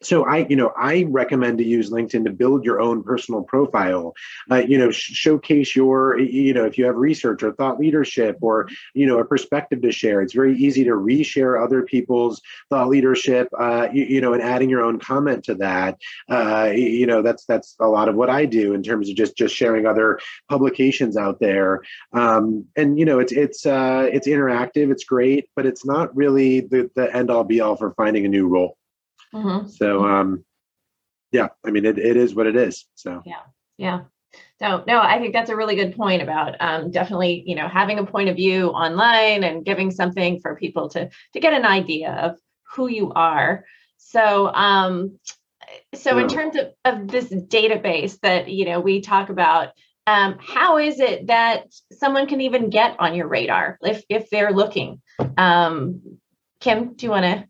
so 0.01 0.25
I, 0.25 0.45
you 0.49 0.55
know, 0.55 0.71
I 0.77 1.05
recommend 1.09 1.57
to 1.57 1.63
use 1.63 1.89
LinkedIn 1.89 2.25
to 2.25 2.31
build 2.31 2.63
your 2.63 2.79
own 2.79 3.03
personal 3.03 3.43
profile. 3.43 4.13
Uh, 4.51 4.57
you 4.57 4.77
know, 4.77 4.91
sh- 4.91 5.11
showcase 5.13 5.75
your, 5.75 6.19
you 6.19 6.53
know, 6.53 6.65
if 6.65 6.77
you 6.77 6.85
have 6.85 6.95
research 6.95 7.41
or 7.43 7.53
thought 7.53 7.79
leadership 7.79 8.37
or 8.41 8.67
you 8.93 9.07
know 9.07 9.19
a 9.19 9.25
perspective 9.25 9.81
to 9.81 9.91
share. 9.91 10.21
It's 10.21 10.33
very 10.33 10.57
easy 10.57 10.83
to 10.83 10.91
reshare 10.91 11.63
other 11.63 11.83
people's 11.83 12.41
thought 12.69 12.89
leadership. 12.89 13.49
Uh, 13.57 13.87
you, 13.91 14.05
you 14.05 14.21
know, 14.21 14.33
and 14.33 14.41
adding 14.41 14.69
your 14.69 14.83
own 14.83 14.99
comment 14.99 15.43
to 15.45 15.55
that. 15.55 15.97
Uh, 16.29 16.71
you 16.75 17.05
know, 17.05 17.21
that's 17.21 17.45
that's 17.45 17.75
a 17.79 17.87
lot 17.87 18.09
of 18.09 18.15
what 18.15 18.29
I 18.29 18.45
do 18.45 18.73
in 18.73 18.83
terms 18.83 19.09
of 19.09 19.15
just 19.15 19.35
just 19.35 19.55
sharing 19.55 19.85
other 19.85 20.19
publications 20.49 21.17
out 21.17 21.39
there. 21.39 21.81
Um, 22.13 22.65
and 22.75 22.99
you 22.99 23.05
know, 23.05 23.19
it's 23.19 23.31
it's 23.31 23.65
uh, 23.65 24.07
it's 24.11 24.27
interactive. 24.27 24.91
It's 24.91 25.03
great, 25.03 25.49
but 25.55 25.65
it's 25.65 25.85
not 25.85 26.15
really 26.15 26.61
the 26.61 26.89
the 26.95 27.13
end 27.15 27.31
all 27.31 27.43
be 27.43 27.61
all 27.61 27.75
for 27.75 27.93
finding 27.95 28.25
a 28.25 28.29
new 28.29 28.47
role. 28.47 28.76
Mm-hmm. 29.33 29.67
So 29.67 30.05
um, 30.05 30.43
yeah, 31.31 31.47
I 31.65 31.71
mean, 31.71 31.85
it, 31.85 31.97
it 31.97 32.17
is 32.17 32.33
what 32.33 32.47
it 32.47 32.55
is. 32.55 32.85
So, 32.95 33.21
yeah. 33.25 33.41
Yeah. 33.77 34.01
So 34.59 34.83
no, 34.87 34.99
I 34.99 35.19
think 35.19 35.33
that's 35.33 35.49
a 35.49 35.55
really 35.55 35.75
good 35.75 35.95
point 35.95 36.21
about 36.21 36.55
um, 36.59 36.91
definitely, 36.91 37.43
you 37.45 37.55
know, 37.55 37.67
having 37.67 37.99
a 37.99 38.05
point 38.05 38.29
of 38.29 38.35
view 38.35 38.69
online 38.69 39.43
and 39.43 39.65
giving 39.65 39.91
something 39.91 40.39
for 40.41 40.55
people 40.55 40.89
to 40.89 41.09
to 41.33 41.39
get 41.39 41.53
an 41.53 41.65
idea 41.65 42.11
of 42.11 42.37
who 42.73 42.87
you 42.87 43.11
are. 43.13 43.65
So 43.97 44.51
um, 44.53 45.19
so 45.93 46.17
in 46.17 46.27
terms 46.27 46.55
of, 46.55 46.67
of 46.85 47.07
this 47.07 47.25
database 47.25 48.19
that 48.21 48.49
you 48.49 48.65
know 48.65 48.79
we 48.79 49.01
talk 49.01 49.29
about, 49.29 49.69
um, 50.07 50.37
how 50.39 50.77
is 50.77 50.99
it 50.99 51.27
that 51.27 51.67
someone 51.91 52.27
can 52.27 52.41
even 52.41 52.69
get 52.69 52.95
on 52.99 53.15
your 53.15 53.27
radar 53.27 53.77
if 53.81 54.03
if 54.09 54.29
they're 54.29 54.53
looking? 54.53 55.01
Um, 55.37 56.19
Kim, 56.59 56.93
do 56.95 57.05
you 57.05 57.11
want 57.11 57.25
to 57.25 57.47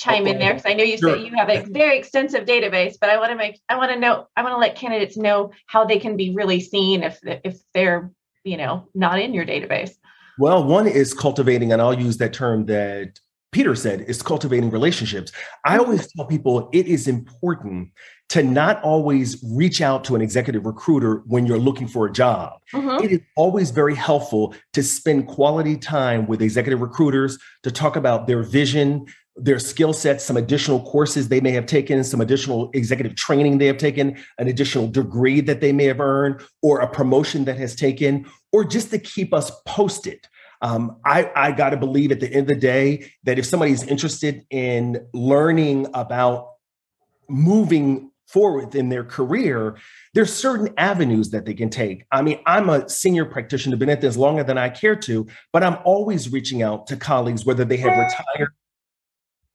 chime 0.00 0.26
in 0.26 0.38
there? 0.38 0.54
Because 0.54 0.70
I 0.70 0.74
know 0.74 0.84
you 0.84 0.98
sure. 0.98 1.16
say 1.16 1.24
you 1.24 1.34
have 1.36 1.48
a 1.48 1.62
very 1.70 1.98
extensive 1.98 2.46
database, 2.46 2.96
but 3.00 3.10
I 3.10 3.18
want 3.18 3.30
to 3.30 3.36
make 3.36 3.60
I 3.68 3.76
want 3.76 3.92
to 3.92 3.98
know 3.98 4.26
I 4.36 4.42
want 4.42 4.54
to 4.54 4.58
let 4.58 4.76
candidates 4.76 5.16
know 5.16 5.52
how 5.66 5.84
they 5.84 5.98
can 5.98 6.16
be 6.16 6.34
really 6.34 6.60
seen 6.60 7.02
if 7.02 7.18
if 7.22 7.60
they're 7.74 8.10
you 8.44 8.56
know 8.56 8.88
not 8.94 9.20
in 9.20 9.34
your 9.34 9.44
database. 9.44 9.92
Well, 10.38 10.64
one 10.64 10.86
is 10.86 11.12
cultivating, 11.12 11.72
and 11.72 11.82
I'll 11.82 11.98
use 11.98 12.16
that 12.16 12.32
term 12.32 12.66
that 12.66 13.20
Peter 13.52 13.74
said, 13.74 14.02
is 14.02 14.22
cultivating 14.22 14.70
relationships. 14.70 15.32
I 15.64 15.72
mm-hmm. 15.72 15.80
always 15.80 16.12
tell 16.12 16.24
people 16.24 16.70
it 16.72 16.86
is 16.86 17.08
important 17.08 17.90
to 18.30 18.44
not 18.44 18.80
always 18.82 19.42
reach 19.42 19.80
out 19.80 20.04
to 20.04 20.14
an 20.14 20.22
executive 20.22 20.64
recruiter 20.64 21.22
when 21.26 21.46
you're 21.46 21.58
looking 21.58 21.88
for 21.88 22.06
a 22.06 22.12
job. 22.12 22.60
Mm-hmm. 22.72 23.04
It 23.04 23.10
is 23.10 23.20
always 23.36 23.72
very 23.72 23.94
helpful 23.94 24.54
to 24.72 24.82
spend 24.84 25.26
quality 25.26 25.76
time 25.76 26.26
with 26.28 26.40
executive 26.40 26.80
recruiters 26.80 27.38
to 27.64 27.72
talk 27.72 27.96
about 27.96 28.28
their 28.28 28.44
vision, 28.44 29.06
their 29.42 29.58
skill 29.58 29.92
sets, 29.92 30.24
some 30.24 30.36
additional 30.36 30.80
courses 30.82 31.28
they 31.28 31.40
may 31.40 31.52
have 31.52 31.66
taken, 31.66 32.04
some 32.04 32.20
additional 32.20 32.70
executive 32.74 33.14
training 33.16 33.58
they 33.58 33.66
have 33.66 33.78
taken, 33.78 34.16
an 34.38 34.48
additional 34.48 34.86
degree 34.86 35.40
that 35.40 35.60
they 35.60 35.72
may 35.72 35.84
have 35.84 36.00
earned, 36.00 36.40
or 36.62 36.80
a 36.80 36.88
promotion 36.88 37.44
that 37.44 37.56
has 37.56 37.74
taken, 37.74 38.26
or 38.52 38.64
just 38.64 38.90
to 38.90 38.98
keep 38.98 39.32
us 39.32 39.50
posted. 39.66 40.26
Um, 40.62 40.98
I, 41.04 41.30
I 41.34 41.52
got 41.52 41.70
to 41.70 41.76
believe 41.76 42.12
at 42.12 42.20
the 42.20 42.28
end 42.28 42.42
of 42.42 42.48
the 42.48 42.60
day 42.60 43.12
that 43.24 43.38
if 43.38 43.46
somebody's 43.46 43.82
interested 43.82 44.44
in 44.50 45.06
learning 45.14 45.86
about 45.94 46.48
moving 47.28 48.10
forward 48.28 48.74
in 48.74 48.90
their 48.90 49.04
career, 49.04 49.76
there's 50.14 50.32
certain 50.32 50.72
avenues 50.76 51.30
that 51.30 51.46
they 51.46 51.54
can 51.54 51.70
take. 51.70 52.04
I 52.12 52.22
mean, 52.22 52.38
I'm 52.46 52.68
a 52.68 52.88
senior 52.88 53.24
practitioner, 53.24 53.76
been 53.76 53.90
at 53.90 54.00
this 54.00 54.16
longer 54.16 54.44
than 54.44 54.58
I 54.58 54.68
care 54.68 54.96
to, 54.96 55.26
but 55.52 55.64
I'm 55.64 55.78
always 55.84 56.30
reaching 56.30 56.62
out 56.62 56.86
to 56.88 56.96
colleagues, 56.96 57.44
whether 57.44 57.64
they 57.64 57.78
have 57.78 57.96
retired 57.96 58.52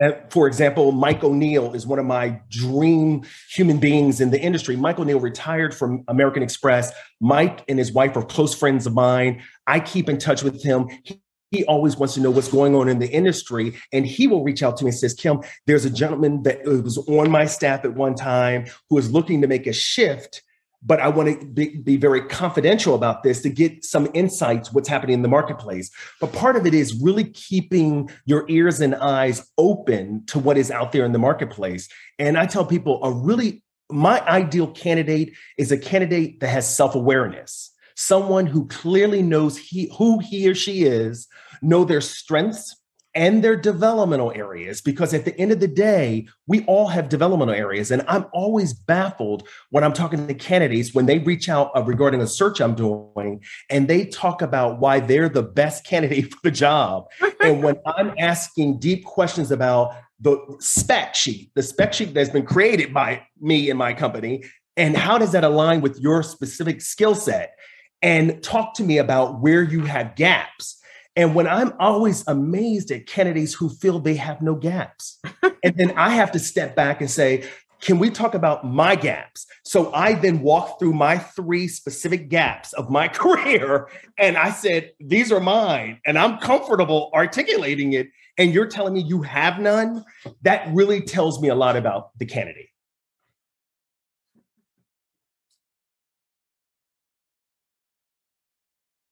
Uh, 0.04 0.12
for 0.30 0.46
example, 0.48 0.92
Mike 0.92 1.24
O'Neill 1.24 1.74
is 1.74 1.88
one 1.88 2.00
of 2.00 2.06
my 2.06 2.42
dream 2.50 3.24
human 3.50 3.78
beings 3.78 4.20
in 4.20 4.30
the 4.30 4.40
industry. 4.40 4.76
Mike 4.76 5.00
O'Neill 5.00 5.20
retired 5.20 5.74
from 5.74 6.04
American 6.10 6.44
Express. 6.44 6.92
Mike 7.22 7.64
and 7.70 7.80
his 7.80 7.94
wife 7.94 8.18
are 8.18 8.26
close 8.26 8.54
friends 8.54 8.86
of 8.86 8.94
mine. 8.94 9.42
I 9.68 9.80
keep 9.80 10.10
in 10.10 10.18
touch 10.18 10.44
with 10.44 10.62
him. 10.62 10.90
He, 11.04 11.22
he 11.52 11.64
always 11.66 11.96
wants 11.96 12.16
to 12.16 12.20
know 12.20 12.32
what's 12.32 12.50
going 12.50 12.76
on 12.76 12.90
in 12.90 13.00
the 13.00 13.10
industry. 13.10 13.78
And 13.94 14.06
he 14.06 14.28
will 14.28 14.44
reach 14.44 14.64
out 14.64 14.76
to 14.78 14.84
me 14.84 14.90
and 14.90 14.98
says, 14.98 15.14
Kim, 15.14 15.40
there's 15.66 15.86
a 15.86 15.90
gentleman 15.90 16.44
that 16.44 16.66
was 16.66 16.98
on 17.08 17.32
my 17.32 17.46
staff 17.46 17.86
at 17.86 17.94
one 17.94 18.16
time 18.16 18.66
who 18.90 18.98
is 18.98 19.12
looking 19.12 19.42
to 19.42 19.48
make 19.48 19.66
a 19.66 19.74
shift 19.74 20.44
but 20.86 21.00
I 21.00 21.08
want 21.08 21.40
to 21.40 21.46
be, 21.46 21.78
be, 21.78 21.98
very 21.98 22.22
confidential 22.22 22.94
about 22.94 23.24
this 23.24 23.42
to 23.42 23.50
get 23.50 23.84
some 23.84 24.08
insights 24.14 24.72
what's 24.72 24.88
happening 24.88 25.16
in 25.16 25.22
the 25.24 25.28
marketplace. 25.28 25.90
But 26.22 26.32
part 26.32 26.56
of 26.56 26.66
it 26.66 26.74
is 26.74 27.02
really 27.02 27.24
keeping 27.24 28.10
your 28.26 28.46
ears 28.50 28.82
and 28.82 28.94
eyes 28.96 29.50
open 29.58 30.26
to 30.28 30.38
what 30.38 30.58
is 30.58 30.70
out 30.70 30.92
there 30.92 31.06
in 31.06 31.12
the 31.12 31.20
marketplace. 31.20 31.90
And 32.20 32.38
I 32.38 32.46
tell 32.46 32.66
people 32.66 33.04
a 33.04 33.12
really 33.12 33.64
my 33.92 34.20
ideal 34.28 34.68
candidate 34.68 35.34
is 35.58 35.72
a 35.72 35.78
candidate 35.78 36.40
that 36.40 36.48
has 36.48 36.76
self-awareness, 36.76 37.72
someone 37.96 38.48
who 38.48 38.68
clearly 38.68 39.22
knows 39.22 39.58
he, 39.58 39.92
who 39.98 40.20
he 40.20 40.50
or 40.50 40.56
she 40.56 40.84
is, 40.84 41.28
know 41.62 41.86
their 41.86 42.02
strengths, 42.02 42.76
and 43.16 43.44
their 43.44 43.56
developmental 43.56 44.32
areas 44.36 44.82
because 44.82 45.14
at 45.14 45.26
the 45.26 45.38
end 45.40 45.52
of 45.52 45.60
the 45.60 45.68
day 45.68 46.28
we 46.48 46.64
all 46.66 46.88
have 46.88 47.10
developmental 47.10 47.56
areas. 47.56 47.92
And 47.92 48.04
i'm 48.08 48.26
always 48.34 48.74
baffled 48.74 49.48
when 49.70 49.84
i'm 49.84 49.94
talking 49.94 50.28
to 50.28 50.34
candidates 50.34 50.94
when 50.94 51.06
they 51.06 51.20
reach 51.20 51.50
out 51.50 51.72
uh, 51.76 51.84
regarding 51.84 52.22
a 52.22 52.28
search 52.28 52.62
i'm 52.62 52.76
doing 52.76 53.42
and 53.70 53.88
they 53.88 54.06
talk 54.06 54.42
about 54.42 54.80
why 54.80 55.00
they're 55.00 55.30
the 55.30 55.44
best 55.44 55.86
candidate 55.90 56.34
for 56.34 56.40
the 56.44 56.52
job. 56.52 57.08
And 57.42 57.64
when 57.64 57.78
i'm 57.86 58.14
asking 58.20 58.80
deep 58.80 59.06
questions 59.06 59.52
about 59.52 59.96
the 60.20 60.38
spec 60.60 61.16
sheet 61.16 61.52
the 61.56 61.64
spec 61.64 61.94
sheet 61.94 62.14
that's 62.14 62.30
been 62.30 62.46
created 62.46 62.94
by 62.94 63.26
me 63.42 63.70
and 63.70 63.78
my 63.78 63.94
company 63.94 64.44
and 64.78 64.96
how 64.96 65.18
does 65.18 65.32
that 65.32 65.44
align 65.44 65.82
with 65.82 66.00
your 66.00 66.22
specific 66.24 66.82
skill 66.82 67.16
set? 67.16 67.58
And 68.02 68.44
talk 68.44 68.74
to 68.76 68.84
me 68.84 68.98
about 68.98 69.42
where 69.42 69.64
you 69.64 69.82
have 69.82 70.16
gaps 70.16 70.82
and 71.16 71.34
when 71.34 71.48
I'm 71.48 71.74
always 71.80 72.24
amazed 72.28 72.92
at 72.92 73.08
candidates 73.08 73.54
who 73.54 73.70
feel 73.70 74.00
they 74.00 74.16
have 74.16 74.42
no 74.42 74.56
gaps, 74.56 75.20
and 75.64 75.76
then 75.78 75.92
I 75.98 76.10
have 76.10 76.32
to 76.34 76.40
step 76.40 76.76
back 76.76 77.02
and 77.02 77.10
say, 77.10 77.46
can 77.82 78.00
we 78.00 78.10
talk 78.10 78.34
about 78.34 78.66
my 78.66 78.96
gaps? 78.96 79.46
So 79.64 79.94
I 79.94 80.14
then 80.14 80.42
walk 80.42 80.80
through 80.80 80.94
my 80.94 81.18
three 81.18 81.68
specific 81.68 82.30
gaps 82.30 82.74
of 82.74 82.90
my 82.90 83.08
career. 83.10 83.88
And 84.18 84.38
I 84.38 84.52
said, 84.52 84.92
these 85.00 85.32
are 85.32 85.40
mine. 85.40 86.00
And 86.06 86.18
I'm 86.18 86.40
comfortable 86.40 87.12
articulating 87.14 87.94
it. 87.94 88.08
And 88.38 88.54
you're 88.54 88.68
telling 88.68 88.94
me 88.94 89.02
you 89.02 89.22
have 89.22 89.60
none. 89.60 90.04
That 90.42 90.68
really 90.74 91.02
tells 91.02 91.42
me 91.42 91.50
a 91.50 91.56
lot 91.56 91.78
about 91.78 92.18
the 92.18 92.26
candidate. 92.26 92.70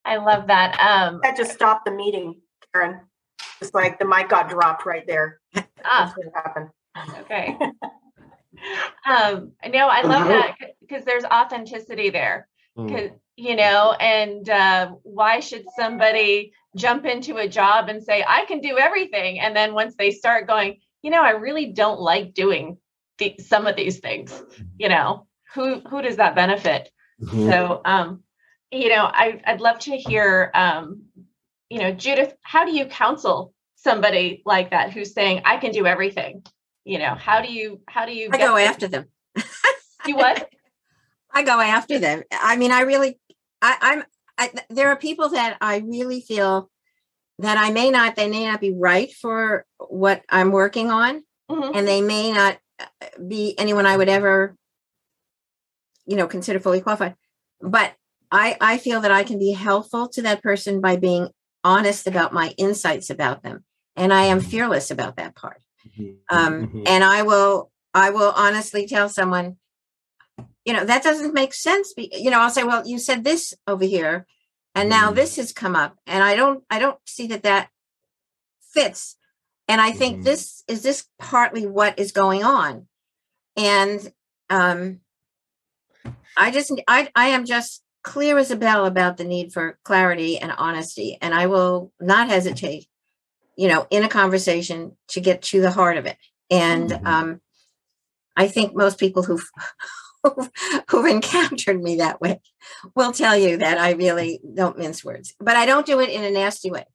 I 0.06 0.18
love 0.18 0.48
that. 0.48 0.80
Um, 0.80 1.20
that 1.24 1.38
just 1.38 1.54
stopped 1.54 1.86
the 1.86 1.92
meeting, 1.92 2.42
Karen. 2.74 3.02
It's 3.62 3.74
like 3.74 4.00
the 4.00 4.06
mic 4.06 4.30
got 4.30 4.50
dropped 4.50 4.86
right 4.86 5.06
there. 5.08 5.40
Ah, 5.86 6.14
what 6.16 6.28
happened. 6.34 6.70
Okay. 7.20 7.58
um, 9.10 9.52
no, 9.68 9.88
I 9.88 10.02
love 10.02 10.28
that 10.28 10.56
because 10.82 11.06
there's 11.06 11.24
authenticity 11.24 12.10
there. 12.10 12.48
Because 12.76 13.12
mm. 13.12 13.20
you 13.38 13.56
know, 13.56 13.94
and 13.94 14.50
uh, 14.50 14.92
why 15.04 15.40
should 15.40 15.66
somebody 15.78 16.54
jump 16.76 17.06
into 17.06 17.38
a 17.38 17.48
job 17.48 17.90
and 17.90 18.04
say 18.04 18.24
I 18.28 18.46
can 18.46 18.62
do 18.62 18.78
everything, 18.78 19.40
and 19.40 19.56
then 19.56 19.74
once 19.74 19.96
they 19.96 20.12
start 20.12 20.48
going, 20.48 20.80
you 21.02 21.12
know, 21.12 21.22
I 21.22 21.32
really 21.32 21.68
don't 21.68 22.00
like 22.00 22.34
doing 22.34 22.78
the, 23.20 23.36
some 23.40 23.68
of 23.68 23.76
these 23.76 24.00
things. 24.00 24.42
You 24.78 24.90
know, 24.90 25.28
who 25.54 25.82
who 25.82 26.02
does 26.02 26.18
that 26.18 26.36
benefit? 26.36 26.90
Mm-hmm. 27.22 27.50
So, 27.50 27.82
um, 27.86 28.24
you 28.74 28.90
know, 28.90 29.04
I, 29.04 29.40
I'd 29.46 29.62
love 29.62 29.80
to 29.80 29.96
hear, 29.96 30.50
um, 30.54 31.04
you 31.70 31.80
know, 31.80 31.92
Judith, 31.92 32.34
how 32.42 32.66
do 32.66 32.76
you 32.76 32.86
counsel 32.86 33.54
somebody 33.76 34.42
like 34.46 34.72
that 34.72 34.92
who's 34.92 35.14
saying, 35.14 35.44
I 35.46 35.58
can 35.58 35.72
do 35.72 35.86
everything? 35.86 36.44
You 36.84 37.00
know, 37.00 37.16
how 37.16 37.42
do 37.42 37.52
you, 37.52 37.82
how 37.88 38.06
do 38.06 38.14
you 38.14 38.30
I 38.32 38.38
go 38.38 38.56
them? 38.56 38.68
after 38.68 38.88
them. 38.88 39.06
you 40.06 40.16
what? 40.16 40.50
I 41.34 41.44
go 41.44 41.60
after 41.60 42.00
them. 42.00 42.24
I 42.32 42.58
mean, 42.58 42.72
I 42.72 42.82
really, 42.82 43.20
I, 43.62 43.78
I'm, 43.82 44.04
I, 44.38 44.52
there 44.70 44.90
are 44.90 44.96
people 44.96 45.30
that 45.30 45.58
I 45.62 45.78
really 45.78 46.22
feel 46.22 46.70
that 47.40 47.58
I 47.58 47.72
may 47.72 47.90
not, 47.90 48.16
they 48.16 48.30
may 48.30 48.46
not 48.46 48.60
be 48.60 48.74
right 48.74 49.12
for 49.12 49.66
what 49.78 50.24
I'm 50.30 50.52
working 50.52 50.92
on, 50.92 51.24
mm-hmm. 51.50 51.76
and 51.76 51.88
they 51.88 52.02
may 52.02 52.32
not 52.32 52.58
uh, 52.80 52.86
be 53.28 53.58
anyone 53.58 53.86
I 53.86 53.98
would 53.98 54.10
ever, 54.10 54.56
you 56.06 56.16
know, 56.16 56.28
consider 56.28 56.60
fully 56.60 56.82
qualified. 56.82 57.16
But 57.62 57.94
I, 58.34 58.58
I 58.60 58.78
feel 58.80 59.00
that 59.02 59.12
I 59.12 59.24
can 59.24 59.38
be 59.38 59.52
helpful 59.52 60.10
to 60.10 60.24
that 60.24 60.42
person 60.42 60.82
by 60.82 60.98
being 60.98 61.30
honest 61.64 62.08
about 62.08 62.34
my 62.34 62.54
insights 62.58 63.12
about 63.12 63.44
them. 63.44 63.64
And 63.96 64.12
I 64.12 64.24
am 64.24 64.40
mm-hmm. 64.40 64.50
fearless 64.50 64.90
about 64.90 65.18
that 65.18 65.36
part. 65.36 65.62
Mm-hmm. 65.88 66.36
Um, 66.36 66.68
mm-hmm. 66.68 66.84
and 66.88 67.04
I 67.04 67.22
will, 67.22 67.72
I 67.94 68.10
will 68.10 68.34
honestly 68.36 68.88
tell 68.88 69.08
someone, 69.08 69.58
you 70.66 70.74
know, 70.74 70.84
that 70.84 71.04
doesn't 71.04 71.36
make 71.36 71.54
sense. 71.54 71.94
You 71.96 72.32
know, 72.32 72.40
I'll 72.40 72.50
say, 72.50 72.64
well, 72.64 72.88
you 72.88 72.98
said 72.98 73.24
this 73.24 73.54
over 73.68 73.86
here, 73.86 74.26
and 74.74 74.90
now 74.90 75.12
this 75.12 75.36
has 75.36 75.54
come 75.54 75.76
up, 75.76 75.98
and 76.08 76.24
I 76.24 76.36
don't, 76.36 76.64
I 76.72 76.80
don't 76.80 76.98
see 77.06 77.28
that 77.28 77.44
that 77.44 77.70
fits. 78.74 79.16
And 79.68 79.80
I 79.80 79.92
think 79.92 80.24
this 80.24 80.64
is 80.68 80.82
this 80.82 81.06
partly 81.20 81.68
what 81.68 82.00
is 82.00 82.12
going 82.12 82.44
on. 82.44 82.88
And 83.56 84.12
um, 84.50 85.02
I 86.36 86.50
just, 86.50 86.74
I, 86.88 87.10
I 87.16 87.28
am 87.28 87.46
just 87.46 87.83
clear 88.04 88.38
as 88.38 88.52
a 88.52 88.56
bell 88.56 88.86
about 88.86 89.18
the 89.18 89.24
need 89.24 89.54
for 89.54 89.80
clarity 89.84 90.38
and 90.38 90.52
honesty. 90.52 91.18
And 91.22 91.34
I 91.34 91.48
will 91.48 91.92
not 92.00 92.30
hesitate, 92.30 92.88
you 93.58 93.68
know, 93.68 93.88
in 93.90 94.04
a 94.04 94.10
conversation 94.10 94.96
to 95.10 95.22
get 95.22 95.42
to 95.44 95.62
the 95.62 95.72
heart 95.72 95.98
of 95.98 96.06
it. 96.06 96.18
And 96.52 96.92
mm-hmm. 96.92 97.08
um, 97.08 97.42
I 98.36 98.48
think 98.48 98.76
most 98.76 99.00
people 99.00 99.24
who've, 99.24 99.50
who've 100.90 101.06
encountered 101.06 101.82
me 101.82 101.98
that 101.98 102.22
way 102.22 102.42
will 102.96 103.12
tell 103.12 103.38
you 103.38 103.58
that 103.58 103.78
I 103.78 103.92
really 103.92 104.42
don't 104.54 104.78
mince 104.78 105.04
words, 105.04 105.34
but 105.40 105.56
I 105.56 105.66
don't 105.66 105.86
do 105.86 106.00
it 106.00 106.10
in 106.10 106.24
a 106.24 106.32
nasty 106.32 106.70
way. 106.70 106.86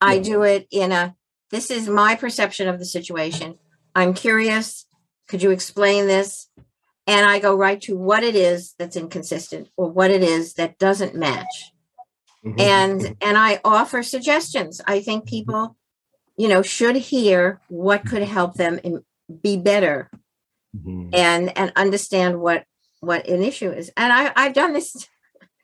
I 0.00 0.18
do 0.18 0.42
it 0.42 0.66
in 0.70 0.90
a 0.90 1.14
this 1.52 1.70
is 1.70 1.86
my 1.86 2.16
perception 2.16 2.66
of 2.66 2.78
the 2.78 2.84
situation. 2.86 3.58
I'm 3.94 4.14
curious. 4.14 4.86
Could 5.28 5.42
you 5.42 5.50
explain 5.50 6.06
this? 6.06 6.48
And 7.06 7.26
I 7.26 7.38
go 7.38 7.54
right 7.54 7.80
to 7.82 7.96
what 7.96 8.22
it 8.22 8.36
is 8.36 8.74
that's 8.78 8.96
inconsistent 8.96 9.68
or 9.76 9.90
what 9.90 10.10
it 10.10 10.22
is 10.22 10.54
that 10.54 10.78
doesn't 10.78 11.14
match. 11.14 11.72
Mm-hmm. 12.44 12.60
And 12.60 13.16
and 13.20 13.38
I 13.38 13.60
offer 13.64 14.02
suggestions. 14.02 14.80
I 14.86 15.00
think 15.00 15.26
people, 15.26 15.76
you 16.36 16.48
know, 16.48 16.62
should 16.62 16.96
hear 16.96 17.60
what 17.68 18.06
could 18.06 18.22
help 18.22 18.54
them 18.54 18.80
in, 18.82 19.04
be 19.42 19.56
better 19.56 20.10
mm-hmm. 20.76 21.10
and 21.12 21.56
and 21.56 21.72
understand 21.76 22.40
what 22.40 22.64
what 23.00 23.26
an 23.28 23.42
issue 23.42 23.70
is. 23.70 23.90
And 23.96 24.12
I 24.12 24.32
I've 24.36 24.54
done 24.54 24.72
this 24.72 25.08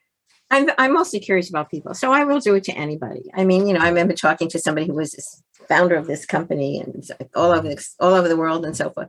I'm 0.50 0.70
I'm 0.78 0.92
mostly 0.92 1.20
curious 1.20 1.50
about 1.50 1.70
people, 1.70 1.94
so 1.94 2.12
I 2.12 2.24
will 2.24 2.40
do 2.40 2.54
it 2.54 2.64
to 2.64 2.72
anybody. 2.72 3.30
I 3.34 3.44
mean, 3.44 3.66
you 3.66 3.74
know, 3.74 3.80
I 3.80 3.88
remember 3.88 4.14
talking 4.14 4.48
to 4.50 4.58
somebody 4.58 4.86
who 4.86 4.94
was 4.94 5.10
this 5.10 5.42
founder 5.68 5.96
of 5.96 6.06
this 6.06 6.24
company 6.24 6.80
and 6.80 7.04
all 7.34 7.50
over 7.52 7.68
the, 7.68 7.88
all 8.00 8.14
over 8.14 8.28
the 8.28 8.36
world 8.36 8.64
and 8.64 8.76
so 8.76 8.90
forth. 8.90 9.08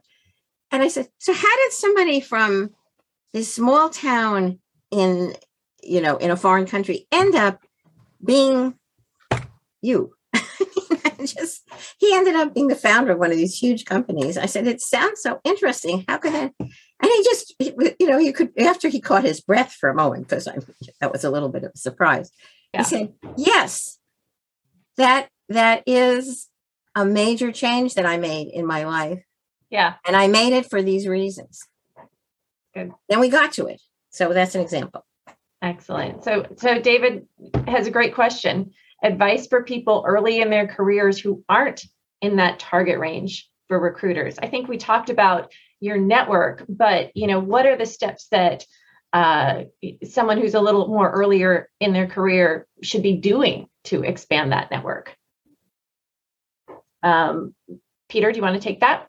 And 0.71 0.83
I 0.83 0.87
said, 0.87 1.07
so 1.17 1.33
how 1.33 1.55
did 1.57 1.71
somebody 1.71 2.19
from 2.19 2.71
this 3.33 3.53
small 3.53 3.89
town 3.89 4.59
in, 4.91 5.35
you 5.81 6.01
know, 6.01 6.17
in 6.17 6.31
a 6.31 6.37
foreign 6.37 6.65
country 6.65 7.07
end 7.11 7.35
up 7.35 7.61
being 8.23 8.75
you? 9.81 10.13
just 11.25 11.67
he 11.97 12.13
ended 12.13 12.35
up 12.35 12.53
being 12.53 12.67
the 12.67 12.75
founder 12.75 13.11
of 13.11 13.19
one 13.19 13.31
of 13.31 13.37
these 13.37 13.57
huge 13.57 13.85
companies. 13.85 14.37
I 14.37 14.45
said, 14.45 14.67
it 14.67 14.81
sounds 14.81 15.21
so 15.21 15.39
interesting. 15.43 16.05
How 16.07 16.17
could 16.17 16.33
that? 16.33 16.53
And 16.59 16.69
he 17.01 17.23
just, 17.23 17.55
you 17.59 18.07
know, 18.07 18.17
you 18.17 18.33
could 18.33 18.57
after 18.59 18.89
he 18.89 18.99
caught 18.99 19.23
his 19.23 19.41
breath 19.41 19.73
for 19.73 19.89
a 19.89 19.95
moment 19.95 20.27
because 20.27 20.47
I 20.47 20.57
that 21.01 21.11
was 21.11 21.23
a 21.23 21.29
little 21.29 21.49
bit 21.49 21.63
of 21.63 21.71
a 21.73 21.77
surprise. 21.77 22.31
Yeah. 22.73 22.81
He 22.81 22.85
said, 22.85 23.13
yes, 23.37 23.99
that 24.97 25.29
that 25.49 25.83
is 25.85 26.47
a 26.95 27.05
major 27.05 27.51
change 27.51 27.95
that 27.95 28.05
I 28.05 28.17
made 28.17 28.49
in 28.49 28.65
my 28.65 28.85
life. 28.85 29.23
Yeah. 29.69 29.95
And 30.05 30.15
I 30.15 30.27
made 30.27 30.53
it 30.53 30.69
for 30.69 30.81
these 30.81 31.07
reasons. 31.07 31.61
Good. 32.73 32.91
Then 33.07 33.19
we 33.19 33.29
got 33.29 33.53
to 33.53 33.67
it. 33.67 33.81
So 34.09 34.33
that's 34.33 34.55
an 34.55 34.61
example. 34.61 35.05
Excellent. 35.61 36.23
So 36.23 36.45
so 36.57 36.79
David 36.79 37.27
has 37.67 37.87
a 37.87 37.91
great 37.91 38.15
question. 38.15 38.71
Advice 39.03 39.47
for 39.47 39.63
people 39.63 40.03
early 40.07 40.41
in 40.41 40.49
their 40.49 40.67
careers 40.67 41.19
who 41.19 41.43
aren't 41.49 41.83
in 42.21 42.37
that 42.37 42.59
target 42.59 42.99
range 42.99 43.49
for 43.67 43.79
recruiters. 43.79 44.39
I 44.39 44.47
think 44.47 44.67
we 44.67 44.77
talked 44.77 45.09
about 45.09 45.51
your 45.79 45.97
network, 45.97 46.65
but 46.67 47.15
you 47.15 47.27
know, 47.27 47.39
what 47.39 47.65
are 47.65 47.77
the 47.77 47.85
steps 47.85 48.27
that 48.31 48.65
uh, 49.13 49.63
someone 50.03 50.39
who's 50.39 50.53
a 50.53 50.61
little 50.61 50.87
more 50.87 51.09
earlier 51.09 51.69
in 51.79 51.93
their 51.93 52.07
career 52.07 52.67
should 52.81 53.03
be 53.03 53.17
doing 53.17 53.67
to 53.85 54.03
expand 54.03 54.51
that 54.51 54.71
network? 54.71 55.15
Um, 57.03 57.53
Peter, 58.09 58.31
do 58.31 58.37
you 58.37 58.43
want 58.43 58.55
to 58.55 58.61
take 58.61 58.81
that? 58.81 59.08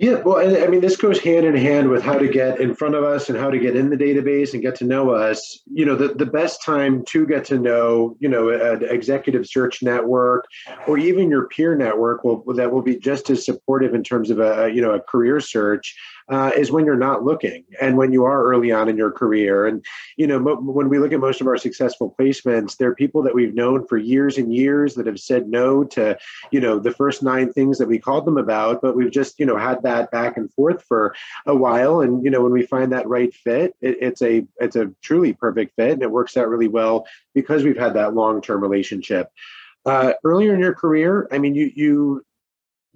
Yeah, 0.00 0.20
well, 0.20 0.38
I 0.38 0.68
mean, 0.68 0.80
this 0.80 0.96
goes 0.96 1.18
hand 1.18 1.44
in 1.44 1.56
hand 1.56 1.90
with 1.90 2.04
how 2.04 2.18
to 2.18 2.28
get 2.28 2.60
in 2.60 2.72
front 2.72 2.94
of 2.94 3.02
us 3.02 3.28
and 3.28 3.36
how 3.36 3.50
to 3.50 3.58
get 3.58 3.74
in 3.74 3.90
the 3.90 3.96
database 3.96 4.52
and 4.52 4.62
get 4.62 4.76
to 4.76 4.84
know 4.84 5.10
us. 5.10 5.60
You 5.66 5.84
know, 5.84 5.96
the, 5.96 6.14
the 6.14 6.24
best 6.24 6.62
time 6.62 7.04
to 7.06 7.26
get 7.26 7.44
to 7.46 7.58
know, 7.58 8.16
you 8.20 8.28
know, 8.28 8.48
an 8.48 8.84
executive 8.84 9.48
search 9.48 9.82
network 9.82 10.46
or 10.86 10.98
even 10.98 11.28
your 11.28 11.48
peer 11.48 11.74
network 11.74 12.22
will 12.22 12.44
that 12.54 12.70
will 12.70 12.82
be 12.82 12.96
just 12.96 13.28
as 13.28 13.44
supportive 13.44 13.92
in 13.92 14.04
terms 14.04 14.30
of 14.30 14.38
a 14.38 14.70
you 14.72 14.80
know 14.80 14.92
a 14.92 15.00
career 15.00 15.40
search 15.40 15.96
uh, 16.28 16.50
is 16.56 16.70
when 16.70 16.84
you're 16.84 16.96
not 16.96 17.24
looking 17.24 17.64
and 17.80 17.96
when 17.96 18.12
you 18.12 18.24
are 18.24 18.44
early 18.44 18.70
on 18.70 18.88
in 18.88 18.96
your 18.96 19.10
career. 19.10 19.66
And, 19.66 19.84
you 20.16 20.26
know, 20.26 20.38
mo- 20.38 20.60
when 20.60 20.88
we 20.88 20.98
look 20.98 21.12
at 21.12 21.20
most 21.20 21.40
of 21.40 21.46
our 21.46 21.56
successful 21.56 22.14
placements, 22.18 22.76
they're 22.76 22.94
people 22.94 23.22
that 23.22 23.34
we've 23.34 23.54
known 23.54 23.86
for 23.86 23.96
years 23.96 24.36
and 24.36 24.54
years 24.54 24.94
that 24.94 25.06
have 25.06 25.18
said 25.18 25.48
no 25.48 25.84
to, 25.84 26.18
you 26.50 26.60
know, 26.60 26.78
the 26.78 26.92
first 26.92 27.22
nine 27.22 27.52
things 27.52 27.78
that 27.78 27.88
we 27.88 27.98
called 27.98 28.26
them 28.26 28.36
about, 28.36 28.82
but 28.82 28.94
we've 28.94 29.10
just, 29.10 29.40
you 29.40 29.46
know, 29.46 29.56
had 29.56 29.82
that 29.82 29.87
back 30.10 30.36
and 30.36 30.52
forth 30.52 30.82
for 30.84 31.14
a 31.46 31.54
while. 31.54 32.00
And, 32.00 32.24
you 32.24 32.30
know, 32.30 32.42
when 32.42 32.52
we 32.52 32.62
find 32.62 32.92
that 32.92 33.08
right 33.08 33.34
fit, 33.34 33.74
it, 33.80 33.98
it's 34.00 34.22
a, 34.22 34.46
it's 34.60 34.76
a 34.76 34.90
truly 35.02 35.32
perfect 35.32 35.74
fit 35.76 35.92
and 35.92 36.02
it 36.02 36.10
works 36.10 36.36
out 36.36 36.48
really 36.48 36.68
well 36.68 37.06
because 37.34 37.64
we've 37.64 37.78
had 37.78 37.94
that 37.94 38.14
long-term 38.14 38.60
relationship. 38.60 39.30
Uh, 39.86 40.12
earlier 40.24 40.54
in 40.54 40.60
your 40.60 40.74
career, 40.74 41.28
I 41.32 41.38
mean, 41.38 41.54
you 41.54 41.70
you 41.74 42.24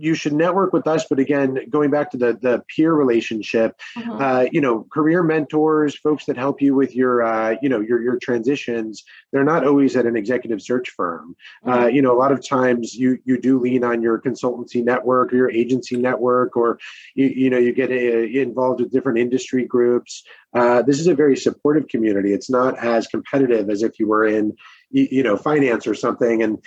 you 0.03 0.15
should 0.15 0.33
network 0.33 0.73
with 0.73 0.87
us 0.89 1.07
but 1.09 1.21
again 1.21 1.59
going 1.71 1.89
back 1.89 2.11
to 2.11 2.17
the 2.17 2.37
the 2.43 2.63
peer 2.67 2.93
relationship 2.93 3.81
mm-hmm. 3.97 4.11
uh, 4.21 4.45
you 4.51 4.61
know 4.61 4.85
career 4.93 5.23
mentors 5.23 5.97
folks 5.97 6.25
that 6.25 6.37
help 6.37 6.61
you 6.61 6.75
with 6.75 6.95
your 6.95 7.23
uh, 7.23 7.55
you 7.63 7.69
know 7.69 7.81
your 7.81 8.03
your 8.03 8.19
transitions 8.19 9.05
they're 9.33 9.45
not 9.45 9.65
always 9.65 9.97
at 9.97 10.05
an 10.05 10.17
executive 10.17 10.61
search 10.61 10.91
firm 10.91 11.37
uh, 11.65 11.71
mm-hmm. 11.71 11.85
uh, 11.85 11.87
you 11.87 12.03
know 12.03 12.13
a 12.13 12.19
lot 12.19 12.33
of 12.33 12.47
times 12.47 12.95
you 12.95 13.19
you 13.25 13.41
do 13.41 13.61
lean 13.61 13.85
on 13.85 14.03
your 14.03 14.21
consultancy 14.21 14.85
network 14.85 15.33
or 15.33 15.37
your 15.37 15.51
agency 15.51 15.97
network 15.97 16.57
or 16.57 16.79
you, 17.15 17.27
you 17.27 17.49
know 17.49 17.59
you 17.59 17.73
get 17.73 17.91
a, 17.91 18.41
uh, 18.41 18.43
involved 18.43 18.81
with 18.81 18.91
different 18.91 19.19
industry 19.19 19.65
groups 19.65 20.25
uh, 20.55 20.83
this 20.83 20.99
is 20.99 21.07
a 21.07 21.15
very 21.15 21.37
supportive 21.37 21.87
community 21.87 22.33
it's 22.33 22.51
not 22.51 22.77
as 22.79 23.07
competitive 23.07 23.71
as 23.71 23.85
if 23.85 24.01
you 24.01 24.09
were 24.09 24.27
in 24.27 24.53
you, 24.91 25.23
know 25.23 25.37
finance 25.37 25.87
or 25.87 25.95
something 25.95 26.43
and 26.43 26.59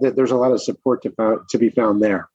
there's 0.00 0.32
a 0.32 0.36
lot 0.36 0.50
of 0.50 0.60
support 0.60 1.02
to, 1.02 1.12
to 1.48 1.58
be 1.58 1.68
found 1.68 2.02
there 2.02 2.28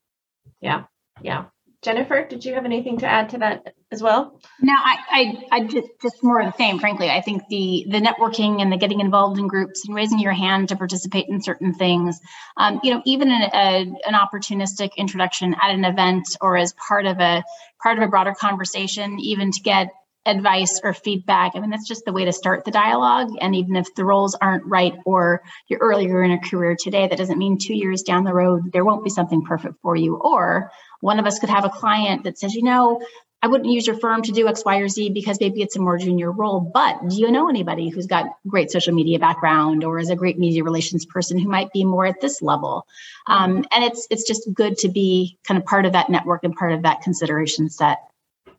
yeah 0.62 0.84
yeah. 1.22 1.46
Jennifer 1.82 2.26
did 2.30 2.44
you 2.44 2.56
have 2.56 2.66
anything 2.66 2.98
to 2.98 3.08
add 3.08 3.30
to 3.30 3.38
that 3.38 3.74
as 3.90 4.02
well? 4.04 4.42
No 4.62 4.74
i 4.76 4.98
i, 5.10 5.58
I 5.58 5.64
just 5.66 5.88
just 6.02 6.22
more 6.22 6.42
of 6.42 6.48
the 6.48 6.58
same 6.58 6.78
frankly. 6.78 7.10
I 7.10 7.22
think 7.22 7.44
the 7.50 7.86
the 7.90 8.02
networking 8.02 8.62
and 8.62 8.70
the 8.70 8.78
getting 8.78 9.00
involved 9.00 9.40
in 9.40 9.48
groups 9.48 9.88
and 9.88 9.96
raising 9.96 10.20
your 10.20 10.34
hand 10.34 10.70
to 10.70 10.76
participate 10.76 11.30
in 11.30 11.42
certain 11.42 11.74
things 11.74 12.20
um, 12.58 12.82
you 12.84 12.94
know 12.94 13.02
even 13.06 13.32
an, 13.32 13.50
a, 13.54 14.08
an 14.08 14.14
opportunistic 14.14 14.90
introduction 14.98 15.56
at 15.62 15.72
an 15.72 15.86
event 15.86 16.28
or 16.42 16.58
as 16.58 16.74
part 16.74 17.06
of 17.06 17.20
a 17.20 17.44
part 17.82 17.98
of 17.98 18.04
a 18.04 18.08
broader 18.08 18.34
conversation 18.34 19.18
even 19.20 19.52
to 19.52 19.62
get 19.62 19.90
advice 20.26 20.80
or 20.84 20.94
feedback. 20.94 21.54
I 21.56 21.60
mean, 21.60 21.70
that's 21.70 21.88
just 21.88 22.06
the 22.06 22.12
way 22.12 22.26
to 22.26 22.34
start 22.34 22.66
the 22.66 22.72
dialogue. 22.72 23.30
And 23.40 23.56
even 23.56 23.76
if 23.76 23.94
the 23.96 24.06
roles 24.06 24.36
aren't 24.36 24.66
right 24.66 24.96
or 25.06 25.42
you're 25.68 25.80
earlier 25.80 26.24
in 26.24 26.32
a 26.32 26.40
career 26.40 26.76
today, 26.80 27.08
that 27.08 27.18
doesn't 27.18 27.38
mean 27.38 27.58
two 27.58 27.74
years 27.74 28.04
down 28.04 28.24
the 28.24 28.34
road, 28.34 28.72
there 28.72 28.86
won't 28.86 29.04
be 29.04 29.10
something 29.10 29.44
perfect 29.44 29.76
for 29.82 29.96
you. 29.96 30.16
Or 30.16 30.72
one 31.02 31.20
of 31.20 31.26
us 31.26 31.40
could 31.40 31.50
have 31.50 31.66
a 31.66 31.70
client 31.70 32.24
that 32.24 32.38
says, 32.38 32.54
you 32.54 32.64
know, 32.64 33.02
I 33.42 33.48
wouldn't 33.48 33.72
use 33.72 33.88
your 33.88 33.98
firm 33.98 34.22
to 34.24 34.34
do 34.34 34.50
X, 34.50 34.66
Y, 34.66 34.78
or 34.80 34.90
Z 34.90 35.12
because 35.12 35.40
maybe 35.40 35.62
it's 35.62 35.78
a 35.78 35.80
more 35.80 35.98
junior 35.98 36.30
role. 36.30 36.60
But 36.60 37.08
do 37.08 37.16
you 37.16 37.32
know 37.32 37.48
anybody 37.48 37.88
who's 37.88 38.06
got 38.06 38.26
great 38.46 38.70
social 38.70 38.94
media 38.94 39.18
background 39.18 39.86
or 39.86 39.98
is 39.98 40.10
a 40.10 40.16
great 40.16 40.38
media 40.38 40.64
relations 40.64 41.06
person 41.06 41.40
who 41.40 41.48
might 41.48 41.72
be 41.72 41.86
more 41.86 42.06
at 42.06 42.20
this 42.20 42.42
level? 42.42 42.86
Um, 43.28 43.66
and 43.72 43.84
it's 43.86 44.08
it's 44.10 44.28
just 44.28 44.54
good 44.54 44.78
to 44.80 44.90
be 44.90 45.38
kind 45.48 45.58
of 45.58 45.66
part 45.66 45.86
of 45.86 45.94
that 45.94 46.10
network 46.10 46.44
and 46.44 46.54
part 46.54 46.74
of 46.74 46.82
that 46.82 47.02
consideration 47.02 47.70
set 47.70 48.00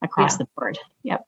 across 0.00 0.34
yeah. 0.34 0.38
the 0.38 0.48
board. 0.56 0.78
Yep. 1.02 1.26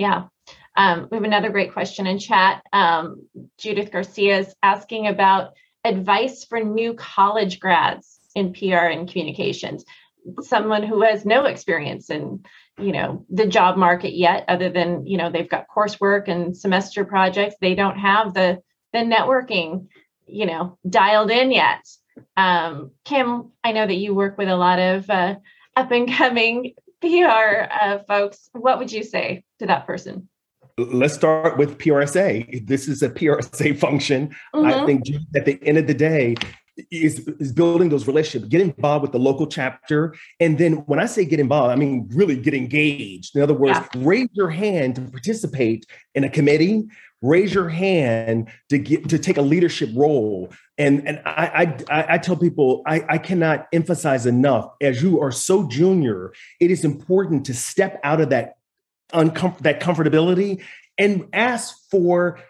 Yeah. 0.00 0.28
Um, 0.76 1.08
we 1.10 1.18
have 1.18 1.24
another 1.24 1.50
great 1.50 1.74
question 1.74 2.06
in 2.06 2.18
chat. 2.18 2.62
Um, 2.72 3.28
Judith 3.58 3.92
Garcia 3.92 4.38
is 4.38 4.54
asking 4.62 5.08
about 5.08 5.52
advice 5.84 6.44
for 6.44 6.58
new 6.58 6.94
college 6.94 7.60
grads 7.60 8.18
in 8.34 8.54
PR 8.54 8.88
and 8.88 9.10
communications. 9.10 9.84
Someone 10.40 10.84
who 10.84 11.02
has 11.02 11.26
no 11.26 11.44
experience 11.44 12.08
in, 12.08 12.44
you 12.78 12.92
know, 12.92 13.26
the 13.28 13.46
job 13.46 13.76
market 13.76 14.14
yet, 14.14 14.46
other 14.48 14.70
than 14.70 15.06
you 15.06 15.18
know 15.18 15.30
they've 15.30 15.48
got 15.48 15.66
coursework 15.68 16.28
and 16.28 16.56
semester 16.56 17.04
projects. 17.04 17.56
They 17.60 17.74
don't 17.74 17.98
have 17.98 18.32
the 18.32 18.62
the 18.94 19.00
networking, 19.00 19.88
you 20.26 20.46
know, 20.46 20.78
dialed 20.88 21.30
in 21.30 21.52
yet. 21.52 21.86
Um, 22.38 22.92
Kim, 23.04 23.52
I 23.62 23.72
know 23.72 23.86
that 23.86 23.94
you 23.94 24.14
work 24.14 24.38
with 24.38 24.48
a 24.48 24.56
lot 24.56 24.78
of 24.78 25.10
uh, 25.10 25.34
up 25.76 25.90
and 25.90 26.10
coming 26.10 26.72
PR 27.00 27.66
uh, 27.70 27.98
folks. 28.06 28.48
What 28.52 28.78
would 28.78 28.92
you 28.92 29.02
say 29.02 29.44
to 29.58 29.66
that 29.66 29.86
person? 29.86 30.28
Let's 30.78 31.14
start 31.14 31.58
with 31.58 31.78
PRSA. 31.78 32.66
This 32.66 32.88
is 32.88 33.02
a 33.02 33.10
PRSA 33.10 33.78
function. 33.78 34.34
Mm-hmm. 34.54 34.66
I 34.66 34.86
think 34.86 35.06
at 35.36 35.44
the 35.44 35.58
end 35.62 35.78
of 35.78 35.86
the 35.86 35.94
day, 35.94 36.36
is, 36.90 37.26
is 37.38 37.52
building 37.52 37.88
those 37.88 38.06
relationships, 38.06 38.50
get 38.50 38.60
involved 38.60 39.02
with 39.02 39.12
the 39.12 39.18
local 39.18 39.46
chapter. 39.46 40.14
And 40.38 40.58
then 40.58 40.74
when 40.86 40.98
I 40.98 41.06
say 41.06 41.24
get 41.24 41.40
involved, 41.40 41.72
I 41.72 41.76
mean 41.76 42.08
really 42.12 42.36
get 42.36 42.54
engaged. 42.54 43.36
In 43.36 43.42
other 43.42 43.54
words, 43.54 43.78
yeah. 43.78 43.88
raise 43.96 44.28
your 44.32 44.50
hand 44.50 44.96
to 44.96 45.02
participate 45.02 45.86
in 46.14 46.24
a 46.24 46.30
committee, 46.30 46.88
raise 47.22 47.52
your 47.52 47.68
hand 47.68 48.48
to 48.68 48.78
get 48.78 49.08
to 49.08 49.18
take 49.18 49.36
a 49.36 49.42
leadership 49.42 49.90
role. 49.94 50.52
And, 50.80 51.06
and 51.06 51.20
I, 51.26 51.76
I, 51.90 52.14
I 52.14 52.18
tell 52.18 52.36
people 52.36 52.82
I, 52.86 53.04
I 53.06 53.18
cannot 53.18 53.68
emphasize 53.70 54.24
enough 54.24 54.70
as 54.80 55.02
you 55.02 55.20
are 55.20 55.30
so 55.30 55.68
junior, 55.68 56.32
it 56.58 56.70
is 56.70 56.86
important 56.86 57.44
to 57.46 57.54
step 57.54 58.00
out 58.02 58.22
of 58.22 58.30
that 58.30 58.54
uncom- 59.12 59.58
that 59.58 59.80
comfortability 59.80 60.62
and 60.96 61.28
ask 61.34 61.76
for 61.90 62.40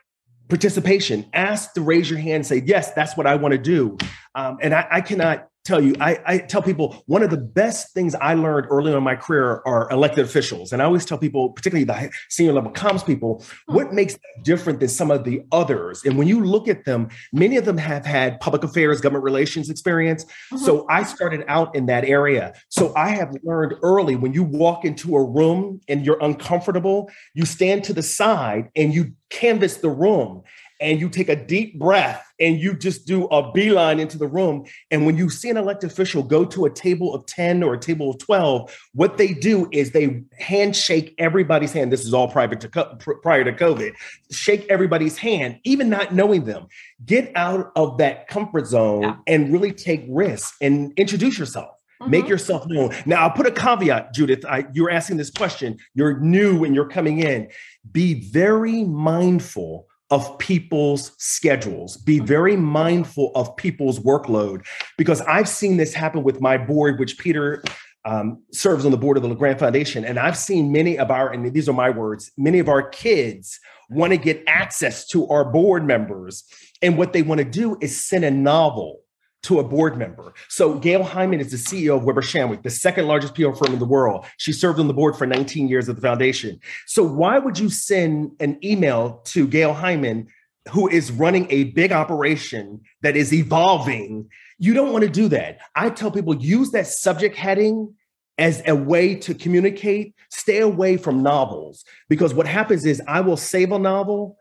participation. 0.48 1.28
Ask 1.32 1.72
to 1.74 1.80
raise 1.80 2.08
your 2.08 2.20
hand 2.20 2.36
and 2.36 2.46
say 2.46 2.62
yes 2.64 2.92
that's 2.92 3.16
what 3.16 3.26
i 3.26 3.34
want 3.34 3.50
to 3.50 3.58
do. 3.58 3.98
Um, 4.36 4.58
and 4.62 4.72
I, 4.74 4.86
I, 4.88 5.00
cannot 5.00 5.48
tell 5.64 5.82
you, 5.82 5.94
I, 6.00 6.18
I, 6.26 6.38
tell 6.38 6.62
people 6.62 7.02
one 7.06 7.22
of 7.22 7.30
the 7.30 7.36
best 7.36 7.92
things 7.92 8.14
I 8.14 8.34
learned 8.34 8.66
early 8.70 8.92
on 8.92 8.98
in 8.98 9.04
my 9.04 9.14
career 9.14 9.62
are 9.66 9.90
elected 9.90 10.24
officials. 10.24 10.72
And 10.72 10.80
I 10.80 10.86
always 10.86 11.04
tell 11.04 11.18
people, 11.18 11.50
particularly 11.50 11.84
the 11.84 12.10
senior 12.28 12.52
level 12.52 12.72
comms 12.72 13.04
people, 13.04 13.44
hmm. 13.68 13.74
what 13.74 13.92
makes 13.92 14.14
them 14.14 14.42
different 14.42 14.80
than 14.80 14.88
some 14.88 15.10
of 15.10 15.24
the 15.24 15.42
others. 15.52 16.02
And 16.04 16.16
when 16.16 16.28
you 16.28 16.44
look 16.44 16.66
at 16.66 16.84
them, 16.84 17.08
many 17.32 17.56
of 17.56 17.66
them 17.66 17.76
have 17.76 18.06
had 18.06 18.40
public 18.40 18.64
affairs, 18.64 19.00
government 19.00 19.24
relations 19.24 19.68
experience. 19.68 20.24
Mm-hmm. 20.24 20.58
So 20.58 20.86
I 20.88 21.04
started 21.04 21.44
out 21.46 21.74
in 21.74 21.86
that 21.86 22.04
area. 22.04 22.54
So 22.68 22.94
I 22.96 23.10
have 23.10 23.36
learned 23.42 23.74
early 23.82 24.16
when 24.16 24.32
you 24.32 24.42
walk 24.42 24.84
into 24.84 25.14
a 25.16 25.22
room 25.22 25.80
and 25.88 26.06
you're 26.06 26.18
uncomfortable, 26.22 27.10
you 27.34 27.44
stand 27.44 27.84
to 27.84 27.92
the 27.92 28.02
side 28.02 28.70
and 28.74 28.94
you 28.94 29.12
canvass 29.28 29.76
the 29.76 29.90
room 29.90 30.42
and 30.80 30.98
you 30.98 31.08
take 31.08 31.28
a 31.28 31.36
deep 31.36 31.78
breath 31.78 32.26
and 32.40 32.58
you 32.58 32.74
just 32.74 33.06
do 33.06 33.26
a 33.26 33.52
beeline 33.52 34.00
into 34.00 34.16
the 34.16 34.26
room. 34.26 34.64
And 34.90 35.04
when 35.04 35.16
you 35.16 35.28
see 35.28 35.50
an 35.50 35.58
elected 35.58 35.90
official 35.90 36.22
go 36.22 36.44
to 36.46 36.64
a 36.64 36.70
table 36.70 37.14
of 37.14 37.26
10 37.26 37.62
or 37.62 37.74
a 37.74 37.78
table 37.78 38.10
of 38.10 38.18
12, 38.18 38.76
what 38.94 39.18
they 39.18 39.34
do 39.34 39.68
is 39.72 39.90
they 39.90 40.22
handshake 40.38 41.14
everybody's 41.18 41.72
hand. 41.72 41.92
This 41.92 42.04
is 42.04 42.14
all 42.14 42.28
private 42.28 42.60
to 42.62 42.68
co- 42.68 42.96
prior 43.22 43.44
to 43.44 43.52
COVID. 43.52 43.92
Shake 44.30 44.66
everybody's 44.70 45.18
hand, 45.18 45.60
even 45.64 45.90
not 45.90 46.14
knowing 46.14 46.44
them. 46.44 46.66
Get 47.04 47.30
out 47.36 47.72
of 47.76 47.98
that 47.98 48.28
comfort 48.28 48.66
zone 48.66 49.02
yeah. 49.02 49.16
and 49.26 49.52
really 49.52 49.72
take 49.72 50.04
risks 50.08 50.56
and 50.60 50.92
introduce 50.96 51.38
yourself. 51.38 51.76
Mm-hmm. 52.00 52.10
Make 52.10 52.28
yourself 52.28 52.66
known. 52.66 52.94
Now, 53.04 53.24
I'll 53.24 53.30
put 53.30 53.46
a 53.46 53.50
caveat, 53.50 54.14
Judith. 54.14 54.46
I, 54.46 54.64
you're 54.72 54.90
asking 54.90 55.18
this 55.18 55.30
question. 55.30 55.76
You're 55.92 56.18
new 56.18 56.64
and 56.64 56.74
you're 56.74 56.88
coming 56.88 57.18
in. 57.18 57.50
Be 57.92 58.30
very 58.30 58.84
mindful 58.84 59.86
of 60.10 60.38
people's 60.38 61.12
schedules. 61.18 61.96
Be 61.96 62.18
very 62.18 62.56
mindful 62.56 63.30
of 63.34 63.56
people's 63.56 64.00
workload 64.00 64.66
because 64.98 65.20
I've 65.22 65.48
seen 65.48 65.76
this 65.76 65.94
happen 65.94 66.22
with 66.22 66.40
my 66.40 66.58
board, 66.58 66.98
which 66.98 67.18
Peter 67.18 67.62
um, 68.04 68.42
serves 68.52 68.84
on 68.84 68.90
the 68.90 68.96
board 68.96 69.16
of 69.16 69.22
the 69.22 69.28
LAGRANT 69.28 69.58
Foundation. 69.58 70.04
And 70.04 70.18
I've 70.18 70.36
seen 70.36 70.72
many 70.72 70.98
of 70.98 71.10
our, 71.10 71.32
and 71.32 71.52
these 71.52 71.68
are 71.68 71.74
my 71.74 71.90
words, 71.90 72.32
many 72.36 72.58
of 72.58 72.68
our 72.68 72.88
kids 72.88 73.60
want 73.88 74.12
to 74.12 74.16
get 74.16 74.42
access 74.46 75.06
to 75.08 75.28
our 75.28 75.44
board 75.44 75.84
members. 75.84 76.44
And 76.82 76.96
what 76.96 77.12
they 77.12 77.22
want 77.22 77.38
to 77.38 77.44
do 77.44 77.76
is 77.80 78.02
send 78.02 78.24
a 78.24 78.30
novel 78.30 79.00
to 79.42 79.58
a 79.58 79.64
board 79.64 79.96
member. 79.96 80.34
So 80.48 80.78
Gail 80.78 81.02
Heimann 81.02 81.40
is 81.40 81.50
the 81.50 81.56
CEO 81.56 81.96
of 81.96 82.04
Weber 82.04 82.22
Shandwick, 82.22 82.62
the 82.62 82.70
second 82.70 83.06
largest 83.06 83.34
PR 83.34 83.52
firm 83.52 83.72
in 83.72 83.78
the 83.78 83.86
world. 83.86 84.26
She 84.36 84.52
served 84.52 84.78
on 84.78 84.86
the 84.86 84.94
board 84.94 85.16
for 85.16 85.26
19 85.26 85.68
years 85.68 85.88
at 85.88 85.96
the 85.96 86.02
foundation. 86.02 86.60
So 86.86 87.02
why 87.02 87.38
would 87.38 87.58
you 87.58 87.70
send 87.70 88.32
an 88.40 88.58
email 88.62 89.22
to 89.26 89.46
Gail 89.46 89.74
Heimann, 89.74 90.26
who 90.70 90.88
is 90.88 91.10
running 91.10 91.46
a 91.50 91.64
big 91.64 91.90
operation 91.90 92.80
that 93.02 93.16
is 93.16 93.32
evolving? 93.32 94.28
You 94.58 94.74
don't 94.74 94.92
want 94.92 95.04
to 95.04 95.10
do 95.10 95.28
that. 95.28 95.60
I 95.74 95.88
tell 95.90 96.10
people 96.10 96.36
use 96.36 96.70
that 96.72 96.86
subject 96.86 97.34
heading 97.34 97.94
as 98.36 98.62
a 98.66 98.74
way 98.74 99.14
to 99.14 99.34
communicate. 99.34 100.14
Stay 100.30 100.60
away 100.60 100.96
from 100.96 101.22
novels 101.22 101.84
because 102.08 102.34
what 102.34 102.46
happens 102.46 102.84
is 102.84 103.02
I 103.08 103.20
will 103.20 103.36
save 103.36 103.72
a 103.72 103.78
novel 103.78 104.36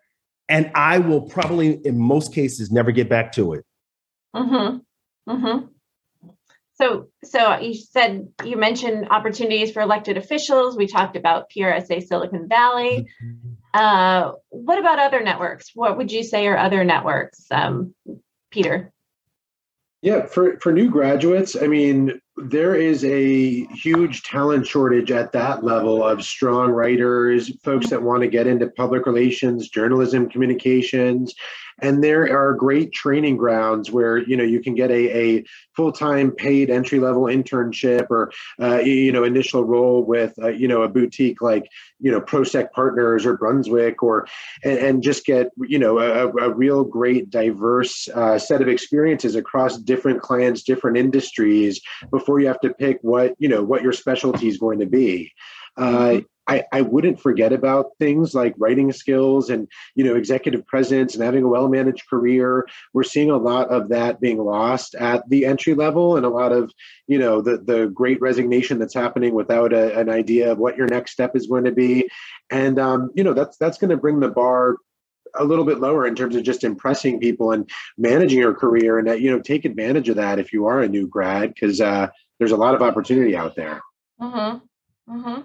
and 0.49 0.71
I 0.75 0.97
will 0.97 1.21
probably, 1.21 1.79
in 1.85 1.97
most 1.97 2.33
cases, 2.33 2.71
never 2.71 2.91
get 2.91 3.07
back 3.07 3.31
to 3.33 3.53
it. 3.53 3.65
Mm-hmm. 4.35 4.77
Mm-hmm. 5.27 5.65
So, 6.75 7.09
so 7.25 7.59
you 7.59 7.73
said 7.73 8.29
you 8.45 8.55
mentioned 8.55 9.09
opportunities 9.09 9.71
for 9.71 9.81
elected 9.81 10.17
officials. 10.17 10.77
We 10.77 10.87
talked 10.87 11.17
about 11.17 11.49
PRSA 11.49 12.07
Silicon 12.07 12.47
Valley. 12.47 13.07
Mm-hmm. 13.21 13.49
Uh, 13.73 14.31
what 14.49 14.79
about 14.79 14.99
other 14.99 15.21
networks? 15.21 15.71
What 15.75 15.97
would 15.97 16.11
you 16.11 16.23
say 16.23 16.47
are 16.47 16.57
other 16.57 16.85
networks, 16.85 17.45
um, 17.51 17.93
Peter? 18.49 18.93
Yeah, 20.01 20.25
for 20.25 20.57
for 20.59 20.71
new 20.71 20.89
graduates, 20.89 21.61
I 21.61 21.67
mean, 21.67 22.21
there 22.41 22.75
is 22.75 23.03
a 23.03 23.65
huge 23.67 24.23
talent 24.23 24.67
shortage 24.67 25.11
at 25.11 25.31
that 25.33 25.63
level 25.63 26.03
of 26.03 26.23
strong 26.23 26.71
writers, 26.71 27.51
folks 27.63 27.89
that 27.89 28.01
want 28.01 28.21
to 28.21 28.27
get 28.27 28.47
into 28.47 28.67
public 28.67 29.05
relations, 29.05 29.69
journalism, 29.69 30.29
communications, 30.29 31.33
and 31.81 32.03
there 32.03 32.23
are 32.37 32.53
great 32.53 32.91
training 32.91 33.37
grounds 33.37 33.91
where 33.91 34.17
you 34.17 34.35
know 34.35 34.43
you 34.43 34.61
can 34.61 34.75
get 34.75 34.91
a, 34.91 35.17
a 35.17 35.43
full-time 35.75 36.31
paid 36.31 36.69
entry-level 36.69 37.23
internship 37.23 38.07
or 38.09 38.31
uh, 38.61 38.79
you 38.79 39.11
know 39.11 39.23
initial 39.23 39.63
role 39.63 40.03
with 40.03 40.33
uh, 40.41 40.49
you 40.49 40.67
know 40.67 40.81
a 40.81 40.89
boutique 40.89 41.41
like 41.41 41.69
you 41.99 42.11
know 42.11 42.21
Prosek 42.21 42.71
partners 42.71 43.25
or 43.25 43.37
brunswick 43.37 44.03
or 44.03 44.27
and, 44.63 44.77
and 44.77 45.03
just 45.03 45.25
get 45.25 45.51
you 45.67 45.79
know 45.79 45.99
a, 45.99 46.27
a 46.27 46.53
real 46.53 46.83
great 46.83 47.29
diverse 47.29 48.07
uh, 48.09 48.37
set 48.37 48.61
of 48.61 48.67
experiences 48.67 49.35
across 49.35 49.77
different 49.77 50.21
clients 50.21 50.63
different 50.63 50.97
industries 50.97 51.81
before 52.11 52.28
you 52.37 52.47
have 52.47 52.59
to 52.59 52.73
pick 52.73 52.99
what 53.01 53.33
you 53.39 53.47
know 53.47 53.63
what 53.63 53.81
your 53.81 53.93
specialty 53.93 54.47
is 54.47 54.57
going 54.57 54.79
to 54.79 54.85
be 54.85 55.31
uh, 55.77 55.91
mm-hmm. 55.91 56.19
I, 56.49 56.63
I 56.71 56.81
wouldn't 56.81 57.21
forget 57.21 57.53
about 57.53 57.91
things 57.99 58.33
like 58.33 58.55
writing 58.57 58.91
skills 58.91 59.51
and 59.51 59.67
you 59.93 60.03
know 60.03 60.15
executive 60.15 60.65
presence 60.65 61.13
and 61.13 61.23
having 61.23 61.43
a 61.43 61.47
well 61.47 61.69
managed 61.69 62.09
career. 62.09 62.67
We're 62.91 63.03
seeing 63.03 63.29
a 63.29 63.37
lot 63.37 63.69
of 63.69 63.89
that 63.89 64.19
being 64.19 64.39
lost 64.39 64.95
at 64.95 65.29
the 65.29 65.45
entry 65.45 65.75
level, 65.75 66.17
and 66.17 66.25
a 66.25 66.29
lot 66.29 66.51
of 66.51 66.73
you 67.05 67.19
know 67.19 67.41
the 67.41 67.59
the 67.59 67.91
great 67.93 68.19
resignation 68.19 68.79
that's 68.79 68.95
happening 68.95 69.35
without 69.35 69.73
a, 69.73 69.97
an 69.97 70.09
idea 70.09 70.51
of 70.51 70.57
what 70.57 70.75
your 70.75 70.87
next 70.87 71.11
step 71.11 71.35
is 71.35 71.45
going 71.45 71.65
to 71.65 71.71
be, 71.71 72.09
and 72.49 72.79
um, 72.79 73.11
you 73.13 73.23
know 73.23 73.33
that's 73.33 73.57
that's 73.57 73.77
going 73.77 73.91
to 73.91 73.97
bring 73.97 74.19
the 74.19 74.29
bar 74.29 74.77
a 75.35 75.43
little 75.43 75.65
bit 75.65 75.79
lower 75.79 76.05
in 76.05 76.15
terms 76.15 76.35
of 76.35 76.43
just 76.43 76.63
impressing 76.63 77.19
people 77.19 77.51
and 77.51 77.69
managing 77.97 78.39
your 78.39 78.53
career 78.53 78.97
and 78.99 79.07
that 79.07 79.21
you 79.21 79.31
know 79.31 79.39
take 79.39 79.65
advantage 79.65 80.09
of 80.09 80.15
that 80.17 80.39
if 80.39 80.53
you 80.53 80.65
are 80.65 80.81
a 80.81 80.87
new 80.87 81.07
grad 81.07 81.53
because 81.53 81.81
uh, 81.81 82.07
there's 82.37 82.51
a 82.51 82.57
lot 82.57 82.75
of 82.75 82.81
opportunity 82.81 83.35
out 83.35 83.55
there. 83.55 83.81
Mm-hmm. 84.21 85.15
Mm-hmm. 85.15 85.41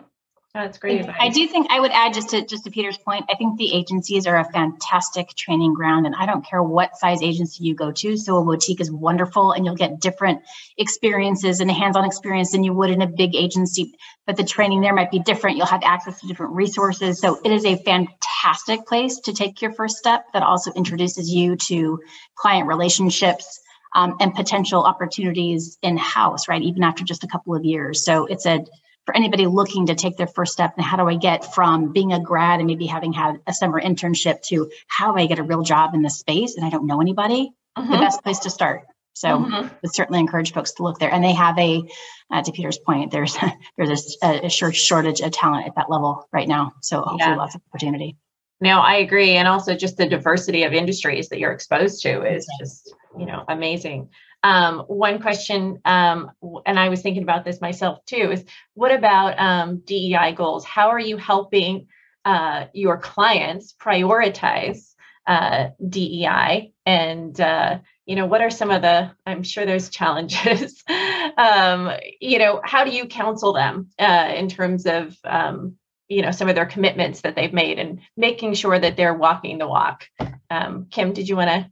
That's 0.55 0.78
great. 0.78 1.05
I 1.18 1.30
do 1.30 1.48
think 1.48 1.66
I 1.68 1.80
would 1.80 1.90
add 1.90 2.14
just 2.14 2.28
to 2.28 2.46
just 2.46 2.62
to 2.62 2.70
Peter's 2.70 2.96
point. 2.96 3.24
I 3.28 3.34
think 3.34 3.59
the 3.59 3.74
agencies 3.74 4.24
are 4.24 4.36
a 4.36 4.44
fantastic 4.44 5.30
training 5.30 5.74
ground, 5.74 6.07
and 6.07 6.14
I 6.14 6.26
don't 6.26 6.46
care 6.46 6.62
what 6.62 6.96
size 6.96 7.22
agency 7.22 7.64
you 7.64 7.74
go 7.74 7.90
to. 7.90 8.16
So 8.16 8.38
a 8.38 8.44
boutique 8.44 8.80
is 8.80 8.88
wonderful, 8.88 9.50
and 9.50 9.66
you'll 9.66 9.74
get 9.74 9.98
different 9.98 10.42
experiences 10.78 11.59
and 11.59 11.68
a 11.68 11.72
hands-on 11.72 12.05
experience 12.05 12.52
than 12.52 12.62
you 12.62 12.72
would 12.72 12.90
in 12.90 13.02
a 13.02 13.09
big 13.09 13.34
agency. 13.34 13.94
But 14.28 14.36
the 14.36 14.44
training 14.44 14.80
there 14.80 14.94
might 14.94 15.11
be 15.11 15.18
different. 15.18 15.57
You'll 15.57 15.66
have 15.66 15.82
access 15.82 16.20
to 16.20 16.28
different 16.28 16.52
resources. 16.55 17.18
So 17.18 17.40
it 17.44 17.50
is 17.50 17.64
a 17.64 17.74
fantastic 17.82 18.86
place 18.86 19.18
to 19.24 19.32
take 19.32 19.61
your 19.61 19.72
first 19.72 19.96
step. 19.96 20.26
That 20.34 20.44
also 20.44 20.70
introduces 20.74 21.28
you 21.28 21.57
to 21.57 22.00
client 22.36 22.68
relationships. 22.68 23.61
Um, 23.96 24.16
and 24.18 24.34
potential 24.34 24.82
opportunities 24.82 25.78
in 25.80 25.96
house, 25.96 26.48
right? 26.48 26.61
Even 26.61 26.82
after 26.82 27.05
just 27.05 27.22
a 27.22 27.28
couple 27.28 27.55
of 27.55 27.64
years. 27.64 28.05
So 28.05 28.26
it's 28.26 28.44
a 28.44 28.64
for 29.07 29.16
anybody 29.16 29.46
looking 29.46 29.86
to 29.86 29.94
take 29.94 30.16
their 30.16 30.26
first 30.26 30.52
step 30.52 30.74
and 30.76 30.84
how 30.84 30.96
do 30.96 31.09
I 31.09 31.16
get 31.16 31.55
from 31.55 31.92
being 31.92 32.12
a 32.12 32.20
grad 32.20 32.61
and 32.61 32.66
maybe 32.66 32.86
having 32.86 33.12
had 33.12 33.40
a 33.46 33.52
summer 33.52 33.80
internship 33.80 34.42
to 34.48 34.70
how 34.88 35.12
do 35.12 35.18
I 35.18 35.26
get 35.26 35.38
a 35.38 35.42
real 35.42 35.62
job 35.62 35.94
in 35.94 36.02
this 36.02 36.18
space 36.18 36.57
and 36.57 36.64
I 36.64 36.70
don't 36.70 36.86
know 36.86 37.00
anybody, 37.00 37.52
mm-hmm. 37.76 37.90
the 37.90 37.98
best 37.98 38.22
place 38.22 38.40
to 38.40 38.50
start. 38.50 38.84
So 39.12 39.28
mm-hmm. 39.28 39.68
would 39.82 39.94
certainly 39.94 40.20
encourage 40.20 40.52
folks 40.52 40.72
to 40.72 40.82
look 40.82 40.98
there. 40.98 41.12
And 41.12 41.22
they 41.22 41.34
have 41.34 41.57
a, 41.59 41.84
uh, 42.32 42.42
to 42.42 42.52
Peter's 42.52 42.78
point, 42.78 43.12
there's 43.12 43.36
there's 43.76 44.16
a, 44.22 44.46
a 44.46 44.50
short 44.50 44.74
shortage 44.74 45.20
of 45.20 45.30
talent 45.32 45.66
at 45.66 45.76
that 45.76 45.90
level 45.90 46.28
right 46.32 46.48
now. 46.48 46.72
So 46.82 46.98
hopefully 47.00 47.20
yeah. 47.20 47.36
lots 47.36 47.55
of 47.55 47.61
opportunity. 47.70 48.16
No, 48.61 48.78
I 48.80 48.96
agree. 48.96 49.32
And 49.32 49.46
also 49.46 49.74
just 49.74 49.96
the 49.96 50.09
diversity 50.09 50.62
of 50.62 50.72
industries 50.72 51.28
that 51.28 51.38
you're 51.38 51.52
exposed 51.52 52.02
to 52.02 52.22
is 52.22 52.46
just, 52.59 52.94
you 53.18 53.26
know, 53.26 53.44
amazing. 53.48 54.09
Um, 54.45 54.80
one 54.80 55.22
question, 55.22 55.80
um, 55.86 56.30
and 56.66 56.78
I 56.78 56.90
was 56.90 57.01
thinking 57.01 57.22
about 57.22 57.47
this 57.47 57.62
myself 57.62 58.05
too, 58.05 58.30
is 58.30 58.45
what 58.74 58.92
about 58.92 59.40
um, 59.40 59.78
DEI 59.78 60.32
goals? 60.36 60.66
How 60.66 60.90
are 60.90 61.01
you 61.01 61.16
helping 61.16 61.86
uh, 62.26 62.66
your 62.74 62.99
clients 62.99 63.72
prioritize 63.72 64.95
uh, 65.26 65.70
DEI? 65.88 66.72
And 66.84 67.40
uh, 67.40 67.78
you 68.05 68.16
know, 68.16 68.26
what 68.26 68.42
are 68.42 68.51
some 68.51 68.70
of 68.70 68.82
the? 68.82 69.12
I'm 69.24 69.42
sure 69.42 69.64
there's 69.64 69.88
challenges. 69.88 70.84
Um, 71.36 71.90
you 72.20 72.38
know, 72.38 72.61
how 72.62 72.84
do 72.84 72.92
you 72.92 73.07
counsel 73.07 73.55
them 73.55 73.88
uh, 73.99 74.32
in 74.36 74.49
terms 74.49 74.86
of 74.86 75.16
um, 75.24 75.74
you 76.07 76.22
know 76.22 76.30
some 76.30 76.49
of 76.49 76.55
their 76.55 76.66
commitments 76.66 77.22
that 77.22 77.34
they've 77.34 77.53
made 77.53 77.80
and 77.80 78.03
making 78.16 78.55
sure 78.55 78.78
that 78.78 78.97
they're 78.97 79.14
walking 79.14 79.59
the 79.59 79.66
walk? 79.66 80.07
Um, 80.49 80.86
Kim, 80.90 81.12
did 81.12 81.28
you 81.28 81.34
want 81.34 81.51
to 81.51 81.70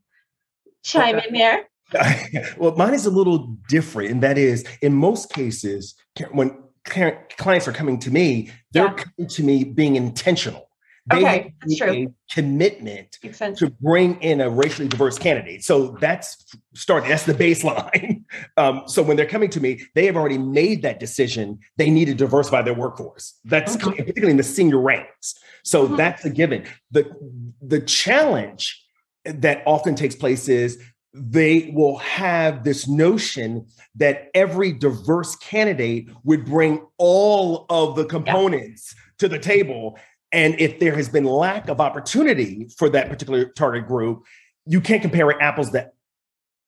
chime 0.83 1.20
in 1.20 1.33
there? 1.33 1.68
well, 2.59 2.74
mine 2.76 2.95
is 2.95 3.07
a 3.07 3.11
little 3.11 3.57
different, 3.68 4.11
and 4.11 4.22
that 4.22 4.38
is 4.38 4.64
in 4.80 4.95
most 4.95 5.32
cases, 5.32 5.95
when 6.32 6.57
clients 6.84 7.68
are 7.68 7.72
coming 7.72 7.99
to 8.01 8.11
me, 8.11 8.51
they're 8.72 8.86
yeah. 8.86 8.95
coming 8.95 9.28
to 9.28 9.43
me 9.43 9.64
being 9.64 9.97
intentional. 9.97 10.68
They 11.07 11.16
okay, 11.16 11.55
that's 11.61 11.78
true. 11.78 11.90
a 11.90 12.32
commitment 12.32 13.18
to 13.57 13.70
bring 13.80 14.20
in 14.22 14.40
a 14.40 14.49
racially 14.49 14.86
diverse 14.86 15.18
candidate. 15.18 15.64
So 15.64 15.97
that's 16.01 16.57
starting. 16.74 17.09
That's 17.09 17.24
the 17.24 17.34
baseline. 17.34 18.18
Um, 18.57 18.84
so 18.86 19.03
when 19.03 19.18
they're 19.18 19.26
coming 19.26 19.51
to 19.51 19.61
me, 19.61 19.82
they 19.95 20.07
have 20.07 20.16
already 20.16 20.38
made 20.38 20.80
that 20.82 20.99
decision. 20.99 21.59
They 21.76 21.90
need 21.90 22.07
to 22.07 22.14
diversify 22.14 22.62
their 22.62 22.72
workforce. 22.72 23.38
That's 23.45 23.76
mm-hmm. 23.76 23.90
particularly 23.90 24.30
in 24.30 24.36
the 24.38 24.43
senior 24.43 24.80
ranks. 24.80 25.34
So 25.64 25.84
mm-hmm. 25.84 25.97
that's 25.97 26.24
a 26.24 26.30
given. 26.30 26.64
The 26.93 27.12
the 27.61 27.80
challenge 27.80 28.82
that 29.26 29.62
often 29.66 29.95
takes 29.97 30.14
place 30.14 30.49
is 30.49 30.82
they 31.15 31.71
will 31.75 31.99
have 31.99 32.65
this 32.65 32.89
notion 32.89 33.67
that 33.97 34.29
every 34.35 34.73
diverse 34.73 35.37
candidate 35.37 36.09
would 36.25 36.45
bring 36.47 36.87
all 36.97 37.67
of 37.69 37.97
the 37.97 38.05
components 38.05 38.95
yeah. 38.97 39.03
to 39.19 39.29
the 39.29 39.39
table. 39.39 39.99
And 40.33 40.59
if 40.59 40.81
there 40.81 40.95
has 40.95 41.09
been 41.09 41.25
lack 41.25 41.69
of 41.69 41.81
opportunity 41.81 42.69
for 42.79 42.89
that 42.91 43.11
particular 43.11 43.45
target 43.45 43.87
group, 43.87 44.25
you 44.65 44.81
can't 44.81 45.03
compare 45.03 45.41
apples 45.43 45.71
to 45.71 45.93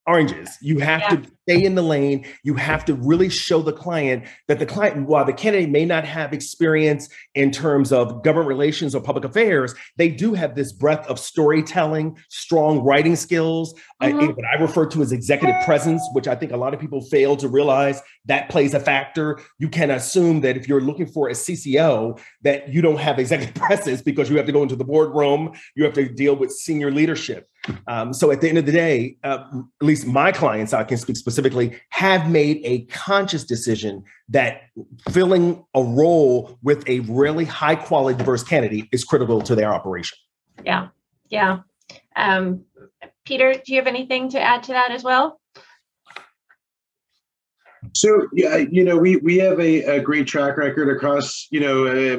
oranges. 0.07 0.57
You 0.61 0.79
have 0.79 1.01
yeah. 1.01 1.09
to 1.09 1.31
stay 1.47 1.63
in 1.63 1.75
the 1.75 1.81
lane. 1.81 2.25
You 2.43 2.55
have 2.55 2.85
to 2.85 2.93
really 2.95 3.29
show 3.29 3.61
the 3.61 3.73
client 3.73 4.25
that 4.47 4.59
the 4.59 4.65
client, 4.65 5.07
while 5.07 5.25
the 5.25 5.33
candidate 5.33 5.69
may 5.69 5.85
not 5.85 6.05
have 6.05 6.33
experience 6.33 7.07
in 7.35 7.51
terms 7.51 7.91
of 7.91 8.23
government 8.23 8.47
relations 8.47 8.95
or 8.95 9.01
public 9.01 9.25
affairs, 9.25 9.75
they 9.97 10.09
do 10.09 10.33
have 10.33 10.55
this 10.55 10.71
breadth 10.71 11.07
of 11.07 11.19
storytelling, 11.19 12.17
strong 12.29 12.79
writing 12.79 13.15
skills, 13.15 13.73
mm-hmm. 14.01 14.19
uh, 14.19 14.27
what 14.27 14.45
I 14.45 14.61
refer 14.61 14.85
to 14.87 15.01
as 15.01 15.11
executive 15.11 15.63
presence, 15.65 16.01
which 16.13 16.27
I 16.27 16.35
think 16.35 16.51
a 16.51 16.57
lot 16.57 16.73
of 16.73 16.79
people 16.79 17.01
fail 17.01 17.35
to 17.37 17.47
realize 17.47 18.01
that 18.25 18.49
plays 18.49 18.73
a 18.73 18.79
factor. 18.79 19.39
You 19.59 19.69
can 19.69 19.91
assume 19.91 20.41
that 20.41 20.57
if 20.57 20.67
you're 20.67 20.81
looking 20.81 21.07
for 21.07 21.29
a 21.29 21.33
CCO, 21.33 22.19
that 22.41 22.73
you 22.73 22.81
don't 22.81 22.99
have 22.99 23.19
executive 23.19 23.55
presence 23.55 24.01
because 24.01 24.29
you 24.29 24.37
have 24.37 24.45
to 24.45 24.51
go 24.51 24.63
into 24.63 24.75
the 24.75 24.85
boardroom, 24.85 25.53
you 25.75 25.83
have 25.83 25.93
to 25.93 26.09
deal 26.09 26.35
with 26.35 26.51
senior 26.51 26.91
leadership. 26.91 27.49
Um, 27.87 28.13
so 28.13 28.31
at 28.31 28.41
the 28.41 28.49
end 28.49 28.57
of 28.57 28.65
the 28.65 28.71
day, 28.71 29.17
uh, 29.23 29.43
at 29.81 29.85
least 29.85 30.07
my 30.07 30.31
clients, 30.31 30.73
I 30.73 30.83
can 30.83 30.97
speak 30.97 31.17
specifically, 31.17 31.79
have 31.89 32.29
made 32.29 32.61
a 32.63 32.85
conscious 32.85 33.43
decision 33.43 34.03
that 34.29 34.61
filling 35.09 35.63
a 35.73 35.83
role 35.83 36.57
with 36.63 36.87
a 36.87 37.01
really 37.01 37.45
high 37.45 37.75
quality, 37.75 38.17
diverse 38.17 38.43
candidate 38.43 38.87
is 38.91 39.03
critical 39.03 39.41
to 39.41 39.55
their 39.55 39.73
operation. 39.73 40.17
Yeah, 40.63 40.89
yeah. 41.29 41.59
Um, 42.15 42.65
Peter, 43.25 43.53
do 43.53 43.73
you 43.73 43.79
have 43.79 43.87
anything 43.87 44.29
to 44.29 44.39
add 44.39 44.63
to 44.63 44.73
that 44.73 44.91
as 44.91 45.03
well? 45.03 45.39
So 47.93 48.27
yeah, 48.33 48.57
you 48.57 48.83
know, 48.83 48.97
we 48.97 49.17
we 49.17 49.37
have 49.37 49.59
a, 49.59 49.83
a 49.83 50.01
great 50.01 50.27
track 50.27 50.57
record 50.57 50.93
across 50.93 51.47
you 51.51 51.59
know 51.59 51.85
uh, 51.85 52.17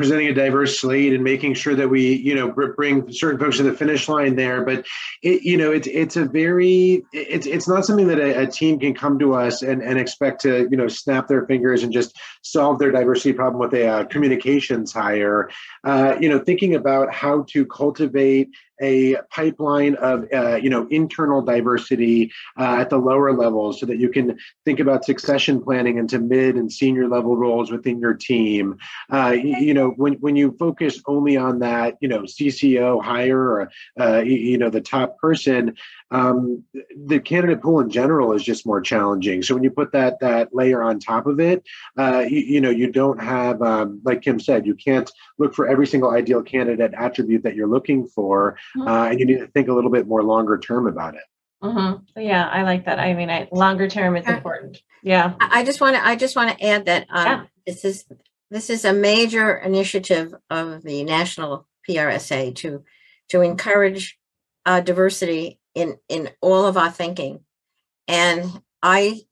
presenting 0.00 0.28
a 0.28 0.32
diverse 0.32 0.80
slate 0.80 1.12
and 1.12 1.22
making 1.22 1.52
sure 1.52 1.74
that 1.74 1.88
we 1.88 2.14
you 2.14 2.34
know 2.34 2.50
bring 2.50 3.12
certain 3.12 3.38
folks 3.38 3.58
to 3.58 3.62
the 3.62 3.74
finish 3.74 4.08
line 4.08 4.34
there. 4.34 4.64
But 4.64 4.86
it 5.22 5.42
you 5.42 5.58
know 5.58 5.70
it's 5.70 5.86
it's 5.86 6.16
a 6.16 6.24
very 6.24 7.04
it's 7.12 7.46
it's 7.46 7.68
not 7.68 7.84
something 7.84 8.08
that 8.08 8.18
a, 8.18 8.44
a, 8.44 8.46
team 8.46 8.78
can 8.78 8.94
come 8.94 9.18
to 9.18 9.34
us 9.34 9.60
and 9.60 9.82
and 9.82 9.98
expect 9.98 10.40
to 10.42 10.66
you 10.70 10.76
know 10.78 10.88
snap 10.88 11.28
their 11.28 11.44
fingers 11.44 11.82
and 11.82 11.92
just 11.92 12.18
solve 12.40 12.78
their 12.78 12.90
diversity 12.90 13.34
problem 13.34 13.60
with 13.60 13.74
a 13.74 13.86
uh, 13.86 14.04
communications 14.04 14.90
hire. 14.90 15.50
Uh, 15.84 16.16
you 16.18 16.30
know 16.30 16.38
thinking 16.38 16.74
about 16.74 17.12
how 17.12 17.42
to 17.48 17.66
cultivate 17.66 18.48
a 18.80 19.16
pipeline 19.30 19.94
of 19.96 20.26
uh, 20.32 20.56
you 20.56 20.70
know 20.70 20.86
internal 20.88 21.42
diversity 21.42 22.32
uh, 22.58 22.76
at 22.80 22.90
the 22.90 22.98
lower 22.98 23.32
levels 23.32 23.80
so 23.80 23.86
that 23.86 23.98
you 23.98 24.08
can 24.08 24.38
think 24.64 24.80
about 24.80 25.04
succession 25.04 25.60
planning 25.62 25.98
into 25.98 26.18
mid 26.18 26.56
and 26.56 26.72
senior 26.72 27.08
level 27.08 27.36
roles 27.36 27.70
within 27.70 28.00
your 28.00 28.14
team. 28.14 28.76
Uh, 29.12 29.30
you, 29.30 29.56
you, 29.58 29.74
know 29.74 29.90
when, 29.90 30.14
when 30.14 30.36
you 30.36 30.56
focus 30.58 31.00
only 31.06 31.36
on 31.36 31.58
that 31.60 31.96
you 32.00 32.08
know 32.08 32.22
cco 32.22 33.02
hire 33.02 33.40
or 33.40 33.70
uh, 34.00 34.20
you, 34.20 34.58
know 34.58 34.70
the 34.70 34.80
top 34.80 35.18
person 35.18 35.76
um, 36.10 36.64
the 37.06 37.20
candidate 37.20 37.62
pool 37.62 37.80
in 37.80 37.90
general 37.90 38.32
is 38.32 38.42
just 38.42 38.66
more 38.66 38.80
challenging. 38.80 39.42
So 39.42 39.54
when 39.54 39.62
you 39.62 39.70
put 39.70 39.92
that 39.92 40.18
that 40.20 40.54
layer 40.54 40.82
on 40.82 40.98
top 40.98 41.26
of 41.26 41.40
it 41.40 41.62
uh, 41.98 42.24
you, 42.28 42.40
you, 42.40 42.60
know 42.60 42.70
you 42.70 42.90
don't 42.90 43.20
have 43.20 43.62
um, 43.62 44.00
like 44.04 44.22
kim 44.22 44.40
said 44.40 44.66
you 44.66 44.74
can't 44.74 45.10
look 45.38 45.54
for 45.54 45.68
every 45.68 45.86
single 45.86 46.10
ideal 46.10 46.42
candidate 46.42 46.92
attribute 46.96 47.42
that 47.42 47.54
you're 47.54 47.68
looking 47.68 48.06
for 48.06 48.56
mm-hmm. 48.76 48.88
uh, 48.88 49.08
and 49.08 49.20
you 49.20 49.26
need 49.26 49.38
to 49.38 49.46
think 49.48 49.68
a 49.68 49.72
little 49.72 49.90
bit 49.90 50.06
more 50.06 50.22
longer 50.22 50.58
term 50.58 50.86
about 50.86 51.14
it. 51.14 51.22
Mm-hmm. 51.62 52.20
Yeah, 52.20 52.48
I 52.48 52.62
like 52.62 52.86
that. 52.86 52.98
I 52.98 53.12
mean, 53.12 53.30
I, 53.30 53.48
longer 53.52 53.88
term 53.88 54.16
is 54.16 54.26
important. 54.26 54.82
Yeah. 55.02 55.34
I 55.40 55.62
just 55.62 55.80
want 55.80 55.96
to. 55.96 56.06
I 56.06 56.16
just 56.16 56.36
want 56.36 56.56
to 56.56 56.64
add 56.64 56.86
that 56.86 57.06
um, 57.10 57.26
yeah. 57.26 57.44
this 57.66 57.84
is 57.84 58.04
this 58.50 58.70
is 58.70 58.84
a 58.84 58.92
major 58.92 59.56
initiative 59.56 60.34
of 60.48 60.82
the 60.82 61.04
national 61.04 61.66
PRSA 61.88 62.54
to 62.56 62.84
to 63.28 63.42
encourage 63.42 64.18
uh, 64.66 64.80
diversity 64.80 65.58
in 65.74 65.98
in 66.08 66.30
all 66.40 66.66
of 66.66 66.76
our 66.76 66.90
thinking, 66.90 67.40
and 68.08 68.62
I 68.82 69.22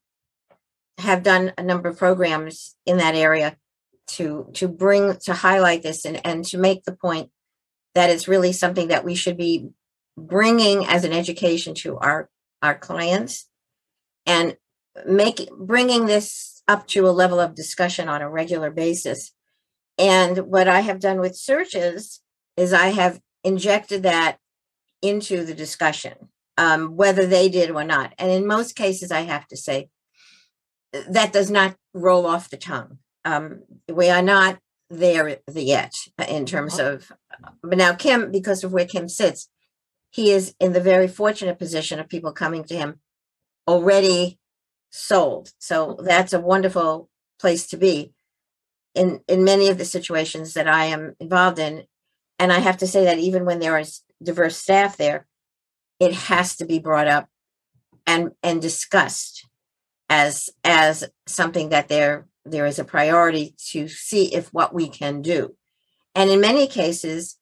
have 0.99 1.23
done 1.23 1.53
a 1.57 1.63
number 1.63 1.89
of 1.89 1.97
programs 1.97 2.75
in 2.85 2.97
that 2.97 3.15
area 3.15 3.57
to 4.07 4.49
to 4.53 4.67
bring 4.67 5.17
to 5.17 5.33
highlight 5.33 5.83
this 5.83 6.05
and 6.05 6.25
and 6.25 6.45
to 6.45 6.57
make 6.57 6.83
the 6.83 6.95
point 6.95 7.31
that 7.95 8.09
it's 8.09 8.27
really 8.27 8.51
something 8.51 8.87
that 8.89 9.05
we 9.05 9.15
should 9.15 9.37
be 9.37 9.69
bringing 10.17 10.85
as 10.85 11.03
an 11.03 11.13
education 11.13 11.73
to 11.73 11.97
our 11.97 12.29
our 12.61 12.77
clients 12.77 13.47
and 14.25 14.57
make 15.05 15.49
bringing 15.57 16.05
this 16.05 16.61
up 16.67 16.87
to 16.87 17.07
a 17.07 17.11
level 17.11 17.39
of 17.39 17.55
discussion 17.55 18.09
on 18.09 18.21
a 18.21 18.29
regular 18.29 18.69
basis. 18.69 19.31
And 19.97 20.39
what 20.39 20.67
i 20.67 20.81
have 20.81 20.99
done 20.99 21.19
with 21.19 21.35
searches 21.35 22.21
is 22.57 22.73
i 22.73 22.87
have 22.87 23.19
injected 23.43 24.03
that 24.03 24.37
into 25.01 25.45
the 25.45 25.53
discussion 25.53 26.29
um, 26.57 26.97
whether 26.97 27.25
they 27.25 27.47
did 27.47 27.71
or 27.71 27.85
not. 27.85 28.13
And 28.17 28.29
in 28.29 28.45
most 28.45 28.75
cases 28.75 29.11
i 29.11 29.21
have 29.21 29.47
to 29.47 29.57
say 29.57 29.89
that 30.91 31.33
does 31.33 31.51
not 31.51 31.75
roll 31.93 32.25
off 32.25 32.49
the 32.49 32.57
tongue. 32.57 32.97
Um, 33.25 33.63
we 33.87 34.09
are 34.09 34.21
not 34.21 34.59
there 34.89 35.37
the 35.47 35.63
yet 35.63 35.93
uh, 36.17 36.25
in 36.27 36.45
terms 36.45 36.79
uh-huh. 36.79 36.93
of 36.93 37.11
uh, 37.43 37.51
but 37.61 37.77
now 37.77 37.93
kim 37.93 38.31
because 38.31 38.63
of 38.63 38.73
where 38.73 38.85
kim 38.85 39.07
sits 39.07 39.49
he 40.11 40.31
is 40.31 40.55
in 40.59 40.73
the 40.73 40.81
very 40.81 41.07
fortunate 41.07 41.59
position 41.59 41.99
of 41.99 42.09
people 42.09 42.31
coming 42.31 42.63
to 42.63 42.75
him 42.75 42.99
already 43.67 44.39
sold. 44.89 45.51
So 45.59 45.87
mm-hmm. 45.87 46.05
that's 46.05 46.33
a 46.33 46.39
wonderful 46.39 47.09
place 47.39 47.67
to 47.67 47.77
be 47.77 48.11
in 48.95 49.21
in 49.27 49.43
many 49.43 49.69
of 49.69 49.77
the 49.77 49.85
situations 49.85 50.55
that 50.55 50.67
i 50.67 50.85
am 50.85 51.15
involved 51.19 51.59
in. 51.59 51.83
And 52.39 52.51
i 52.51 52.59
have 52.59 52.77
to 52.77 52.87
say 52.87 53.05
that 53.05 53.19
even 53.19 53.45
when 53.45 53.59
there 53.59 53.77
is 53.77 54.01
diverse 54.21 54.57
staff 54.57 54.97
there 54.97 55.27
it 55.99 56.13
has 56.13 56.55
to 56.57 56.65
be 56.65 56.79
brought 56.79 57.07
up 57.07 57.29
and 58.07 58.31
and 58.41 58.61
discussed 58.61 59.47
as 60.09 60.49
as 60.63 61.05
something 61.27 61.69
that 61.69 61.87
they're 61.87 62.27
there 62.51 62.65
is 62.65 62.79
a 62.79 62.83
priority 62.83 63.55
to 63.71 63.87
see 63.87 64.33
if 64.33 64.47
what 64.53 64.73
we 64.73 64.87
can 64.89 65.21
do. 65.21 65.55
And 66.15 66.29
in 66.29 66.41
many 66.41 66.67
cases, 66.67 67.37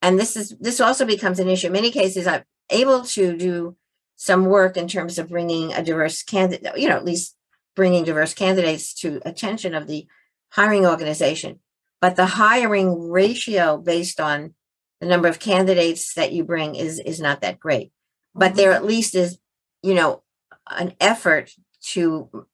and 0.00 0.18
this 0.18 0.36
is 0.36 0.56
this 0.60 0.80
also 0.80 1.04
becomes 1.04 1.38
an 1.38 1.48
issue. 1.48 1.68
In 1.68 1.72
many 1.72 1.90
cases, 1.90 2.26
I'm 2.26 2.44
able 2.70 3.02
to 3.02 3.36
do 3.36 3.76
some 4.16 4.44
work 4.44 4.76
in 4.76 4.88
terms 4.88 5.18
of 5.18 5.28
bringing 5.28 5.72
a 5.72 5.82
diverse 5.82 6.22
candidate, 6.22 6.78
you 6.78 6.88
know, 6.88 6.96
at 6.96 7.04
least 7.04 7.36
bringing 7.74 8.04
diverse 8.04 8.34
candidates 8.34 8.94
to 8.94 9.20
attention 9.24 9.74
of 9.74 9.86
the 9.86 10.06
hiring 10.50 10.86
organization. 10.86 11.60
But 12.00 12.16
the 12.16 12.26
hiring 12.26 13.10
ratio 13.10 13.78
based 13.78 14.20
on 14.20 14.54
the 15.00 15.06
number 15.06 15.28
of 15.28 15.38
candidates 15.38 16.14
that 16.14 16.32
you 16.32 16.44
bring 16.44 16.76
is 16.76 17.00
is 17.00 17.20
not 17.20 17.40
that 17.40 17.58
great. 17.58 17.92
But 18.34 18.48
mm-hmm. 18.48 18.56
there 18.56 18.72
at 18.72 18.84
least 18.84 19.14
is, 19.14 19.38
you 19.82 19.94
know, 19.94 20.22
an 20.70 20.94
effort 21.00 21.52
to 21.90 22.46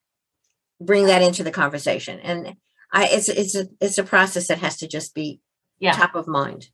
bring 0.80 1.06
that 1.06 1.22
into 1.22 1.42
the 1.42 1.50
conversation. 1.50 2.20
And 2.20 2.56
I 2.92 3.08
it's 3.08 3.28
it's 3.28 3.54
a 3.54 3.68
it's 3.80 3.98
a 3.98 4.04
process 4.04 4.48
that 4.48 4.58
has 4.58 4.78
to 4.78 4.88
just 4.88 5.14
be 5.14 5.40
yeah. 5.78 5.92
top 5.92 6.14
of 6.14 6.26
mind. 6.26 6.68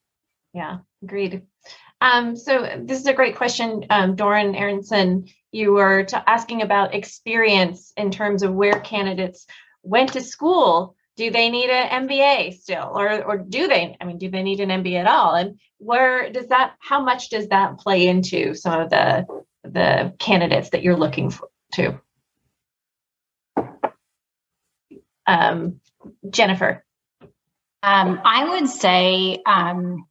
Yeah, 0.53 0.79
agreed. 1.03 1.43
Um, 2.01 2.37
so 2.37 2.83
this 2.83 3.01
is 3.01 3.07
a 3.07 3.15
great 3.15 3.37
question, 3.37 3.87
um, 3.91 4.15
Doran 4.15 4.55
Aronson. 4.55 5.27
You 5.53 5.73
were 5.73 6.05
t- 6.05 6.17
asking 6.27 6.63
about 6.63 6.95
experience 6.95 7.93
in 7.97 8.11
terms 8.11 8.43
of 8.43 8.53
where 8.53 8.81
candidates 8.81 9.47
went 9.83 10.13
to 10.13 10.21
school. 10.21 10.97
Do 11.17 11.31
they 11.31 11.49
need 11.49 11.71
an 11.71 12.09
MBA 12.09 12.55
still, 12.55 12.93
or 12.95 13.23
or 13.25 13.39
do 13.39 13.69
they? 13.69 13.97
I 14.01 14.05
mean, 14.05 14.19
do 14.19 14.31
they 14.31 14.43
need 14.43 14.61
an 14.61 14.69
MBA 14.69 15.01
at 15.01 15.07
all? 15.07 15.35
And 15.35 15.59
where 15.79 16.31
does 16.31 16.49
that? 16.49 16.75
How 16.79 17.03
much 17.03 17.31
does 17.31 17.49
that 17.49 17.79
play 17.79 18.07
into 18.07 18.55
some 18.55 18.81
of 18.81 18.91
the 18.91 19.27
the 19.63 20.15
candidates 20.19 20.71
that 20.71 20.83
you're 20.83 20.97
looking 20.97 21.31
for 21.31 21.49
to? 21.75 22.01
Um, 25.27 25.81
Jennifer? 26.29 26.85
Um, 27.83 28.20
I 28.25 28.49
would 28.49 28.68
say, 28.68 29.43
um, 29.45 30.07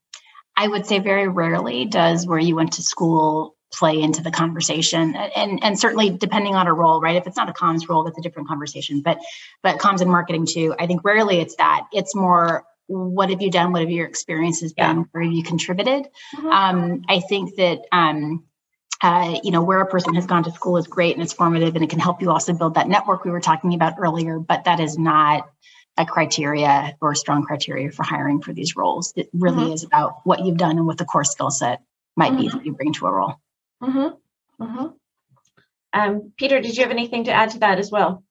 I 0.55 0.67
would 0.67 0.85
say 0.85 0.99
very 0.99 1.27
rarely 1.27 1.85
does 1.85 2.27
where 2.27 2.39
you 2.39 2.55
went 2.55 2.73
to 2.73 2.83
school 2.83 3.55
play 3.73 3.99
into 3.99 4.21
the 4.21 4.31
conversation. 4.31 5.15
And 5.15 5.63
and 5.63 5.79
certainly 5.79 6.11
depending 6.11 6.55
on 6.55 6.67
a 6.67 6.73
role 6.73 7.01
right? 7.01 7.15
If 7.15 7.25
it's 7.25 7.37
not 7.37 7.49
a 7.49 7.53
comms 7.53 7.89
role 7.89 8.03
that's 8.03 8.17
a 8.17 8.21
different 8.21 8.47
conversation. 8.47 9.01
But 9.01 9.19
but 9.63 9.79
comms 9.79 10.01
and 10.01 10.11
marketing 10.11 10.45
too 10.45 10.75
i 10.77 10.85
think 10.87 11.03
rarely 11.03 11.39
it's 11.39 11.55
that. 11.55 11.87
It's 11.91 12.15
more 12.15 12.65
what 12.87 13.29
have 13.29 13.41
you 13.41 13.49
done? 13.49 13.71
What 13.71 13.81
have 13.81 13.89
your 13.89 14.05
experiences 14.05 14.73
been? 14.73 14.97
Yeah. 14.97 15.03
where 15.11 15.23
have 15.23 15.33
you 15.33 15.43
contributed? 15.43 16.07
Mm-hmm. 16.35 16.47
um, 16.47 17.01
i 17.09 17.19
think 17.19 17.55
that 17.55 17.79
um, 17.91 18.43
uh, 19.01 19.39
you 19.43 19.51
know, 19.51 19.63
where 19.63 19.81
a 19.81 19.85
person 19.85 20.15
has 20.15 20.25
gone 20.25 20.43
to 20.43 20.51
school 20.51 20.77
is 20.77 20.87
great 20.87 21.15
and 21.15 21.23
it's 21.23 21.33
formative 21.33 21.75
and 21.75 21.83
it 21.83 21.89
can 21.89 21.99
help 21.99 22.21
you 22.21 22.31
also 22.31 22.53
build 22.53 22.75
that 22.75 22.87
network 22.87 23.25
we 23.25 23.31
were 23.31 23.41
talking 23.41 23.73
about 23.73 23.95
earlier, 23.97 24.39
but 24.39 24.63
that 24.65 24.79
is 24.79 24.97
not 24.97 25.49
a 25.97 26.05
criteria 26.05 26.95
or 27.01 27.11
a 27.11 27.15
strong 27.15 27.43
criteria 27.43 27.91
for 27.91 28.03
hiring 28.03 28.41
for 28.41 28.53
these 28.53 28.75
roles. 28.75 29.13
It 29.15 29.29
really 29.33 29.65
mm-hmm. 29.65 29.73
is 29.73 29.83
about 29.83 30.21
what 30.23 30.45
you've 30.45 30.57
done 30.57 30.77
and 30.77 30.87
what 30.87 30.97
the 30.97 31.05
core 31.05 31.23
skill 31.23 31.51
set 31.51 31.81
might 32.15 32.31
mm-hmm. 32.31 32.41
be 32.41 32.47
that 32.49 32.65
you 32.65 32.73
bring 32.73 32.93
to 32.93 33.07
a 33.07 33.11
role. 33.11 33.35
Mm-hmm. 33.81 34.63
Mm-hmm. 34.63 34.87
Um, 35.93 36.31
Peter, 36.37 36.59
did 36.61 36.75
you 36.75 36.83
have 36.83 36.91
anything 36.91 37.25
to 37.25 37.31
add 37.31 37.51
to 37.51 37.59
that 37.59 37.77
as 37.77 37.91
well? 37.91 38.23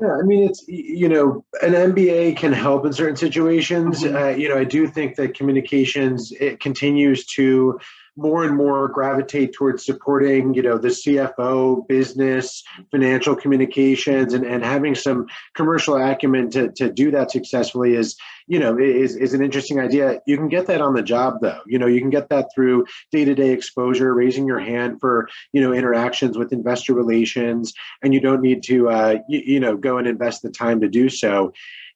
Yeah, 0.00 0.16
I 0.20 0.22
mean, 0.22 0.48
it's 0.48 0.64
you 0.66 1.08
know, 1.08 1.44
an 1.62 1.72
MBA 1.72 2.36
can 2.36 2.52
help 2.52 2.86
in 2.86 2.92
certain 2.92 3.16
situations. 3.16 4.02
Mm-hmm. 4.02 4.16
Uh, 4.16 4.28
you 4.30 4.48
know, 4.48 4.58
I 4.58 4.64
do 4.64 4.86
think 4.86 5.16
that 5.16 5.34
communications 5.34 6.32
it 6.32 6.60
continues 6.60 7.26
to 7.26 7.78
more 8.16 8.44
and 8.44 8.56
more 8.56 8.88
gravitate 8.88 9.54
towards 9.54 9.84
supporting, 9.84 10.52
you 10.54 10.62
know, 10.62 10.76
the 10.76 10.88
CFO, 10.88 11.86
business, 11.88 12.62
financial 12.90 13.34
communications, 13.34 14.34
and, 14.34 14.44
and 14.44 14.64
having 14.64 14.94
some 14.94 15.26
commercial 15.54 15.96
acumen 15.96 16.50
to, 16.50 16.70
to 16.72 16.92
do 16.92 17.10
that 17.10 17.30
successfully 17.30 17.94
is, 17.94 18.16
you 18.46 18.58
know, 18.58 18.78
is, 18.78 19.16
is 19.16 19.32
an 19.32 19.42
interesting 19.42 19.80
idea. 19.80 20.20
You 20.26 20.36
can 20.36 20.48
get 20.48 20.66
that 20.66 20.82
on 20.82 20.94
the 20.94 21.02
job 21.02 21.38
though. 21.40 21.60
You 21.66 21.78
know, 21.78 21.86
you 21.86 22.00
can 22.00 22.10
get 22.10 22.28
that 22.28 22.48
through 22.54 22.86
day-to-day 23.12 23.50
exposure, 23.50 24.12
raising 24.12 24.46
your 24.46 24.60
hand 24.60 25.00
for, 25.00 25.28
you 25.52 25.62
know, 25.62 25.72
interactions 25.72 26.36
with 26.36 26.52
investor 26.52 26.92
relations, 26.92 27.72
and 28.02 28.12
you 28.12 28.20
don't 28.20 28.42
need 28.42 28.62
to 28.64 28.90
uh, 28.90 29.18
you, 29.28 29.42
you 29.44 29.60
know, 29.60 29.76
go 29.76 29.96
and 29.96 30.06
invest 30.06 30.42
the 30.42 30.50
time 30.50 30.80
to 30.80 30.88
do 30.88 31.08
so 31.08 31.52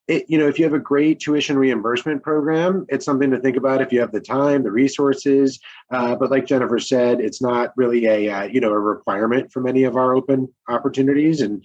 it, 0.09 0.27
you 0.29 0.39
know, 0.39 0.47
if 0.47 0.59
you 0.59 0.65
have 0.65 0.75
a 0.75 0.79
great 0.79 1.19
tuition 1.19 1.59
reimbursement 1.59 2.23
program, 2.23 2.87
it's 2.89 3.05
something 3.05 3.31
to 3.31 3.41
think 3.41 3.57
about 3.57 3.83
if 3.83 3.93
you 3.93 4.01
have 4.01 4.13
the 4.13 4.21
time, 4.21 4.63
the 4.63 4.71
resources. 4.71 5.59
Uh, 5.91 6.15
but 6.15 6.31
like 6.31 6.47
Jennifer 6.47 6.79
said, 6.79 7.21
it's 7.21 7.43
not 7.43 7.73
really 7.77 8.07
a 8.07 8.31
uh, 8.33 8.43
you 8.45 8.61
know 8.61 8.71
a 8.71 8.79
requirement 8.79 9.53
for 9.53 9.61
many 9.61 9.85
of 9.85 9.97
our 9.97 10.15
open 10.15 10.49
opportunities, 10.69 11.41
and 11.41 11.65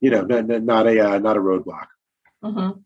you 0.00 0.10
know, 0.10 0.22
not, 0.22 0.46
not 0.62 0.86
a 0.86 1.00
uh, 1.00 1.18
not 1.18 1.36
a 1.36 1.40
roadblock. 1.40 1.86
Mm-hmm. 2.42 2.80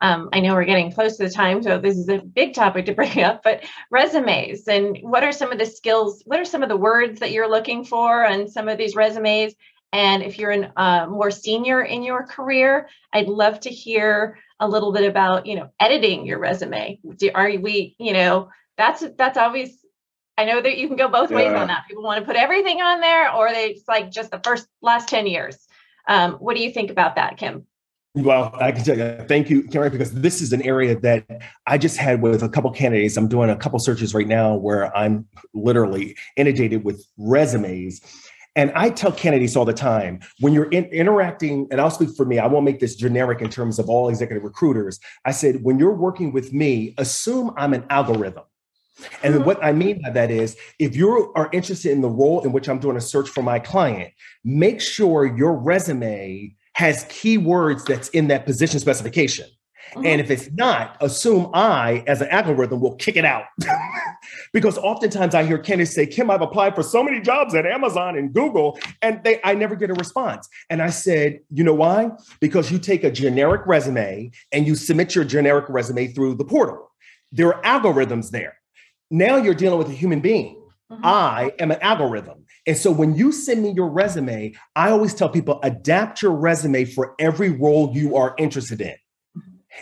Um, 0.00 0.30
I 0.32 0.40
know 0.40 0.54
we're 0.54 0.64
getting 0.64 0.90
close 0.90 1.16
to 1.18 1.24
the 1.24 1.30
time, 1.30 1.62
so 1.62 1.78
this 1.78 1.96
is 1.96 2.08
a 2.08 2.18
big 2.18 2.54
topic 2.54 2.86
to 2.86 2.94
bring 2.94 3.22
up. 3.22 3.42
But 3.44 3.64
resumes 3.90 4.66
and 4.66 4.98
what 5.02 5.22
are 5.22 5.32
some 5.32 5.52
of 5.52 5.58
the 5.58 5.66
skills? 5.66 6.22
What 6.26 6.40
are 6.40 6.44
some 6.44 6.64
of 6.64 6.68
the 6.68 6.76
words 6.76 7.20
that 7.20 7.30
you're 7.30 7.48
looking 7.48 7.84
for 7.84 8.26
on 8.26 8.48
some 8.48 8.68
of 8.68 8.78
these 8.78 8.96
resumes? 8.96 9.54
And 9.92 10.22
if 10.22 10.38
you're 10.38 10.50
an, 10.50 10.72
uh, 10.76 11.06
more 11.06 11.30
senior 11.30 11.82
in 11.82 12.02
your 12.02 12.24
career, 12.26 12.88
I'd 13.12 13.28
love 13.28 13.60
to 13.60 13.70
hear 13.70 14.38
a 14.58 14.66
little 14.66 14.92
bit 14.92 15.04
about, 15.04 15.46
you 15.46 15.54
know, 15.54 15.70
editing 15.78 16.24
your 16.24 16.38
resume. 16.38 16.98
Do, 17.16 17.30
are 17.34 17.50
we, 17.58 17.94
you 17.98 18.12
know, 18.12 18.48
that's 18.78 19.04
that's 19.18 19.36
always. 19.36 19.78
I 20.38 20.46
know 20.46 20.62
that 20.62 20.78
you 20.78 20.88
can 20.88 20.96
go 20.96 21.08
both 21.08 21.30
yeah. 21.30 21.36
ways 21.36 21.52
on 21.52 21.68
that. 21.68 21.84
People 21.86 22.02
want 22.02 22.20
to 22.20 22.26
put 22.26 22.36
everything 22.36 22.80
on 22.80 23.00
there, 23.00 23.30
or 23.34 23.52
they 23.52 23.66
it's 23.66 23.86
like 23.86 24.10
just 24.10 24.30
the 24.30 24.40
first 24.42 24.66
last 24.80 25.08
ten 25.08 25.26
years. 25.26 25.58
Um, 26.08 26.32
what 26.34 26.56
do 26.56 26.62
you 26.62 26.72
think 26.72 26.90
about 26.90 27.16
that, 27.16 27.36
Kim? 27.36 27.66
Well, 28.14 28.50
I 28.54 28.72
can 28.72 28.84
tell 28.84 28.98
you, 28.98 29.24
thank 29.26 29.48
you, 29.48 29.62
Karen, 29.68 29.90
because 29.90 30.12
this 30.12 30.42
is 30.42 30.52
an 30.52 30.60
area 30.62 30.98
that 31.00 31.26
I 31.66 31.78
just 31.78 31.96
had 31.96 32.20
with 32.20 32.42
a 32.42 32.48
couple 32.48 32.70
candidates. 32.70 33.16
I'm 33.16 33.28
doing 33.28 33.48
a 33.48 33.56
couple 33.56 33.78
searches 33.78 34.12
right 34.12 34.26
now 34.26 34.54
where 34.54 34.94
I'm 34.94 35.26
literally 35.54 36.16
inundated 36.36 36.84
with 36.84 37.06
resumes 37.16 38.02
and 38.54 38.70
I 38.74 38.90
tell 38.90 39.12
candidates 39.12 39.56
all 39.56 39.64
the 39.64 39.72
time 39.72 40.20
when 40.40 40.52
you're 40.52 40.70
in, 40.70 40.84
interacting, 40.86 41.66
and 41.70 41.80
I'll 41.80 41.90
speak 41.90 42.10
for 42.16 42.26
me, 42.26 42.38
I 42.38 42.46
won't 42.46 42.64
make 42.64 42.80
this 42.80 42.94
generic 42.94 43.40
in 43.40 43.48
terms 43.48 43.78
of 43.78 43.88
all 43.88 44.08
executive 44.08 44.44
recruiters. 44.44 45.00
I 45.24 45.30
said, 45.32 45.62
when 45.62 45.78
you're 45.78 45.94
working 45.94 46.32
with 46.32 46.52
me, 46.52 46.94
assume 46.98 47.52
I'm 47.56 47.72
an 47.72 47.84
algorithm. 47.88 48.44
And 49.22 49.44
what 49.46 49.62
I 49.64 49.72
mean 49.72 50.02
by 50.02 50.10
that 50.10 50.30
is 50.30 50.56
if 50.78 50.94
you 50.94 51.32
are 51.34 51.48
interested 51.52 51.92
in 51.92 52.02
the 52.02 52.08
role 52.08 52.42
in 52.44 52.52
which 52.52 52.68
I'm 52.68 52.78
doing 52.78 52.96
a 52.96 53.00
search 53.00 53.28
for 53.28 53.42
my 53.42 53.58
client, 53.58 54.12
make 54.44 54.80
sure 54.80 55.24
your 55.24 55.54
resume 55.54 56.54
has 56.74 57.04
keywords 57.06 57.84
that's 57.84 58.08
in 58.10 58.28
that 58.28 58.44
position 58.44 58.80
specification. 58.80 59.46
Mm-hmm. 59.94 60.06
And 60.06 60.20
if 60.20 60.30
it's 60.30 60.50
not, 60.52 60.96
assume 61.00 61.50
I, 61.52 62.02
as 62.06 62.22
an 62.22 62.28
algorithm, 62.28 62.80
will 62.80 62.96
kick 62.96 63.16
it 63.16 63.24
out. 63.24 63.44
because 64.52 64.78
oftentimes 64.78 65.34
I 65.34 65.44
hear 65.44 65.58
candidates 65.58 65.94
say, 65.94 66.06
Kim, 66.06 66.30
I've 66.30 66.40
applied 66.40 66.74
for 66.74 66.82
so 66.82 67.02
many 67.02 67.20
jobs 67.20 67.54
at 67.54 67.66
Amazon 67.66 68.16
and 68.16 68.32
Google, 68.32 68.78
and 69.02 69.22
they 69.22 69.40
I 69.44 69.54
never 69.54 69.76
get 69.76 69.90
a 69.90 69.94
response. 69.94 70.48
And 70.70 70.80
I 70.80 70.90
said, 70.90 71.40
you 71.50 71.62
know 71.62 71.74
why? 71.74 72.10
Because 72.40 72.70
you 72.70 72.78
take 72.78 73.04
a 73.04 73.10
generic 73.10 73.62
resume 73.66 74.30
and 74.50 74.66
you 74.66 74.74
submit 74.74 75.14
your 75.14 75.24
generic 75.24 75.66
resume 75.68 76.08
through 76.08 76.36
the 76.36 76.44
portal. 76.44 76.90
There 77.30 77.54
are 77.54 77.62
algorithms 77.62 78.30
there. 78.30 78.56
Now 79.10 79.36
you're 79.36 79.54
dealing 79.54 79.78
with 79.78 79.88
a 79.88 79.94
human 79.94 80.20
being. 80.20 80.56
Mm-hmm. 80.90 81.04
I 81.04 81.52
am 81.58 81.70
an 81.70 81.80
algorithm. 81.80 82.44
And 82.66 82.76
so 82.76 82.90
when 82.90 83.14
you 83.14 83.32
send 83.32 83.62
me 83.62 83.72
your 83.72 83.88
resume, 83.88 84.54
I 84.76 84.90
always 84.90 85.14
tell 85.14 85.28
people 85.28 85.58
adapt 85.62 86.22
your 86.22 86.32
resume 86.32 86.84
for 86.84 87.14
every 87.18 87.50
role 87.50 87.92
you 87.94 88.16
are 88.16 88.34
interested 88.38 88.80
in. 88.80 88.94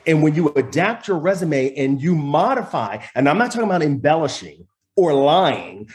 And 0.07 0.23
when 0.23 0.35
you 0.35 0.49
adapt 0.51 1.09
your 1.09 1.19
resume 1.19 1.75
and 1.75 2.01
you 2.01 2.15
modify, 2.15 3.05
and 3.15 3.29
I'm 3.29 3.39
not 3.39 3.51
talking 3.53 3.69
about 3.69 3.83
embellishing 3.83 4.67
or 4.97 5.15
lying, 5.15 5.89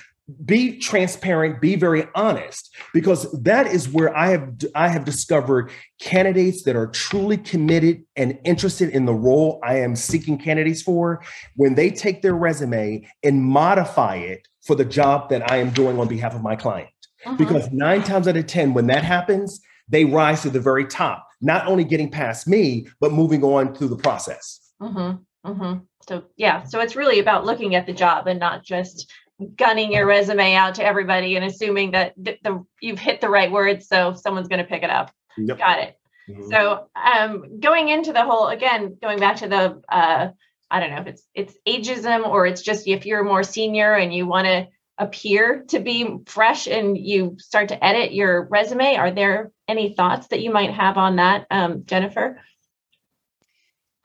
be 0.44 0.80
transparent, 0.80 1.62
be 1.62 1.76
very 1.76 2.08
honest, 2.16 2.74
because 2.94 3.32
that 3.44 3.68
is 3.68 3.88
where 3.90 4.16
I 4.16 4.30
have 4.30 4.56
I 4.74 4.88
have 4.88 5.06
discovered 5.06 5.72
candidates 6.02 6.64
that 6.64 6.76
are 6.76 6.88
truly 6.88 7.38
committed 7.38 8.04
and 8.16 8.40
interested 8.44 8.90
in 8.90 9.06
the 9.06 9.14
role 9.14 9.60
I 9.64 9.80
am 9.80 9.96
seeking 9.96 10.40
candidates 10.40 10.82
for. 10.82 11.22
When 11.56 11.76
they 11.76 11.92
take 11.92 12.24
their 12.24 12.34
resume 12.34 13.08
and 13.24 13.44
modify 13.44 14.16
it 14.16 14.48
for 14.64 14.76
the 14.76 14.86
job 14.86 15.30
that 15.30 15.52
I 15.52 15.58
am 15.58 15.70
doing 15.70 16.00
on 16.00 16.08
behalf 16.08 16.34
of 16.34 16.42
my 16.42 16.56
client, 16.56 16.90
uh-huh. 17.24 17.36
because 17.38 17.72
nine 17.72 18.02
times 18.02 18.28
out 18.28 18.36
of 18.36 18.48
ten, 18.48 18.74
when 18.74 18.88
that 18.88 19.04
happens, 19.04 19.62
they 19.88 20.06
rise 20.06 20.42
to 20.42 20.50
the 20.50 20.60
very 20.60 20.86
top 20.86 21.25
not 21.42 21.68
only 21.68 21.84
getting 21.84 22.10
past 22.10 22.48
me, 22.48 22.88
but 23.00 23.12
moving 23.12 23.44
on 23.44 23.76
through 23.76 23.90
the 23.90 23.98
process. 23.98 24.72
Mm-hmm, 24.82 25.50
mm-hmm. 25.50 25.80
So, 26.08 26.24
yeah, 26.38 26.64
so 26.64 26.80
it's 26.80 26.96
really 26.96 27.20
about 27.20 27.46
looking 27.46 27.76
at 27.76 27.86
the 27.86 27.94
job 27.94 28.28
and 28.28 28.40
not 28.40 28.64
just 28.64 29.12
gunning 29.56 29.92
your 29.92 30.06
resume 30.06 30.56
out 30.56 30.76
to 30.76 30.86
everybody 30.86 31.36
and 31.36 31.46
assuming 31.46 31.92
that 31.92 32.14
the, 32.18 32.38
the 32.44 32.64
you've 32.82 33.00
hit 33.00 33.22
the 33.22 33.30
right 33.30 33.52
words, 33.52 33.88
so 33.88 34.14
someone's 34.14 34.48
going 34.48 34.64
to 34.64 34.70
pick 34.70 34.84
it 34.84 34.90
up. 34.90 35.12
Yep. 35.38 35.58
Got 35.58 35.80
it. 35.80 35.98
Mm-hmm. 36.30 36.50
So, 36.50 36.88
um, 36.96 37.60
going 37.60 37.90
into 37.90 38.14
the 38.14 38.24
whole 38.24 38.48
again, 38.48 38.98
going 39.02 39.20
back 39.20 39.38
to 39.38 39.48
the 39.48 39.82
uh, 39.90 40.30
I 40.72 40.80
don't 40.80 40.92
know 40.92 41.02
if 41.02 41.08
it's 41.08 41.24
it's 41.34 41.56
ageism 41.68 42.28
or 42.28 42.46
it's 42.48 42.62
just 42.62 42.88
if 42.88 43.06
you're 43.06 43.24
more 43.24 43.44
senior 43.44 43.94
and 43.94 44.14
you 44.14 44.26
want 44.26 44.46
to 44.46 44.68
appear 44.98 45.66
to 45.68 45.80
be 45.80 46.18
fresh 46.26 46.68
and 46.68 46.98
you 46.98 47.36
start 47.38 47.70
to 47.70 47.86
edit 47.86 48.14
your 48.14 48.48
resume 48.50 48.96
are 48.96 49.12
there 49.12 49.52
any 49.68 49.94
thoughts 49.94 50.28
that 50.28 50.42
you 50.42 50.52
might 50.52 50.72
have 50.72 50.98
on 50.98 51.18
that 51.18 51.48
um, 51.50 51.84
jennifer? 51.86 52.42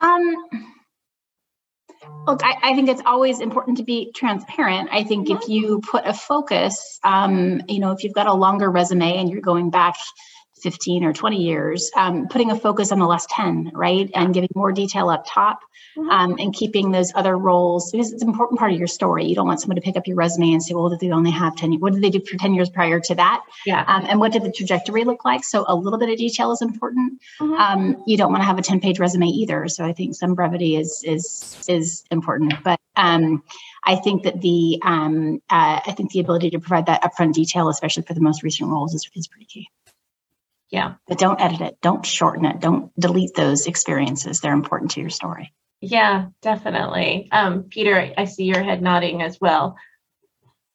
Um, 0.00 0.34
look 2.26 2.40
I, 2.42 2.56
I, 2.62 2.74
think 2.74 2.88
it's 2.88 3.02
always 3.04 3.40
important 3.40 3.78
to 3.78 3.84
be 3.84 4.12
transparent. 4.14 4.88
I 4.92 5.04
think 5.04 5.28
if 5.28 5.48
you 5.48 5.80
put 5.80 6.06
a 6.06 6.14
focus 6.14 6.98
um, 7.04 7.62
you 7.68 7.80
know 7.80 7.92
if 7.92 8.04
you've 8.04 8.14
got 8.14 8.26
a 8.26 8.34
longer 8.34 8.70
resume 8.70 9.18
and 9.18 9.30
you're 9.30 9.42
going 9.42 9.70
back 9.70 9.96
15 10.62 11.04
or 11.04 11.12
20 11.12 11.36
years, 11.36 11.90
um, 11.96 12.28
putting 12.28 12.50
a 12.50 12.56
focus 12.58 12.92
on 12.92 12.98
the 12.98 13.06
last 13.06 13.28
10, 13.30 13.72
right? 13.74 14.11
And 14.14 14.34
giving 14.34 14.48
more 14.54 14.72
detail 14.72 15.08
up 15.08 15.24
top 15.26 15.61
mm-hmm. 15.96 16.08
um, 16.11 16.36
and 16.38 16.54
keeping 16.54 16.90
those 16.90 17.12
other 17.14 17.36
roles 17.36 17.90
because 17.90 18.12
it's 18.12 18.22
an 18.22 18.28
important 18.28 18.58
part 18.58 18.72
of 18.72 18.78
your 18.78 18.86
story. 18.86 19.26
You 19.26 19.34
don't 19.34 19.46
want 19.46 19.61
someone 19.61 19.76
to 19.76 19.82
pick 19.82 19.96
up 19.96 20.06
your 20.06 20.16
resume 20.16 20.52
and 20.52 20.62
say, 20.62 20.74
well, 20.74 20.88
did 20.88 21.00
they 21.00 21.11
only 21.11 21.30
have 21.30 21.56
10 21.56 21.74
What 21.80 21.92
did 21.92 22.02
they 22.02 22.11
do 22.11 22.20
for 22.20 22.36
10 22.36 22.54
years 22.54 22.70
prior 22.70 23.00
to 23.00 23.14
that? 23.16 23.42
Yeah. 23.66 23.84
Um, 23.86 24.06
and 24.08 24.20
what 24.20 24.32
did 24.32 24.42
the 24.42 24.52
trajectory 24.52 25.04
look 25.04 25.24
like? 25.24 25.44
So 25.44 25.64
a 25.68 25.74
little 25.74 25.98
bit 25.98 26.08
of 26.08 26.16
detail 26.16 26.52
is 26.52 26.62
important. 26.62 27.20
Mm-hmm. 27.40 27.54
Um, 27.54 28.02
you 28.06 28.16
don't 28.16 28.30
want 28.30 28.42
to 28.42 28.46
have 28.46 28.58
a 28.58 28.62
10 28.62 28.80
page 28.80 28.98
resume 28.98 29.26
either. 29.26 29.68
So 29.68 29.84
I 29.84 29.92
think 29.92 30.14
some 30.14 30.34
brevity 30.34 30.76
is, 30.76 31.02
is, 31.06 31.64
is 31.68 32.04
important. 32.11 32.54
But 32.62 32.80
um, 32.96 33.42
I 33.84 33.96
think 33.96 34.24
that 34.24 34.40
the 34.40 34.78
um, 34.82 35.40
uh, 35.48 35.80
I 35.86 35.92
think 35.96 36.12
the 36.12 36.20
ability 36.20 36.50
to 36.50 36.61
provide 36.61 36.86
that 36.86 37.02
upfront 37.02 37.32
detail, 37.32 37.68
especially 37.68 38.02
for 38.02 38.14
the 38.14 38.20
most 38.20 38.42
recent 38.42 38.68
roles, 38.68 38.94
is, 38.94 39.08
is 39.14 39.26
pretty 39.26 39.46
key. 39.46 39.70
Yeah. 40.70 40.94
But 41.08 41.18
don't 41.18 41.40
edit 41.40 41.60
it. 41.60 41.78
Don't 41.82 42.06
shorten 42.06 42.44
it. 42.44 42.60
Don't 42.60 42.92
delete 42.98 43.34
those 43.34 43.66
experiences. 43.66 44.40
They're 44.40 44.52
important 44.52 44.92
to 44.92 45.00
your 45.00 45.10
story. 45.10 45.52
Yeah, 45.80 46.26
definitely. 46.42 47.28
Um, 47.32 47.64
Peter, 47.64 48.12
I 48.16 48.24
see 48.26 48.44
your 48.44 48.62
head 48.62 48.82
nodding 48.82 49.22
as 49.22 49.40
well. 49.40 49.76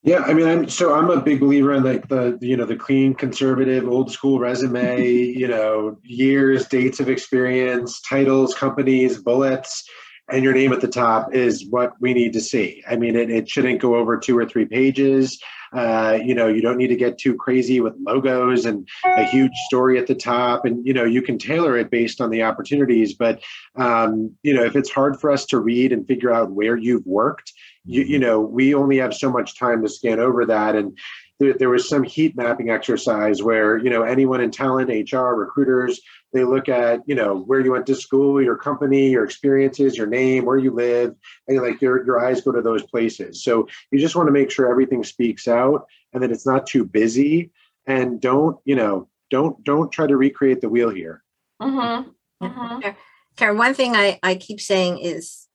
Yeah, 0.02 0.20
I 0.20 0.34
mean, 0.34 0.48
I'm 0.48 0.70
so 0.70 0.94
I'm 0.94 1.10
a 1.10 1.20
big 1.20 1.40
believer 1.40 1.74
in 1.74 1.84
like 1.84 2.08
the, 2.10 2.38
the 2.40 2.48
you 2.48 2.56
know 2.56 2.66
the 2.66 2.76
clean, 2.76 3.16
conservative, 3.16 3.88
old 3.88 4.12
school 4.12 4.38
resume. 4.38 5.04
you 5.08 5.48
know, 5.48 5.98
years, 6.04 6.68
dates 6.68 7.00
of 7.00 7.10
experience, 7.10 8.02
titles, 8.02 8.54
companies, 8.54 9.18
bullets, 9.18 9.84
and 10.30 10.44
your 10.44 10.54
name 10.54 10.74
at 10.74 10.82
the 10.82 10.88
top 10.88 11.34
is 11.34 11.66
what 11.70 11.94
we 12.00 12.14
need 12.14 12.34
to 12.34 12.42
see. 12.42 12.84
I 12.88 12.98
mean, 12.98 13.16
it, 13.16 13.32
it 13.32 13.50
shouldn't 13.50 13.82
go 13.82 13.96
over 13.96 14.18
two 14.18 14.38
or 14.38 14.46
three 14.46 14.66
pages. 14.66 15.40
Uh, 15.74 16.18
you 16.24 16.36
know, 16.36 16.48
you 16.48 16.62
don't 16.62 16.78
need 16.78 16.88
to 16.88 16.96
get 16.96 17.18
too 17.18 17.36
crazy 17.36 17.82
with 17.82 17.94
logos 18.00 18.66
and 18.66 18.88
a 19.06 19.24
huge 19.24 19.52
story 19.68 19.98
at 19.98 20.08
the 20.08 20.16
top. 20.16 20.66
And, 20.66 20.86
you 20.86 20.94
know, 20.94 21.04
you 21.04 21.22
can 21.22 21.38
tailor 21.38 21.78
it 21.78 21.90
based 21.90 22.22
on 22.22 22.30
the 22.30 22.44
opportunities. 22.44 23.14
But, 23.14 23.42
um, 23.76 24.32
you 24.44 24.54
know, 24.54 24.64
if 24.64 24.76
it's 24.76 24.92
hard 24.92 25.20
for 25.20 25.32
us 25.32 25.46
to 25.48 25.60
read 25.60 25.92
and 25.92 26.08
figure 26.08 26.34
out 26.34 26.52
where 26.52 26.78
you've 26.78 27.06
worked, 27.06 27.54
you, 27.86 28.04
you 28.04 28.20
know, 28.20 28.40
we 28.40 28.74
only 28.74 28.98
have 28.98 29.14
so 29.14 29.32
much 29.32 29.58
time 29.58 29.82
to 29.82 29.90
scan 29.90 30.20
over 30.20 30.46
that. 30.46 30.76
And, 30.76 30.98
there, 31.40 31.54
there 31.54 31.70
was 31.70 31.88
some 31.88 32.04
heat 32.04 32.36
mapping 32.36 32.70
exercise 32.70 33.44
where 33.44 33.78
you 33.78 33.90
know 33.90 34.04
anyone 34.04 34.42
in 34.42 34.52
talent, 34.52 34.90
HR, 35.12 35.34
recruiters, 35.34 36.00
they 36.34 36.44
look 36.44 36.70
at 36.70 37.02
you 37.06 37.16
know 37.16 37.38
where 37.38 37.60
you 37.60 37.72
went 37.72 37.86
to 37.88 37.96
school, 37.96 38.42
your 38.42 38.58
company, 38.58 39.10
your 39.10 39.26
experiences, 39.26 39.98
your 39.98 40.08
name, 40.08 40.46
where 40.46 40.58
you 40.58 40.72
live, 40.72 41.16
and 41.48 41.62
like 41.62 41.82
your 41.82 42.06
your 42.06 42.26
eyes 42.26 42.42
go 42.42 42.52
to 42.52 42.62
those 42.62 42.84
places. 42.84 43.44
So 43.44 43.68
you 43.92 44.00
just 44.00 44.16
want 44.16 44.28
to 44.28 44.34
make 44.34 44.52
sure 44.52 44.70
everything 44.70 45.04
speaks 45.04 45.48
out 45.48 45.86
and 46.14 46.24
that 46.24 46.32
it's 46.32 46.46
not 46.46 46.68
too 46.68 46.86
busy, 46.86 47.52
and 47.86 48.22
don't 48.22 48.58
you 48.66 48.76
know 48.76 49.10
don't 49.30 49.62
don't 49.64 49.92
try 49.92 50.08
to 50.08 50.18
recreate 50.18 50.62
the 50.62 50.70
wheel 50.70 50.90
here. 50.90 51.24
Mm-hmm. 51.62 52.46
Mm-hmm. 52.46 52.90
Karen, 53.36 53.58
one 53.58 53.74
thing 53.74 53.96
I, 53.96 54.20
I 54.24 54.36
keep 54.36 54.62
saying 54.62 55.00
is 55.00 55.48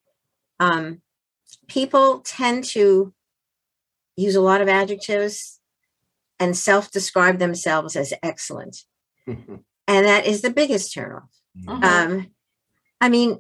um, 0.58 1.00
people 1.68 2.20
tend 2.20 2.64
to 2.64 3.14
use 4.16 4.34
a 4.34 4.40
lot 4.40 4.60
of 4.60 4.68
adjectives 4.68 5.59
and 6.40 6.56
self 6.56 6.90
describe 6.90 7.38
themselves 7.38 7.94
as 7.94 8.12
excellent. 8.22 8.78
and 9.26 9.46
that 9.86 10.26
is 10.26 10.42
the 10.42 10.50
biggest 10.50 10.94
turnoff. 10.94 11.28
Mhm. 11.58 11.84
Um, 11.84 12.30
I 13.00 13.08
mean, 13.08 13.38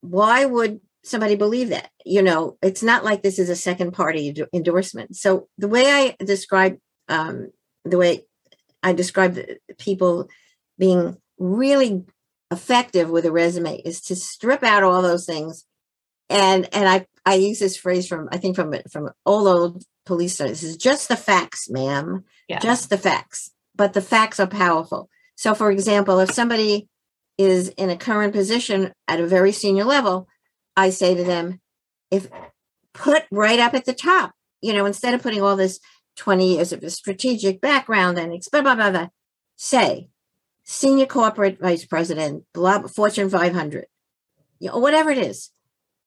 why 0.00 0.44
would 0.44 0.80
somebody 1.04 1.36
believe 1.36 1.70
that? 1.70 1.90
You 2.04 2.22
know, 2.22 2.58
it's 2.62 2.82
not 2.82 3.04
like 3.04 3.22
this 3.22 3.38
is 3.38 3.48
a 3.48 3.56
second 3.56 3.92
party 3.92 4.28
endo- 4.28 4.48
endorsement. 4.52 5.16
So 5.16 5.48
the 5.56 5.68
way 5.68 5.86
I 5.86 6.16
describe, 6.24 6.78
um, 7.08 7.50
the 7.84 7.96
way 7.96 8.26
I 8.82 8.92
describe 8.92 9.34
the 9.34 9.58
people 9.78 10.28
being 10.78 11.16
really 11.38 12.04
effective 12.50 13.08
with 13.10 13.24
a 13.24 13.32
resume 13.32 13.76
is 13.78 14.00
to 14.02 14.16
strip 14.16 14.62
out 14.62 14.82
all 14.82 15.02
those 15.02 15.26
things. 15.26 15.64
And 16.28 16.68
and 16.74 16.88
I 16.88 17.06
I 17.24 17.34
use 17.34 17.58
this 17.58 17.76
phrase 17.76 18.06
from 18.06 18.28
I 18.32 18.38
think 18.38 18.56
from 18.56 18.74
from 18.90 19.10
old 19.26 19.48
old 19.48 19.84
police 20.10 20.34
studies. 20.34 20.60
This 20.60 20.70
is 20.70 20.76
just 20.76 21.08
the 21.08 21.16
facts, 21.16 21.70
ma'am. 21.70 22.24
Yeah. 22.48 22.58
just 22.58 22.90
the 22.90 22.98
facts. 22.98 23.52
But 23.76 23.92
the 23.92 24.02
facts 24.02 24.40
are 24.40 24.46
powerful. 24.46 25.08
So 25.36 25.54
for 25.54 25.70
example 25.70 26.18
if 26.20 26.30
somebody 26.32 26.88
is 27.38 27.68
in 27.68 27.88
a 27.88 27.96
current 27.96 28.34
position 28.34 28.92
at 29.08 29.20
a 29.20 29.26
very 29.26 29.52
senior 29.52 29.84
level 29.84 30.28
i 30.76 30.90
say 30.90 31.14
to 31.14 31.24
them 31.24 31.58
if 32.10 32.28
put 32.92 33.24
right 33.30 33.58
up 33.58 33.72
at 33.72 33.86
the 33.86 33.94
top 33.94 34.34
you 34.60 34.74
know 34.74 34.84
instead 34.84 35.14
of 35.14 35.22
putting 35.22 35.40
all 35.40 35.56
this 35.56 35.80
20 36.16 36.56
years 36.56 36.70
of 36.74 36.82
a 36.82 36.90
strategic 36.90 37.58
background 37.62 38.18
and 38.18 38.30
blah 38.52 38.60
blah 38.60 38.74
blah, 38.74 38.90
blah 38.90 39.08
say 39.56 40.10
senior 40.64 41.06
corporate 41.06 41.58
vice 41.58 41.86
president 41.86 42.44
blah 42.52 42.86
fortune 42.86 43.30
500 43.30 43.86
you 44.60 44.68
know, 44.68 44.78
whatever 44.78 45.10
it 45.10 45.18
is. 45.18 45.50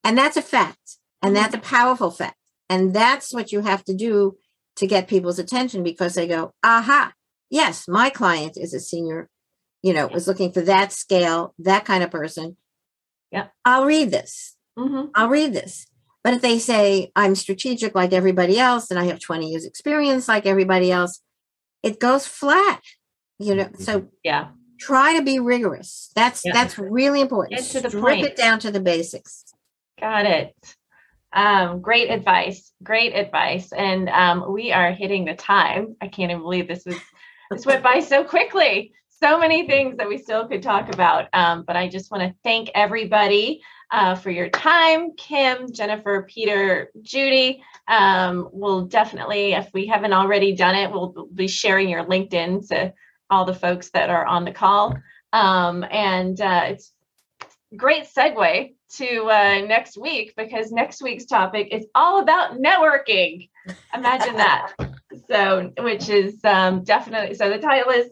And 0.03 0.17
that's 0.17 0.37
a 0.37 0.41
fact. 0.41 0.97
And 1.21 1.35
mm-hmm. 1.35 1.41
that's 1.41 1.55
a 1.55 1.59
powerful 1.59 2.11
fact 2.11 2.37
and 2.73 2.91
that's 2.93 3.31
what 3.31 3.51
you 3.51 3.61
have 3.61 3.83
to 3.85 3.93
do 3.93 4.35
to 4.77 4.87
get 4.87 5.07
people's 5.07 5.37
attention 5.37 5.83
because 5.83 6.15
they 6.15 6.27
go, 6.27 6.53
aha, 6.63 7.13
yes, 7.51 7.87
my 7.87 8.09
client 8.09 8.57
is 8.57 8.73
a 8.73 8.79
senior, 8.79 9.29
you 9.83 9.93
know, 9.93 10.07
was 10.07 10.27
looking 10.27 10.51
for 10.51 10.61
that 10.61 10.91
scale, 10.91 11.53
that 11.59 11.85
kind 11.85 12.03
of 12.03 12.09
person. 12.09 12.57
Yeah. 13.31 13.47
I'll 13.63 13.85
read 13.85 14.09
this. 14.09 14.55
Mm-hmm. 14.77 15.09
I'll 15.13 15.29
read 15.29 15.53
this. 15.53 15.85
But 16.23 16.33
if 16.33 16.41
they 16.41 16.57
say 16.57 17.11
I'm 17.15 17.35
strategic 17.35 17.93
like 17.93 18.11
everybody 18.11 18.57
else 18.57 18.89
and 18.89 18.99
I 18.99 19.03
have 19.03 19.19
20 19.19 19.49
years 19.51 19.65
experience 19.65 20.27
like 20.27 20.47
everybody 20.47 20.91
else, 20.91 21.21
it 21.83 21.99
goes 21.99 22.25
flat. 22.25 22.81
You 23.37 23.53
know, 23.55 23.69
so 23.77 24.07
Yeah. 24.23 24.47
try 24.79 25.15
to 25.17 25.21
be 25.23 25.37
rigorous. 25.39 26.11
That's 26.15 26.41
Yeah. 26.43 26.53
that's 26.53 26.79
really 26.79 27.21
important. 27.21 27.59
Get 27.59 27.69
to 27.69 27.81
the 27.81 27.89
Strip 27.89 28.03
point. 28.03 28.25
it 28.25 28.35
down 28.35 28.59
to 28.61 28.71
the 28.71 28.79
basics. 28.79 29.45
Got 29.99 30.25
it. 30.25 30.55
Um, 31.33 31.81
great 31.81 32.09
advice. 32.09 32.71
Great 32.83 33.15
advice. 33.15 33.71
And 33.71 34.09
um, 34.09 34.51
we 34.51 34.71
are 34.71 34.91
hitting 34.91 35.25
the 35.25 35.35
time. 35.35 35.95
I 36.01 36.07
can't 36.07 36.31
even 36.31 36.43
believe 36.43 36.67
this 36.67 36.85
was 36.85 36.97
this 37.51 37.65
went 37.65 37.83
by 37.83 37.99
so 37.99 38.23
quickly. 38.23 38.93
So 39.21 39.39
many 39.39 39.67
things 39.67 39.97
that 39.97 40.07
we 40.07 40.17
still 40.17 40.47
could 40.47 40.61
talk 40.61 40.93
about. 40.93 41.27
Um, 41.33 41.63
but 41.65 41.75
I 41.75 41.87
just 41.87 42.11
want 42.11 42.23
to 42.23 42.35
thank 42.43 42.69
everybody 42.75 43.61
uh, 43.91 44.15
for 44.15 44.31
your 44.31 44.49
time. 44.49 45.15
Kim, 45.15 45.71
Jennifer, 45.71 46.27
Peter, 46.27 46.91
Judy. 47.01 47.63
Um, 47.87 48.49
we'll 48.51 48.85
definitely, 48.85 49.53
if 49.53 49.69
we 49.73 49.87
haven't 49.87 50.13
already 50.13 50.55
done 50.55 50.75
it, 50.75 50.91
we'll 50.91 51.27
be 51.33 51.47
sharing 51.47 51.89
your 51.89 52.03
LinkedIn 52.03 52.67
to 52.69 52.93
all 53.29 53.45
the 53.45 53.53
folks 53.53 53.89
that 53.91 54.09
are 54.09 54.25
on 54.25 54.45
the 54.45 54.51
call. 54.51 54.95
Um, 55.31 55.85
and 55.89 56.39
uh, 56.41 56.63
it's 56.67 56.91
great 57.75 58.05
segue 58.05 58.73
to 58.97 59.23
uh, 59.25 59.65
next 59.65 59.97
week 59.97 60.33
because 60.37 60.71
next 60.71 61.01
week's 61.01 61.25
topic 61.25 61.69
is 61.71 61.85
all 61.95 62.21
about 62.21 62.57
networking. 62.57 63.49
Imagine 63.93 64.35
that. 64.37 64.73
So, 65.29 65.71
which 65.77 66.09
is 66.09 66.43
um, 66.43 66.83
definitely 66.83 67.35
so. 67.35 67.47
The 67.47 67.59
title 67.59 67.91
is 67.91 68.09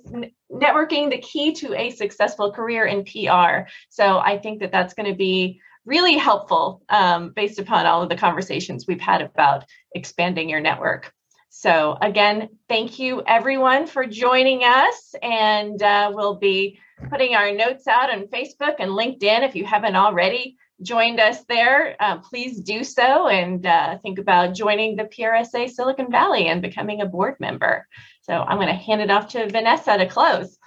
"Networking: 0.51 1.09
The 1.09 1.18
Key 1.18 1.51
to 1.53 1.74
a 1.74 1.89
Successful 1.89 2.53
Career 2.53 2.86
in 2.86 3.03
PR." 3.03 3.68
So, 3.89 4.20
I 4.20 4.38
think 4.38 4.59
that 4.59 4.72
that's 4.72 4.93
going 4.93 5.09
to 5.09 5.18
be 5.18 5.59
really 5.86 6.16
helpful 6.16 6.84
um, 6.89 7.34
based 7.36 7.57
upon 7.57 7.88
all 7.88 8.03
of 8.03 8.09
the 8.09 8.16
conversations 8.16 8.86
we've 8.88 9.01
had 9.01 9.22
about 9.22 9.66
expanding 9.95 10.47
your 10.47 10.59
network. 10.59 11.12
So, 11.53 11.97
again, 12.01 12.47
thank 12.69 12.97
you 12.97 13.23
everyone 13.27 13.85
for 13.85 14.05
joining 14.05 14.63
us, 14.63 15.13
and 15.21 15.83
uh, 15.83 16.09
we'll 16.13 16.37
be 16.37 16.79
putting 17.09 17.35
our 17.35 17.51
notes 17.51 17.87
out 17.87 18.09
on 18.09 18.27
Facebook 18.27 18.75
and 18.79 18.91
LinkedIn. 18.91 19.43
If 19.43 19.53
you 19.57 19.65
haven't 19.65 19.97
already 19.97 20.55
joined 20.81 21.19
us 21.19 21.43
there, 21.49 21.97
uh, 21.99 22.19
please 22.19 22.61
do 22.61 22.85
so 22.85 23.27
and 23.27 23.65
uh, 23.65 23.97
think 23.97 24.17
about 24.17 24.55
joining 24.55 24.95
the 24.95 25.03
PRSA 25.03 25.69
Silicon 25.69 26.09
Valley 26.09 26.47
and 26.47 26.61
becoming 26.61 27.01
a 27.01 27.05
board 27.05 27.35
member. 27.41 27.85
So 28.21 28.33
I'm 28.33 28.57
going 28.57 28.69
to 28.69 28.73
hand 28.73 29.01
it 29.01 29.11
off 29.11 29.27
to 29.33 29.49
Vanessa 29.49 29.97
to 29.97 30.07
close. 30.07 30.57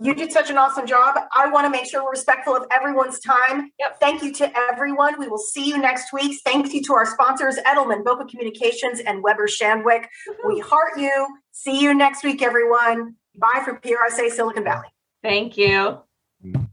You 0.00 0.14
did 0.14 0.32
such 0.32 0.50
an 0.50 0.58
awesome 0.58 0.86
job. 0.86 1.16
I 1.34 1.48
want 1.48 1.66
to 1.66 1.70
make 1.70 1.86
sure 1.86 2.04
we're 2.04 2.10
respectful 2.10 2.56
of 2.56 2.66
everyone's 2.70 3.20
time. 3.20 3.70
Yep. 3.78 4.00
Thank 4.00 4.22
you 4.22 4.32
to 4.34 4.52
everyone. 4.56 5.18
We 5.18 5.28
will 5.28 5.38
see 5.38 5.66
you 5.66 5.78
next 5.78 6.12
week. 6.12 6.40
Thank 6.44 6.72
you 6.72 6.82
to 6.82 6.94
our 6.94 7.06
sponsors, 7.06 7.56
Edelman, 7.66 8.04
Boca 8.04 8.24
Communications, 8.24 9.00
and 9.00 9.22
Weber 9.22 9.46
Shandwick. 9.46 10.06
We 10.46 10.60
heart 10.60 10.98
you. 10.98 11.26
See 11.52 11.80
you 11.80 11.94
next 11.94 12.24
week, 12.24 12.42
everyone. 12.42 13.16
Bye 13.36 13.62
from 13.64 13.78
PRSA 13.78 14.30
Silicon 14.30 14.64
Valley. 14.64 14.88
Thank 15.22 15.56
you. 15.56 16.00
Mm. 16.44 16.68